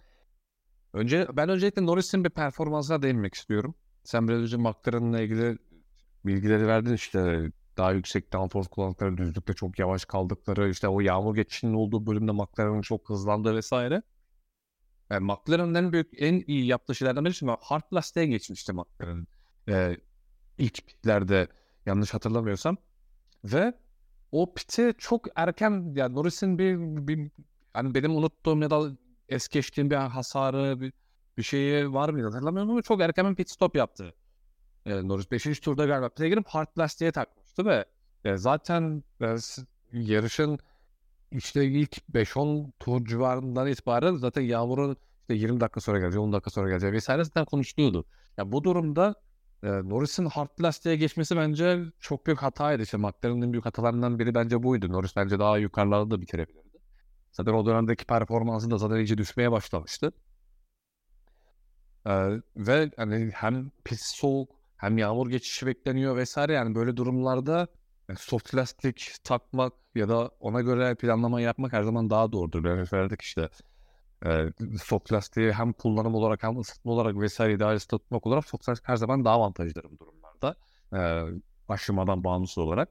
[0.92, 3.74] Önce ben öncelikle Norris'in bir performansına değinmek istiyorum.
[4.04, 5.58] Sen biraz önce McLaren'la ilgili
[6.26, 11.74] bilgileri verdin işte daha yüksek downforce kullandıkları, düzlükte çok yavaş kaldıkları, işte o yağmur geçişinin
[11.74, 14.02] olduğu bölümde McLaren'ın çok hızlandığı vesaire.
[15.10, 19.26] Yani McLaren'ın en büyük, en iyi yaptığı şeylerden biri şimdi hard lastiğe geçmişti McLaren.
[19.68, 19.96] Ee,
[20.58, 21.48] ilk pitlerde
[21.86, 22.76] yanlış hatırlamıyorsam.
[23.44, 23.74] Ve
[24.32, 26.76] o pite çok erken, yani Norris'in bir,
[27.08, 27.30] bir
[27.72, 28.90] hani benim unuttuğum ya da
[29.28, 30.92] es geçtiğim bir hasarı, bir,
[31.38, 34.14] bir şeyi var mıydı hatırlamıyorum ama çok erken bir pit stop yaptı.
[34.86, 35.60] Ee, Norris 5.
[35.60, 37.84] turda galiba pite girip hard lastiğe takmış olmuştu ve
[38.24, 39.36] e, zaten e,
[39.92, 40.58] yarışın
[41.32, 46.50] işte ilk 5-10 tur civarından itibaren zaten Yağmur'un işte 20 dakika sonra geleceği, 10 dakika
[46.50, 48.04] sonra geleceği vesaire zaten konuşuluyordu.
[48.36, 49.14] Ya bu durumda
[49.62, 52.82] e, Norris'in hard lastiğe geçmesi bence çok büyük hataydı.
[52.82, 54.92] İşte McLaren'ın büyük hatalarından biri bence buydu.
[54.92, 56.78] Norris bence daha yukarılarda da bitirebilirdi.
[57.32, 60.12] Zaten o dönemdeki performansı da zaten iyice düşmeye başlamıştı.
[62.06, 67.68] Ee, ve hani hem pis soğuk hem yağmur geçişi bekleniyor vesaire yani böyle durumlarda
[68.08, 72.64] e, soft lastik takmak ya da ona göre planlama yapmak her zaman daha doğrudur.
[72.64, 73.48] Ben söyledik işte
[74.26, 78.88] e, soft lastiği hem kullanım olarak hem ısıtma olarak vesaire ideal tutmak olarak soft lastik
[78.88, 80.56] her zaman daha avantajlıdır bu durumlarda.
[80.92, 81.22] E,
[81.68, 82.88] aşımadan bağımsız olarak.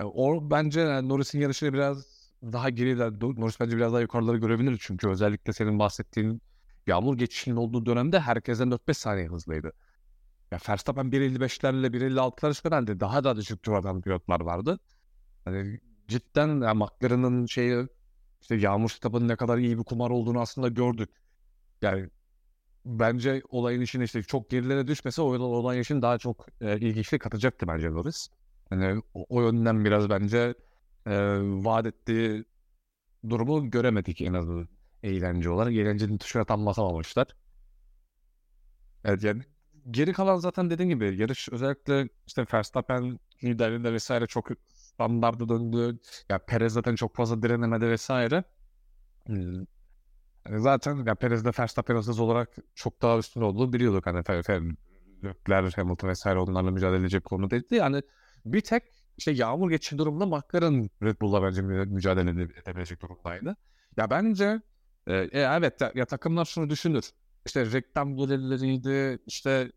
[0.00, 2.06] E, o bence yani Norris'in yarışını biraz
[2.42, 3.12] daha geriler.
[3.20, 4.78] Norris bence biraz daha yukarıları görebilir.
[4.82, 6.42] Çünkü özellikle senin bahsettiğin
[6.86, 9.72] yağmur geçişinin olduğu dönemde herkesten 4-5 saniye hızlıydı.
[10.50, 14.78] Ya Verstappen 1.55'lerle 1.56'lar çıkan daha da düşük turatan pilotlar vardı.
[15.44, 17.88] Hani cidden ya McLaren'ın şeyi
[18.40, 21.10] işte yağmur kitabının ne kadar iyi bir kumar olduğunu aslında gördük.
[21.82, 22.10] Yani
[22.84, 27.68] bence olayın içine işte çok gerilere düşmese o olay için daha çok e, ilginçlik katacaktı
[27.68, 28.28] bence Norris.
[28.70, 30.54] Yani o, o yönden biraz bence
[31.06, 32.44] e, vaat ettiği
[33.28, 34.68] durumu göremedik en azından
[35.02, 35.72] eğlence olarak.
[35.72, 37.28] Eğlencenin tuşuna tam basamamışlar.
[39.04, 39.42] Evet yani
[39.90, 45.98] geri kalan zaten dediğim gibi yarış özellikle işte Verstappen liderliğinde vesaire çok standarda döndü.
[46.28, 48.44] Ya Perez zaten çok fazla direnemedi vesaire.
[49.26, 49.64] Hmm.
[50.56, 54.06] Zaten ya Perez de Verstappen hız olarak çok daha üstün olduğu biliyorduk.
[54.06, 54.22] Hani
[55.24, 57.74] Leclerc, Hamilton vesaire onlarla mücadele edecek konu değildi.
[57.74, 58.02] Yani
[58.44, 58.82] bir tek
[59.16, 63.56] işte yağmur geçici durumda McLaren Red Bull'la bence mücadele edebilecek durumdaydı.
[63.96, 64.60] Ya bence
[65.06, 67.10] e, evet ya, ya takımlar şunu düşünür.
[67.46, 69.72] İşte reklam gelirleriydi, işte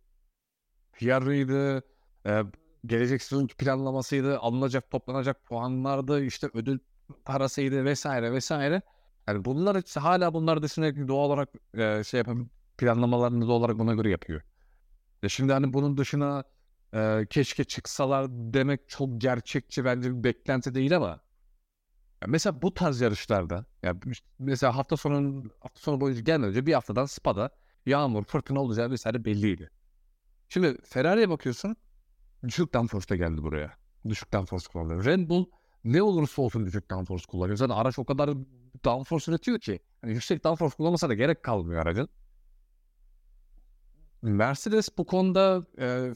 [0.94, 1.84] PR'ıydı,
[2.26, 2.44] e,
[2.86, 6.80] gelecek sezonki planlamasıydı, alınacak toplanacak puanlardı, işte ödül
[7.26, 8.82] parasıydı vesaire vesaire.
[9.28, 13.94] Yani bunlar işte hala bunlar dışında doğal olarak e, şey yapın planlamalarını doğal olarak buna
[13.94, 14.42] göre yapıyor.
[15.24, 16.44] E şimdi hani bunun dışına
[16.96, 21.20] e, keşke çıksalar demek çok gerçekçi bence bir beklenti değil ama
[22.24, 23.96] ya mesela bu tarz yarışlarda ya
[24.40, 27.50] mesela hafta sonu hafta sonu boyunca gelmeden önce bir haftadan Spa'da
[27.86, 29.70] yağmur, fırtına olacağı vesaire belliydi.
[30.50, 31.76] Şimdi Ferrari'ye bakıyorsun
[32.44, 33.78] düşük downforce'da geldi buraya.
[34.10, 35.06] Düşük downforce kullanıyor.
[35.06, 35.46] Red Bull
[35.84, 37.58] ne olursa olsun düşük downforce kullanıyor.
[37.58, 38.30] Zaten araç o kadar
[38.86, 39.80] downforce üretiyor ki.
[40.04, 42.10] Yani yüksek downforce kullanmasa da gerek kalmıyor aracın.
[44.22, 46.14] Mercedes bu konuda e,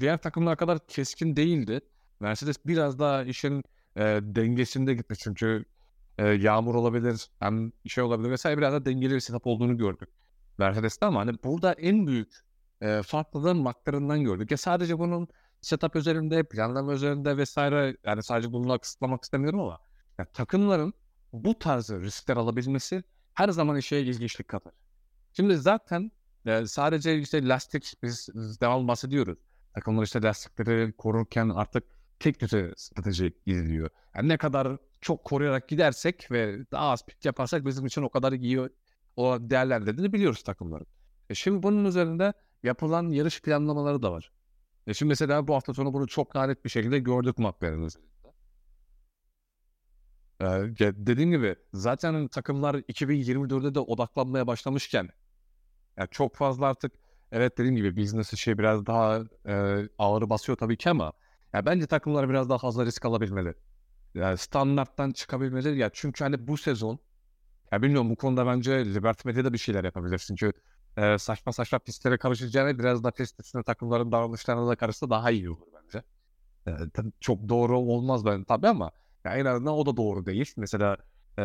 [0.00, 1.80] diğer takımlar kadar keskin değildi.
[2.20, 3.64] Mercedes biraz daha işin
[3.96, 5.64] e, dengesinde gitmiş çünkü
[6.18, 10.08] e, yağmur olabilir, hem şey olabilir vesaire biraz da dengeli bir setup olduğunu gördük.
[10.58, 12.32] Mercedes'te ama hani burada en büyük
[12.80, 14.50] e, farklılığın McLaren'dan gördük.
[14.50, 15.28] Ya sadece bunun
[15.60, 19.78] setup üzerinde, planlama üzerinde vesaire yani sadece bununla kısıtlamak istemiyorum ama
[20.18, 20.94] yani takımların
[21.32, 24.72] bu tarz riskler alabilmesi her zaman işe ilginçlik katar.
[25.32, 26.10] Şimdi zaten
[26.46, 29.38] e, sadece işte lastik biz, biz devam bahsediyoruz.
[29.74, 31.84] Takımlar işte lastikleri korurken artık
[32.24, 33.90] tek düze strateji izliyor.
[34.16, 38.32] Yani ne kadar çok koruyarak gidersek ve daha az pit yaparsak bizim için o kadar
[38.32, 38.60] iyi
[39.16, 40.86] o değerlendirdiğini biliyoruz takımların.
[41.30, 44.32] E şimdi bunun üzerinde yapılan yarış planlamaları da var.
[44.86, 47.90] E şimdi mesela bu hafta sonu bunu çok net bir şekilde gördük McLaren'ın.
[50.40, 50.44] Ee,
[50.80, 55.08] dediğim gibi zaten takımlar 2024'de de odaklanmaya başlamışken
[55.96, 56.92] yani çok fazla artık
[57.32, 61.12] evet dediğim gibi business işi biraz daha e, ağır basıyor tabii ki ama
[61.54, 63.54] ya bence takımlar biraz daha fazla risk alabilmeli.
[64.14, 65.78] Yani standarttan çıkabilmeli.
[65.78, 66.98] Ya çünkü hani bu sezon
[67.72, 70.18] ya bilmiyorum bu konuda bence Liberty Media'da bir şeyler yapabilir.
[70.18, 70.52] Çünkü
[70.96, 75.50] e, saçma saçma pistlere karışacağını biraz da pist üstüne takımların davranışlarına da karışsa daha iyi
[75.50, 76.02] olur bence.
[76.68, 76.72] E,
[77.20, 78.90] çok doğru olmaz ben tabii ama
[79.24, 80.54] ya en azından o da doğru değil.
[80.56, 80.96] Mesela
[81.38, 81.42] e,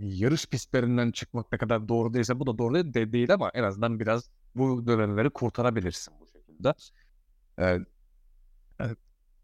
[0.00, 3.62] yarış pistlerinden çıkmak ne kadar doğru değilse bu da doğru değil, de, değil ama en
[3.62, 6.74] azından biraz bu dönemleri kurtarabilirsin bu şekilde.
[7.58, 7.78] E,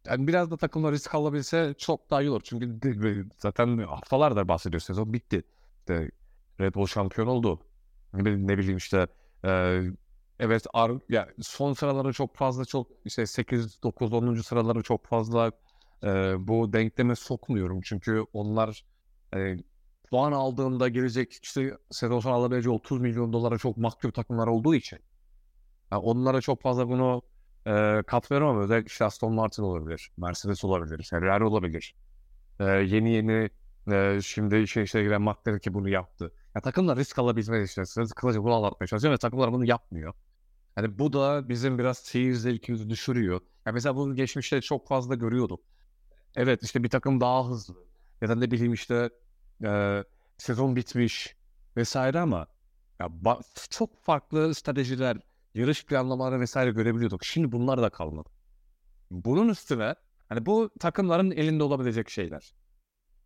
[0.06, 2.40] yani biraz da takımlar risk alabilse çok daha iyi olur.
[2.44, 4.86] Çünkü zaten haftalardır bahsediyoruz.
[4.86, 5.42] Sezon bitti.
[5.78, 6.10] İşte
[6.60, 7.60] Red Bull şampiyon oldu.
[8.14, 9.06] Ne ne bileyim işte
[9.44, 9.82] e,
[10.38, 14.34] evet ar, ya son sıraları çok fazla çok işte 8, 9, 10.
[14.34, 15.52] sıraları çok fazla
[16.04, 16.08] e,
[16.48, 17.80] bu denkleme sokmuyorum.
[17.80, 18.84] Çünkü onlar
[19.36, 19.56] e,
[20.10, 24.98] puan aldığında gelecek işte sezon sonu alabileceği 30 milyon dolara çok mahkum takımlar olduğu için
[25.92, 27.22] yani onlara çok fazla bunu
[27.66, 31.94] e, katmıyorum ama özellikle işte Aston Martin olabilir, Mercedes olabilir, Ferrari olabilir.
[32.60, 33.50] E, yeni yeni
[33.92, 36.32] e, şimdi işe işe giren McLaren ki bunu yaptı.
[36.54, 37.82] Ya takımlar risk alabilmeye işte
[38.16, 40.14] kısaca bunu anlatmaya çalışıyor ve takımlar bunu yapmıyor.
[40.76, 43.40] Yani bu da bizim biraz seyir zevkimizi düşürüyor.
[43.66, 45.60] Ya mesela bunu geçmişte çok fazla görüyorduk.
[46.36, 47.74] Evet işte bir takım daha hızlı
[48.20, 49.10] ya da ne bileyim işte
[49.64, 50.04] e,
[50.38, 51.36] sezon bitmiş
[51.76, 52.46] vesaire ama
[53.00, 53.08] ya
[53.70, 55.16] çok farklı stratejiler,
[55.54, 57.24] yarış planlamaları vesaire görebiliyorduk.
[57.24, 58.28] Şimdi bunlar da kalmadı.
[59.10, 59.94] Bunun üstüne
[60.28, 62.54] hani bu takımların elinde olabilecek şeyler.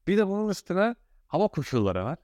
[0.07, 0.95] Bir de bunun üstüne
[1.27, 2.19] hava koşulları var.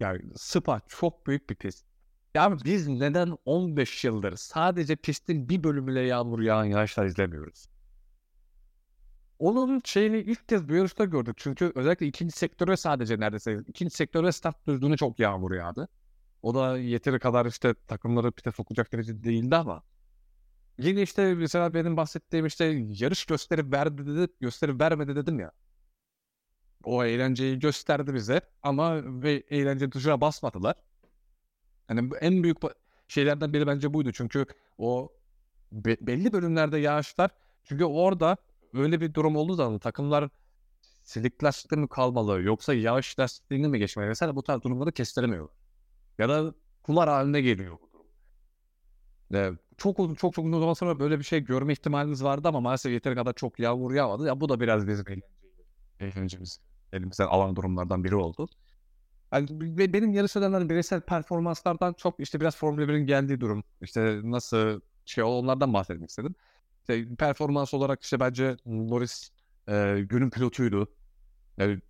[0.00, 1.86] Yani Spa çok büyük bir pist.
[2.34, 7.68] Yani biz neden 15 yıldır sadece pistin bir bölümüyle yağmur yağan yağışlar izlemiyoruz?
[9.38, 11.34] Onun şeyini ilk kez bu yarışta gördük.
[11.38, 15.88] Çünkü özellikle ikinci sektöre sadece neredeyse ikinci sektöre start düzlüğüne çok yağmur yağdı.
[16.42, 19.82] O da yeteri kadar işte takımları pite sokacak derece değildi ama
[20.78, 25.52] yine işte mesela benim bahsettiğim işte yarış gösterip verdi dedi, gösterip vermedi dedim ya.
[26.84, 30.74] o eğlenceyi gösterdi bize ama ve eğlence tuşuna basmadılar.
[31.88, 32.58] Hani en büyük
[33.08, 34.12] şeylerden biri bence buydu.
[34.12, 34.46] Çünkü
[34.78, 35.12] o
[35.72, 37.30] be- belli bölümlerde yağışlar
[37.64, 38.36] çünkü orada
[38.74, 40.28] öyle bir durum olduğu zaman takımlar
[41.04, 45.56] silik lastikte mi kalmalı yoksa yağış lastiğini mi geçmeli vesaire bu tarz durumları kestiremiyorlar.
[46.18, 48.06] Ya da kumar haline geliyor bu durum.
[49.34, 52.60] Ee, çok uzun çok çok uzun zaman sonra böyle bir şey görme ihtimalimiz vardı ama
[52.60, 54.26] maalesef yeteri kadar çok yağmur yağmadı.
[54.26, 55.04] Ya bu da biraz bizim
[56.00, 56.60] eğlencemiz
[56.92, 58.48] elimizden alan durumlardan biri oldu.
[59.32, 59.48] Yani
[59.92, 63.64] benim yarış edenlerin bireysel performanslardan çok işte biraz Formula 1'in geldiği durum.
[63.80, 66.34] İşte nasıl şey onlardan bahsetmek istedim.
[66.80, 69.30] İşte performans olarak işte bence Norris
[69.68, 70.88] e, günün pilotuydu.
[71.58, 71.80] Yani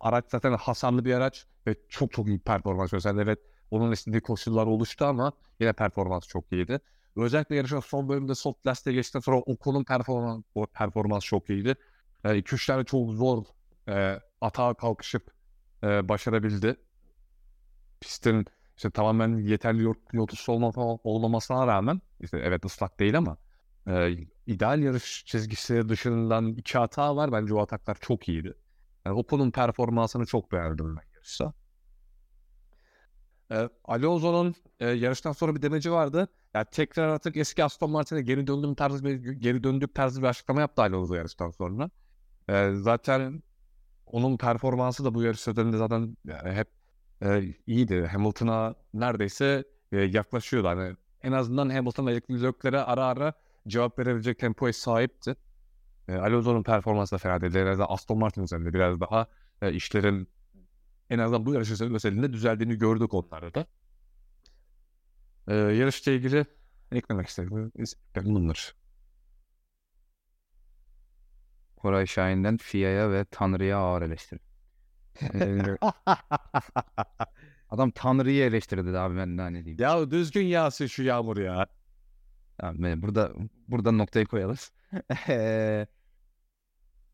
[0.00, 3.20] araç zaten hasarlı bir araç ve çok çok iyi performans gösterdi.
[3.22, 3.38] Evet
[3.70, 6.80] onun istediği koşullar oluştu ama yine performans çok iyiydi.
[7.16, 10.42] Özellikle yarışın son bölümde soft lastiğe geçtikten sonra Ocon'un performans,
[10.74, 11.74] performans çok iyiydi.
[12.24, 13.44] Yani iki üç tane çok zor
[13.88, 15.30] e, atağa kalkışıp
[15.82, 16.76] e, başarabildi.
[18.00, 19.82] Pistin işte tamamen yeterli
[20.12, 20.72] yol tutusu olma,
[21.04, 23.36] olmamasına rağmen işte evet ıslak değil ama
[23.86, 24.10] e,
[24.46, 27.32] ideal yarış çizgisi dışından iki hata var.
[27.32, 28.54] Bence o ataklar çok iyiydi.
[29.04, 31.52] Yani Ocon'un performansını çok beğendim ben yarışta.
[33.52, 36.28] E, Alonso'nun e, yarıştan sonra bir demeci vardı.
[36.54, 40.60] Yani tekrar artık eski Aston Martin'e geri döndüğüm tarzı bir geri döndük tarzı bir açıklama
[40.60, 41.90] yaptı Alonso yarıştan sonra.
[42.48, 43.42] E, zaten
[44.06, 46.68] onun performansı da bu yarış özelinde zaten yani hep
[47.22, 48.06] e, iyiydi.
[48.06, 50.68] Hamilton'a neredeyse e, yaklaşıyordu.
[50.68, 53.32] Hani en azından Hamilton ve Leclerc'lere ara ara
[53.68, 55.36] cevap verebilecek tempoya sahipti.
[56.08, 57.76] E, Alonso'nun performansı da fena değil.
[57.88, 59.26] Aston Martin üzerinde biraz daha
[59.62, 60.28] e, işlerin
[61.10, 63.66] en azından bu yarış özelinde düzeldiğini gördük onlarda da.
[65.48, 66.46] E, yarışla ilgili
[66.92, 67.72] eklemek istedim.
[68.14, 68.74] Bunlar.
[71.76, 74.40] Koray Şahin'den FIA'ya ve Tanrı'ya ağır eleştiri.
[77.70, 79.82] Adam Tanrı'yı eleştirdi abi ben daha ne diyeyim.
[79.82, 81.66] Ya düzgün yağsın şu yağmur ya.
[82.58, 83.32] Tamam, burada
[83.68, 84.56] burada noktayı koyalım.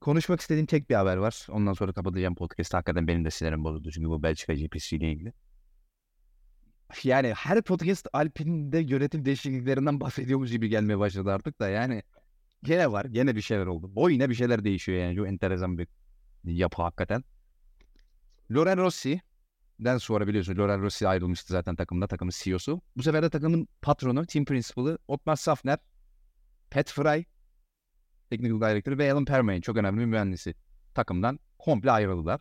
[0.06, 1.46] Konuşmak istediğim tek bir haber var.
[1.50, 2.74] Ondan sonra kapatacağım podcast.
[2.74, 5.32] Hakikaten benim de sinirim bozuldu çünkü bu Belçika GPC ile ilgili.
[7.02, 12.02] Yani her podcast Alpine'de yönetim değişikliklerinden bahsediyormuş gibi gelmeye başladı artık da yani
[12.62, 13.04] gene var.
[13.04, 13.92] Gene bir şeyler oldu.
[13.96, 15.16] O yine bir şeyler değişiyor yani.
[15.16, 15.88] Çok enteresan bir
[16.44, 17.24] yapı hakikaten.
[18.50, 22.06] Loren Rossi'den sonra biliyorsun Loren Rossi ayrılmıştı zaten takımda.
[22.06, 22.80] Takımın CEO'su.
[22.96, 25.78] Bu sefer de takımın patronu, team principal'ı Otmar Safner,
[26.70, 27.24] Pat Fry,
[28.30, 30.54] technical director ve Alan Permain çok önemli bir mühendisi.
[30.94, 32.40] Takımdan komple ayrıldılar.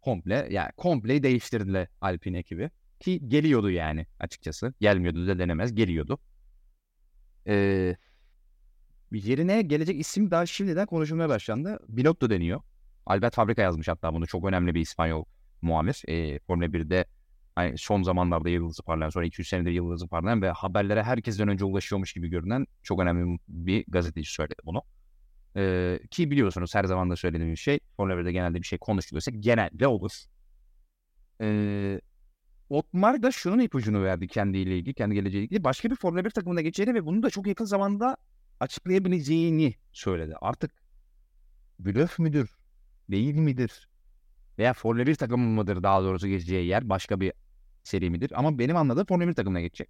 [0.00, 2.70] Komple yani komple değiştirdiler Alpine ekibi.
[3.00, 4.74] Ki geliyordu yani açıkçası.
[4.80, 5.74] Gelmiyordu da denemez.
[5.74, 6.18] Geliyordu.
[7.46, 7.96] Ee,
[9.12, 11.78] yerine gelecek isim daha şimdiden konuşulmaya başlandı.
[11.88, 12.60] Binotto deniyor.
[13.06, 14.26] Albert Fabrika yazmış hatta bunu.
[14.26, 15.24] Çok önemli bir İspanyol
[15.62, 16.02] muamir.
[16.08, 17.04] E, Formula 1'de
[17.58, 22.12] hani son zamanlarda yıldızı parlayan, sonra 200 senedir yıldızı parlayan ve haberlere herkesten önce ulaşıyormuş
[22.12, 24.82] gibi görünen çok önemli bir gazeteci söyledi bunu.
[25.56, 29.30] E, ki biliyorsunuz her zaman da söylediğim bir şey, Formula 1'de genelde bir şey konuşuluyorsa
[29.30, 30.12] genelde olur.
[31.40, 32.00] E,
[32.68, 35.64] Otmar da şunun ipucunu verdi kendiyle ilgili, kendi geleceğiyle ilgili.
[35.64, 38.16] Başka bir Formula 1 takımına geçeceğini ve bunu da çok yakın zamanda
[38.60, 40.34] açıklayabileceğini söyledi.
[40.40, 40.70] Artık
[41.78, 42.56] blöf müdür,
[43.10, 43.88] değil midir?
[44.58, 47.32] Veya Formula 1 takımı mıdır daha doğrusu geçeceği yer başka bir
[47.88, 48.32] seri midir?
[48.34, 49.88] Ama benim anladığım Formula 1 takımına geçecek.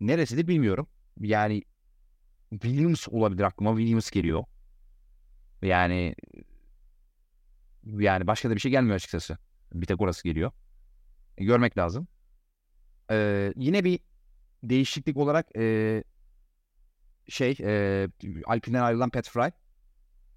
[0.00, 0.88] Neresidir bilmiyorum.
[1.20, 1.62] Yani
[2.50, 3.76] Williams olabilir aklıma.
[3.76, 4.44] Williams geliyor.
[5.62, 6.14] Yani
[7.84, 9.38] yani başka da bir şey gelmiyor açıkçası.
[9.72, 10.52] Bir tek orası geliyor.
[11.38, 12.08] E, görmek lazım.
[13.10, 14.00] Ee, yine bir
[14.62, 16.04] değişiklik olarak e,
[17.28, 18.08] şey e,
[18.46, 19.50] Alpine'den ayrılan Pat Fry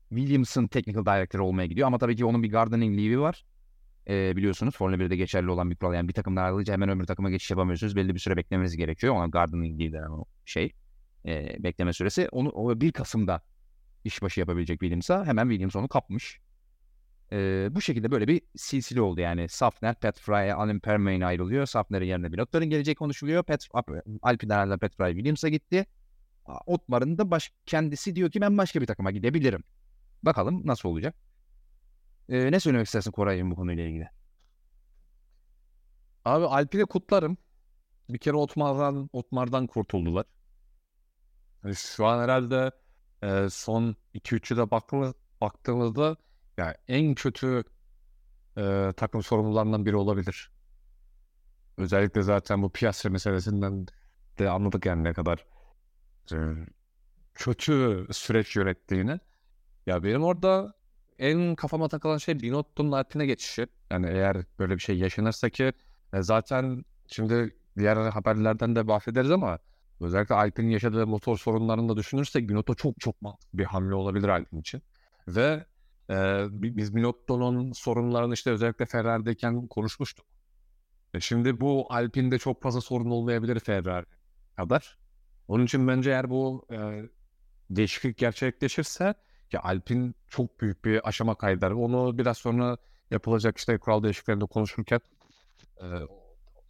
[0.10, 1.88] Williams'ın technical director olmaya gidiyor.
[1.88, 3.46] Ama tabii ki onun bir gardening leave'i var.
[4.08, 5.94] Ee, biliyorsunuz Formula 1'de geçerli olan bir kural.
[5.94, 7.96] Yani bir takımdan ayrılınca hemen öbür takıma geçiş yapamıyorsunuz.
[7.96, 9.16] Belli bir süre beklemeniz gerekiyor.
[9.16, 10.74] Ona gardening denen o şey.
[11.26, 12.30] E, bekleme süresi.
[12.32, 13.42] Onu o 1 Kasım'da
[14.04, 15.26] işbaşı yapabilecek Williams'a.
[15.26, 16.40] Hemen Williams onu kapmış.
[17.32, 19.50] E, bu şekilde böyle bir silsile oldu yani.
[19.50, 21.66] Safner, Pat Fry, Alan Permain ayrılıyor.
[21.66, 23.44] Safner'in yerine pilotların geleceği konuşuluyor.
[23.44, 23.68] Pat,
[24.22, 25.86] Alpine'den Pat Fry Williams'a gitti.
[26.66, 29.64] Otmar'ın da baş, kendisi diyor ki ben başka bir takıma gidebilirim.
[30.24, 31.16] Bakalım nasıl olacak.
[32.30, 34.10] Ee, ne söylemek istersin Koray'ın bu konuyla ilgili?
[36.26, 37.38] Abi Alpine kutlarım.
[38.10, 40.26] Bir kere Otmar'dan, Otmar'dan kurtuldular.
[41.64, 42.72] Yani şu an herhalde
[43.24, 46.18] e, son 2-3 yıla baktığımız, baktığımızda
[46.58, 47.64] yani en kötü
[48.58, 50.52] e, takım sorumlularından biri olabilir.
[51.78, 53.88] Özellikle zaten bu piyasa meselesinden
[54.40, 55.46] de anladık yani ne kadar
[56.34, 56.38] e,
[57.34, 59.20] kötü süreç yönettiğini.
[59.86, 60.79] Ya benim orada
[61.20, 63.68] en kafama takılan şey Binotto'nun Alpine'e geçişi.
[63.92, 65.74] Yani eğer böyle bir şey yaşanırsa ki
[66.14, 69.60] e, zaten şimdi diğer haberlerden de bahsederiz ama
[70.02, 73.16] özellikle Alpine'in yaşadığı motor sorunlarını da düşünürsek Binotto çok çok
[73.54, 74.82] bir hamle olabilir Alpine için.
[75.28, 75.66] Ve
[76.10, 80.26] e, biz Binotto'nun sorunlarını işte özellikle Ferrari'deyken konuşmuştuk.
[81.14, 84.06] E şimdi bu Alpine'de çok fazla sorun olmayabilir Ferrari
[84.56, 84.98] kadar.
[85.48, 86.78] Onun için bence eğer bu e,
[87.70, 89.14] değişiklik gerçekleşirse
[89.52, 91.72] ki Alpine çok büyük bir aşama kaydeder.
[91.72, 92.78] Onu biraz sonra
[93.12, 95.00] yapılacak işte kural değişikliklerinde konuşurken
[95.82, 95.88] e,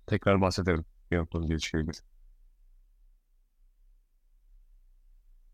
[0.07, 0.85] tekrar bahsederim.
[1.11, 1.91] Binotto'nun gelişiyle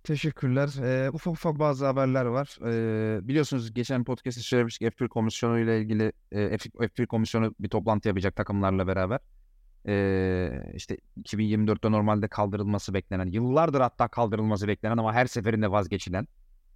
[0.03, 0.69] Teşekkürler.
[0.83, 2.57] Ee, ufak ufak bazı haberler var.
[2.65, 8.07] Ee, biliyorsunuz geçen podcast'te söylemiştik F1 komisyonu ile ilgili e, F1, F1 komisyonu bir toplantı
[8.07, 9.19] yapacak takımlarla beraber.
[9.87, 16.27] Ee, işte 2024'te normalde kaldırılması beklenen, yıllardır hatta kaldırılması beklenen ama her seferinde vazgeçilen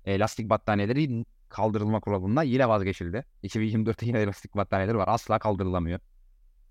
[0.09, 3.25] e, lastik battaniyeleri kaldırılma kuralından yine vazgeçildi.
[3.43, 5.07] 2024'te yine lastik battaniyeleri var.
[5.07, 5.99] Asla kaldırılamıyor.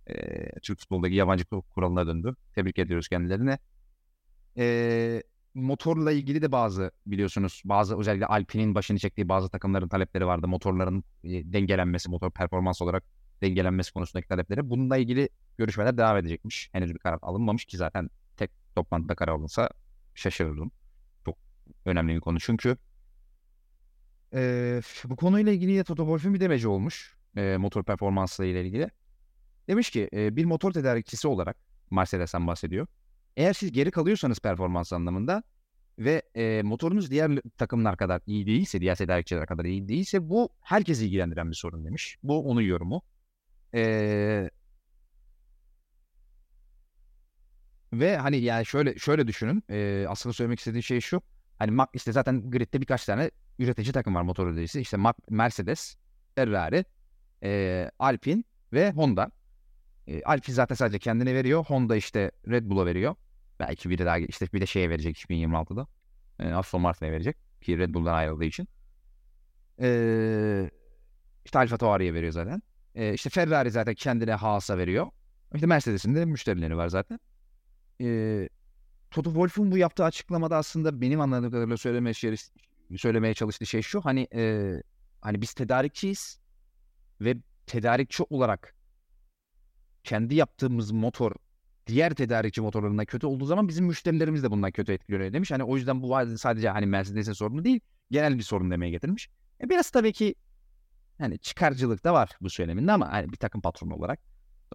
[0.06, 2.36] E, Türk futboldaki yabancı kuralına döndü.
[2.55, 3.59] Tebrik ediyoruz kendilerine.
[4.56, 5.23] E,
[5.55, 10.48] motorla ilgili de bazı biliyorsunuz bazı özellikle Alpine'in başını çektiği bazı takımların talepleri vardı.
[10.48, 13.05] Motorların e, dengelenmesi, motor performans olarak
[13.43, 14.70] dengelenmesi konusundaki talepleri.
[14.70, 15.28] Bununla ilgili
[15.59, 16.69] görüşmeler devam edecekmiş.
[16.73, 19.70] Henüz bir karar alınmamış ki zaten tek toplantıda karar alınsa
[20.15, 20.70] şaşırırım.
[21.24, 21.39] Çok
[21.85, 22.77] önemli bir konu çünkü
[24.35, 27.17] e, bu konuyla ilgili de Toto Wolff'un bir demeci olmuş.
[27.37, 28.91] E, motor performansla ile ilgili.
[29.69, 31.57] Demiş ki e, bir motor tedarikçisi olarak
[31.91, 32.87] Mercedes'ten bahsediyor.
[33.37, 35.43] Eğer siz geri kalıyorsanız performans anlamında
[35.99, 41.07] ve e, motorunuz diğer takımlar kadar iyi değilse, diğer tedarikçiler kadar iyi değilse bu herkesi
[41.07, 42.19] ilgilendiren bir sorun demiş.
[42.23, 43.03] Bu onun yorumu.
[43.75, 44.51] E,
[47.93, 49.63] ve hani yani şöyle şöyle düşünün.
[49.71, 51.23] E, aslında söylemek istediğim şey şu.
[51.59, 54.80] Hani işte zaten gridde birkaç tane üretici takım var motor üreticisi.
[54.80, 54.97] İşte
[55.30, 55.97] Mercedes,
[56.35, 56.85] Ferrari,
[57.43, 59.30] e, Alpine ve Honda.
[60.06, 61.64] E, Alpine zaten sadece kendine veriyor.
[61.64, 63.14] Honda işte Red Bull'a veriyor.
[63.60, 65.86] Belki biri daha işte bir de şeye verecek 2026'da.
[66.40, 67.36] E, Aston Martin'e verecek.
[67.60, 68.68] Ki Red Bull'dan ayrıldığı için.
[69.80, 70.70] E,
[71.44, 72.62] işte Alfa Tauri'ye veriyor zaten.
[72.94, 75.06] E, işte Ferrari zaten kendine Haas'a veriyor.
[75.55, 77.20] İşte Mercedes'in de müşterileri var zaten.
[78.01, 78.48] E,
[79.10, 82.14] Toto Wolff'un bu yaptığı açıklamada aslında benim anladığım kadarıyla söylemeye,
[82.97, 84.01] söylemeye çalıştığı şey şu.
[84.01, 84.73] Hani e,
[85.20, 86.40] hani biz tedarikçiyiz
[87.20, 87.36] ve
[87.66, 88.74] tedarikçi olarak
[90.05, 91.32] kendi yaptığımız motor
[91.86, 95.51] diğer tedarikçi motorlarına kötü olduğu zaman bizim müşterilerimiz de bundan kötü etkileniyor demiş.
[95.51, 99.28] Hani o yüzden bu sadece hani Mercedes'in sorunu değil, genel bir sorun demeye getirmiş.
[99.60, 100.35] E biraz tabii ki
[101.19, 104.20] hani çıkarcılık da var bu söyleminde ama hani bir takım patron olarak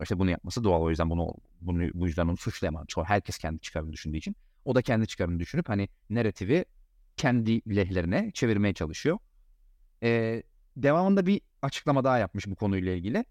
[0.01, 0.81] işte bunu yapması doğal.
[0.81, 2.85] O yüzden bunu bunu bu yüzden onu suçlayamam.
[3.05, 4.35] Herkes kendi çıkarını düşündüğü için.
[4.65, 6.65] O da kendi çıkarını düşünüp hani narratifi
[7.17, 9.17] kendi lehlerine çevirmeye çalışıyor.
[10.03, 10.43] Ee,
[10.77, 13.25] devamında bir açıklama daha yapmış bu konuyla ilgili.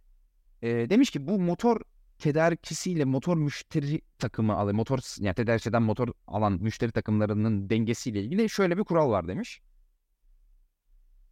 [0.62, 1.80] Ee, demiş ki bu motor
[2.18, 8.78] tedarikçisiyle motor müşteri takımı alan motor yani tedarikçiden motor alan müşteri takımlarının dengesiyle ilgili şöyle
[8.78, 9.60] bir kural var demiş.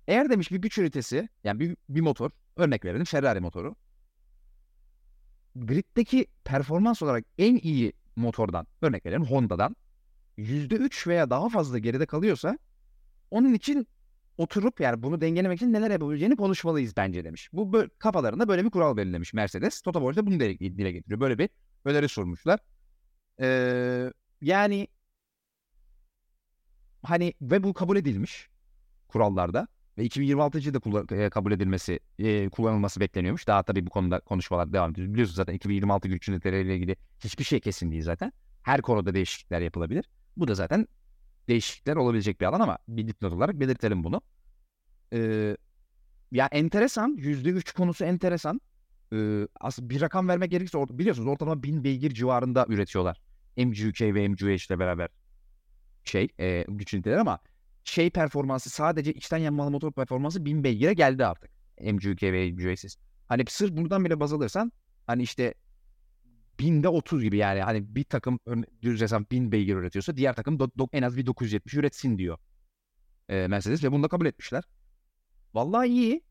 [0.09, 3.77] Eğer demiş bir güç ünitesi yani bir, bir motor örnek verelim Ferrari motoru
[5.57, 9.77] griddeki performans olarak en iyi motordan örnek verelim Honda'dan
[10.41, 12.59] %3 veya daha fazla geride kalıyorsa
[13.31, 13.87] onun için
[14.39, 17.49] oturup yani bunu dengelemek için neler yapabileceğini konuşmalıyız bence demiş.
[17.53, 19.81] Bu böyle, kafalarında böyle bir kural belirlemiş Mercedes.
[19.81, 21.21] Toto Wolff de bunu dile getiriyor.
[21.21, 21.49] Böyle bir
[21.85, 22.61] öneri sormuşlar.
[23.41, 24.89] Ee, yani
[27.03, 28.49] hani ve bu kabul edilmiş
[29.09, 29.69] kurallarda
[29.99, 33.47] ve 2026 yılında kabul edilmesi, e, kullanılması bekleniyormuş.
[33.47, 35.09] Daha tabii bu konuda konuşmalar devam ediyor.
[35.09, 38.33] Biliyorsunuz zaten 2026 güç üniteleriyle ilgili hiçbir şey kesin değil zaten.
[38.63, 40.05] Her konuda değişiklikler yapılabilir.
[40.37, 40.87] Bu da zaten
[41.49, 44.23] değişiklikler olabilecek bir alan ama bir dipnot olarak belirtelim bunu.
[45.13, 45.57] Ee,
[46.33, 47.17] ya enteresan.
[47.17, 48.61] %3 konusu enteresan.
[49.13, 53.21] Ee, aslında bir rakam vermek gerekirse or- biliyorsunuz ortalama 1000 beygir civarında üretiyorlar.
[53.57, 55.09] MGUK ve MGUH ile beraber
[56.05, 57.39] şey e, güç üniteleri ama
[57.85, 61.51] şey performansı sadece içten yanmalı motor performansı 1000 beygire geldi artık.
[61.81, 62.97] MGUK ve MGUH'siz.
[63.29, 64.73] Hani sırf buradan bile baz alırsan
[65.07, 65.55] hani işte
[66.61, 68.41] binde 30 gibi yani hani bir takım
[68.83, 72.39] düz hesap 1000 beygir üretiyorsa diğer takım do, do, en az bir 970 üretsin diyor
[73.31, 74.65] e, Mercedes ve bunu da kabul etmişler.
[75.55, 76.23] Vallahi iyi.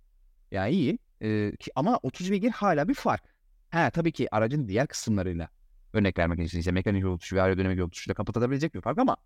[0.52, 1.00] Yani iyi.
[1.22, 3.24] E, ki, ama 30 beygir hala bir fark.
[3.70, 5.50] Ha tabii ki aracın diğer kısımlarıyla
[5.94, 9.18] örnek vermek için ise mekanik yol tutuşu ve aerodinamik yol tutuşuyla kapatabilecek bir fark ama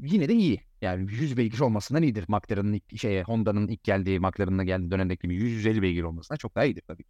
[0.00, 0.60] yine de iyi.
[0.82, 2.24] Yani 100 beygir olmasından iyidir.
[2.28, 6.64] McLaren'ın ilk, şeye, Honda'nın ilk geldiği, McLaren'ın geldiği dönemdeki gibi 150 beygir olmasına çok daha
[6.64, 7.04] iyidir tabii.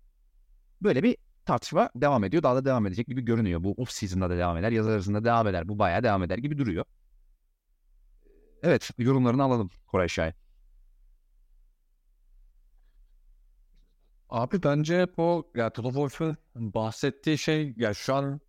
[0.82, 1.16] Böyle bir
[1.48, 2.42] tartışma devam ediyor.
[2.42, 3.64] Daha da devam edecek gibi görünüyor.
[3.64, 4.72] Bu off season'da da devam eder.
[4.72, 5.68] Yaz arasında devam eder.
[5.68, 6.84] Bu bayağı devam eder gibi duruyor.
[8.62, 10.34] Evet yorumlarını alalım Koray Şahin.
[14.28, 18.40] Abi bence bu ya Toto Wolff'un bahsettiği şey ya şu an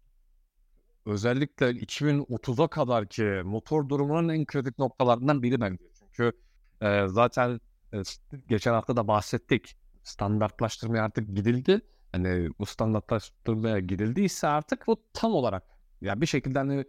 [1.06, 5.84] özellikle 2030'a kadar ki motor durumunun en kritik noktalarından biri bence.
[6.12, 6.38] Çünkü
[6.82, 7.60] e, zaten
[7.94, 8.02] e,
[8.50, 9.78] geçen hafta da bahsettik.
[10.04, 11.82] Standartlaştırmaya artık gidildi.
[12.12, 15.64] Hani bu standartlaştırmaya gidildiyse artık bu tam olarak
[16.02, 16.86] ya bir şekilde hani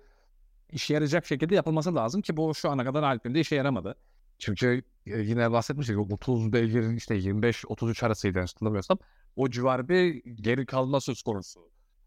[0.73, 3.97] işe yarayacak şekilde yapılması lazım ki bu şu ana kadar Alpine'de işe yaramadı.
[4.39, 8.99] Çünkü e, yine bahsetmiştik 30 beygirin işte 25-33 arasıydı hatırlamıyorsam.
[9.37, 11.61] O civar bir geri kalma söz konusu.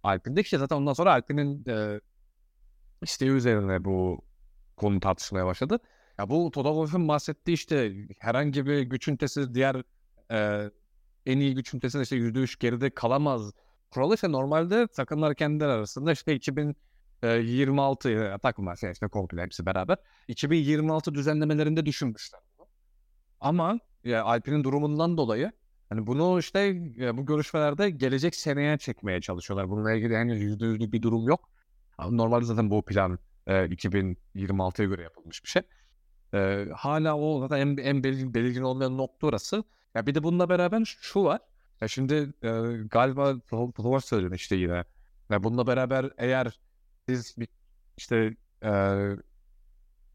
[0.03, 1.99] Alpine'de işte zaten ondan sonra Alpine'in e,
[3.01, 4.21] isteği üzerine bu
[4.77, 5.79] konu tartışmaya başladı.
[6.19, 9.83] Ya bu Wolff'un bahsettiği işte herhangi bir güç ünitesi diğer
[10.31, 10.69] e,
[11.25, 13.51] en iyi güç ünitesine işte %3 geride kalamaz.
[13.89, 19.97] Kuralı işte normalde takımlar kendileri arasında işte 2026 e, takımlar şey işte komple hepsi beraber
[20.27, 22.41] 2026 düzenlemelerinde düşünmüşler.
[23.39, 25.51] Ama ya Alpine'in durumundan dolayı
[25.89, 26.75] hani bunu işte
[27.17, 29.69] bu görüşmelerde gelecek seneye çekmeye çalışıyorlar.
[29.69, 31.49] Bununla ilgili henüz yüzde yüzlük bir durum yok.
[32.09, 35.61] Normalde zaten bu plan e, 2026'ya göre yapılmış bir şey.
[36.33, 39.63] E, hala o zaten en, en belirgin, belirgin olmayan nokta orası.
[39.95, 41.41] Ya bir de bununla beraber şu var.
[41.81, 42.13] Ya şimdi
[42.43, 42.49] e,
[42.91, 44.83] galiba Flor söyledi işte yine.
[45.29, 46.59] Ya bununla beraber eğer
[47.09, 47.47] siz bir
[47.97, 48.69] işte e,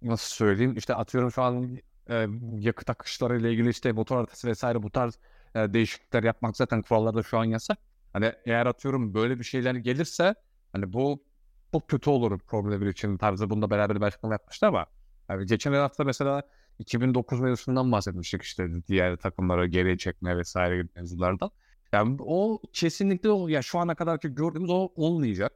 [0.03, 1.79] nasıl söyleyeyim işte atıyorum şu an
[2.11, 2.27] e,
[2.59, 5.19] yakıt akışları ile ilgili işte motor haritası vesaire bu tarz
[5.55, 7.79] e, değişiklikler yapmak zaten kurallarda şu an yasak.
[8.13, 10.35] Hani eğer atıyorum böyle bir şeyler gelirse
[10.73, 11.25] hani bu
[11.73, 12.41] çok kötü olur
[12.81, 14.87] 1 için tarzı bunda beraber bir açıklama yapmıştı ama
[15.29, 16.43] yani geçen hafta mesela
[16.79, 21.51] 2009 mevzusundan bahsetmiştik işte diğer takımları geriye çekme vesaire gibi mevzulardan.
[21.93, 25.53] Yani o kesinlikle o ya şu ana kadarki gördüğümüz o olmayacak.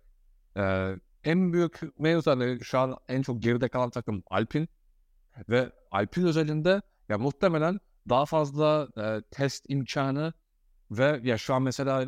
[0.57, 0.94] Ee,
[1.24, 4.66] en büyük mevzu hani şu an en çok geride kalan takım Alpine
[5.49, 10.32] ve Alpine özelinde ya muhtemelen daha fazla e, test imkanı
[10.90, 12.07] ve ya şu an mesela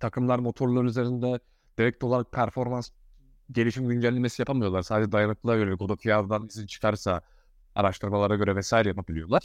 [0.00, 1.40] takımlar motorların üzerinde
[1.78, 2.90] direkt olarak performans
[3.52, 4.82] gelişim güncellemesi yapamıyorlar.
[4.82, 7.22] Sadece dayanıklılığa yönelik o da izin çıkarsa
[7.76, 9.42] araştırmalara göre vesaire yapabiliyorlar.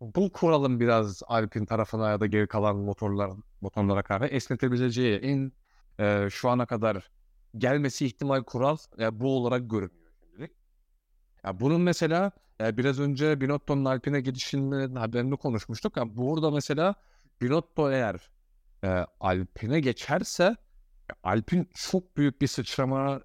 [0.00, 3.30] Bu kuralın biraz Alpine tarafına ya da geri kalan motorlar
[3.60, 5.52] motorlara karşı esnetebileceği en
[6.00, 7.10] e, şu ana kadar
[7.58, 10.56] gelmesi ihtimal kural e, bu olarak görünüyor şimdilik.
[11.44, 15.96] Ya bunun mesela e, biraz önce Binotto'nun Alpine'e gidişinin haberini konuşmuştuk.
[15.96, 16.94] Yani burada mesela
[17.40, 18.30] Binotto eğer
[18.84, 20.56] e, Alpine'e geçerse
[21.22, 23.20] Alpin çok büyük bir sıçrama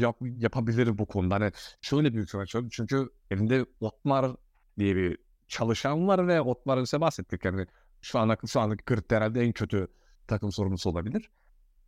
[0.00, 1.34] yap, yapabilir bu konuda.
[1.34, 4.36] Hani şöyle büyük sıçrama çünkü elinde Otmar
[4.78, 5.18] diye bir
[5.48, 7.66] çalışan var ve Otmar'ın ise bahsettik yani
[8.00, 9.88] şu an şu anlık kırıkta herhalde en kötü
[10.28, 11.30] takım sorumlusu olabilir.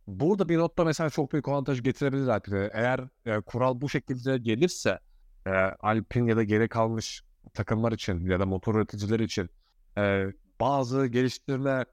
[0.07, 2.69] Burada bir notta mesela çok büyük avantaj getirebilir Alpin'e.
[2.73, 4.99] Eğer e, kural bu şekilde gelirse
[5.47, 5.49] e,
[5.79, 9.49] Alpin ya da geri kalmış takımlar için ya da motor üreticileri için
[9.97, 10.25] e,
[10.59, 11.85] bazı geliştirme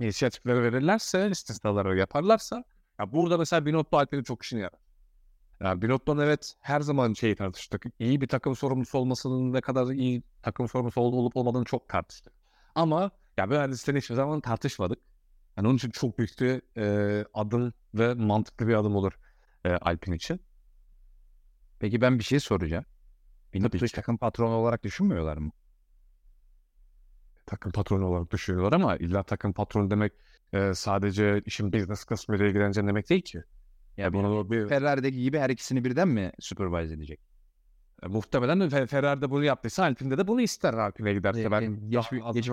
[0.00, 2.64] inisiyatifleri verirlerse, istisnaları yaparlarsa
[3.00, 4.80] ya burada mesela Binotto Alper'in çok işine yarar.
[5.60, 7.84] Yani Binotto'nun evet her zaman şeyi tartıştık.
[7.98, 12.32] İyi bir takım sorumlusu olmasının ne kadar iyi takım sorumlusu olup olmadığını çok tartıştık.
[12.74, 14.98] Ama ya listeni hiçbir zaman tartışmadık.
[15.56, 19.12] Yani onun için çok büyük bir e, adım ve mantıklı bir adım olur
[19.64, 20.40] e, Alpine için.
[21.78, 22.84] Peki ben bir şey soracağım.
[23.54, 25.50] Binotto'yu takım patronu olarak düşünmüyorlar mı?
[27.46, 30.12] Takım patronu olarak düşünüyorlar ama illa takım patronu demek
[30.52, 33.42] e, sadece işin business kısmıyla ilgileneceğin demek değil ki.
[33.96, 34.68] Ya bunu bir...
[34.68, 37.20] Ferrari'deki gibi her ikisini birden mi supervise edecek?
[38.02, 41.42] E, muhtemelen Ferrari'de bunu yaptıysa Alpine'de de bunu ister Alpine'e giderse.
[41.42, 42.50] E, ben geç, geç,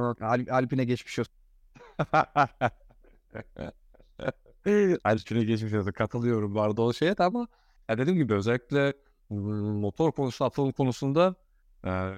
[0.51, 1.33] Alpine'e geçmiş olsun.
[5.03, 5.91] Alpine'e geçmiş olsun.
[5.91, 7.47] Katılıyorum vardı o şeye ama
[7.89, 8.93] ya dediğim gibi özellikle
[9.29, 11.35] motor konusu atılım konusunda
[11.85, 12.13] e,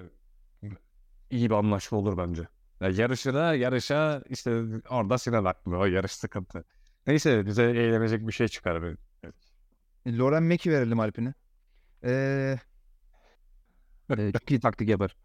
[1.30, 2.48] iyi bir anlaşma olur bence.
[2.84, 5.78] Ya yarışına yarışa işte orada Sinan haklı.
[5.78, 6.64] O yarış sıkıntı.
[7.06, 8.82] Neyse bize eğlenecek bir şey çıkar.
[9.22, 9.34] Evet.
[10.06, 11.34] Loren Meki verelim Alpine.
[12.04, 12.58] Ee,
[14.10, 15.16] e, çok iyi taktik yapar.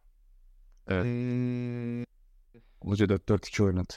[0.88, 1.06] Evet.
[1.06, 2.06] Ee,
[2.82, 3.94] Hoca 4-4-2 oynadı.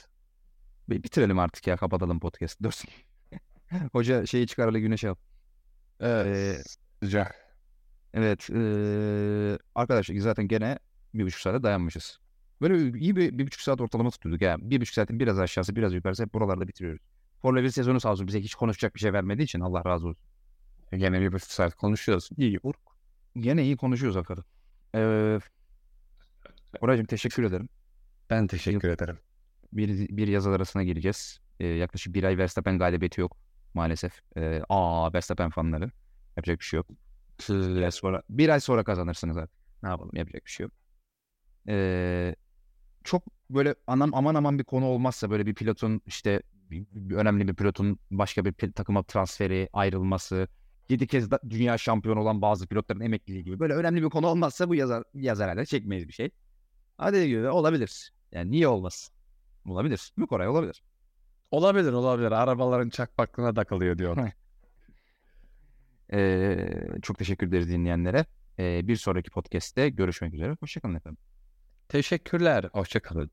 [0.89, 2.63] Bitirelim artık ya kapatalım podcast.
[2.63, 2.73] Dur.
[3.91, 5.15] Hoca şeyi çıkarlı güneş al.
[5.99, 6.27] Evet.
[6.27, 6.63] Ee,
[7.03, 7.35] Sıcak.
[8.13, 8.49] Evet.
[8.49, 10.79] Ee, arkadaşlar zaten gene
[11.13, 12.22] bir buçuk saate dayanmışız.
[12.61, 14.41] Böyle iyi bir, bir buçuk saat ortalama tutuyorduk.
[14.41, 17.01] Yani bir buçuk saatin biraz aşağısı biraz yukarısı hep buralarda bitiriyoruz.
[17.41, 20.23] Formula 1 sezonu sağ olsun bize hiç konuşacak bir şey vermediği için Allah razı olsun.
[20.91, 22.29] E gene bir buçuk saat konuşuyoruz.
[22.37, 22.73] İyi vur.
[23.39, 24.43] Gene iyi konuşuyoruz hakikaten.
[24.95, 25.39] Ee,
[26.81, 27.69] Oracığım teşekkür ederim.
[28.29, 29.19] Ben teşekkür ederim.
[29.73, 31.39] Bir, bir yazı arasına gireceğiz.
[31.59, 33.37] Ee, yaklaşık bir ay Verstappen galibiyeti yok
[33.73, 34.21] maalesef.
[34.37, 35.91] Ee, aa Verstappen fanları.
[36.37, 36.87] Yapacak bir şey yok.
[37.49, 39.57] Bir ay sonra, bir ay sonra kazanırsınız zaten.
[39.83, 40.73] Ne yapalım yapacak bir şey yok.
[41.67, 42.35] Ee,
[43.03, 46.41] çok böyle anam aman aman bir konu olmazsa böyle bir pilotun işte
[47.11, 50.47] önemli bir pilotun başka bir takıma transferi, ayrılması,
[50.89, 54.69] 7 kez da- dünya şampiyonu olan bazı pilotların emekliliği gibi böyle önemli bir konu olmazsa
[54.69, 56.29] bu yazar yazar herhalde çekmeyiz bir şey.
[56.97, 58.13] Hadi dediğim gibi olabilir.
[58.31, 59.15] Yani niye olmasın?
[59.65, 60.13] Olabilir.
[60.17, 60.83] Bu Koray olabilir.
[61.51, 62.31] Olabilir olabilir.
[62.31, 64.17] Arabaların çakmaklığına takılıyor diyor.
[66.13, 66.69] Ee,
[67.01, 68.25] çok teşekkür ederiz dinleyenlere.
[68.59, 70.57] Ee, bir sonraki podcast'te görüşmek üzere.
[70.59, 71.17] Hoşçakalın efendim.
[71.89, 72.65] Teşekkürler.
[72.73, 73.31] Hoşçakalın.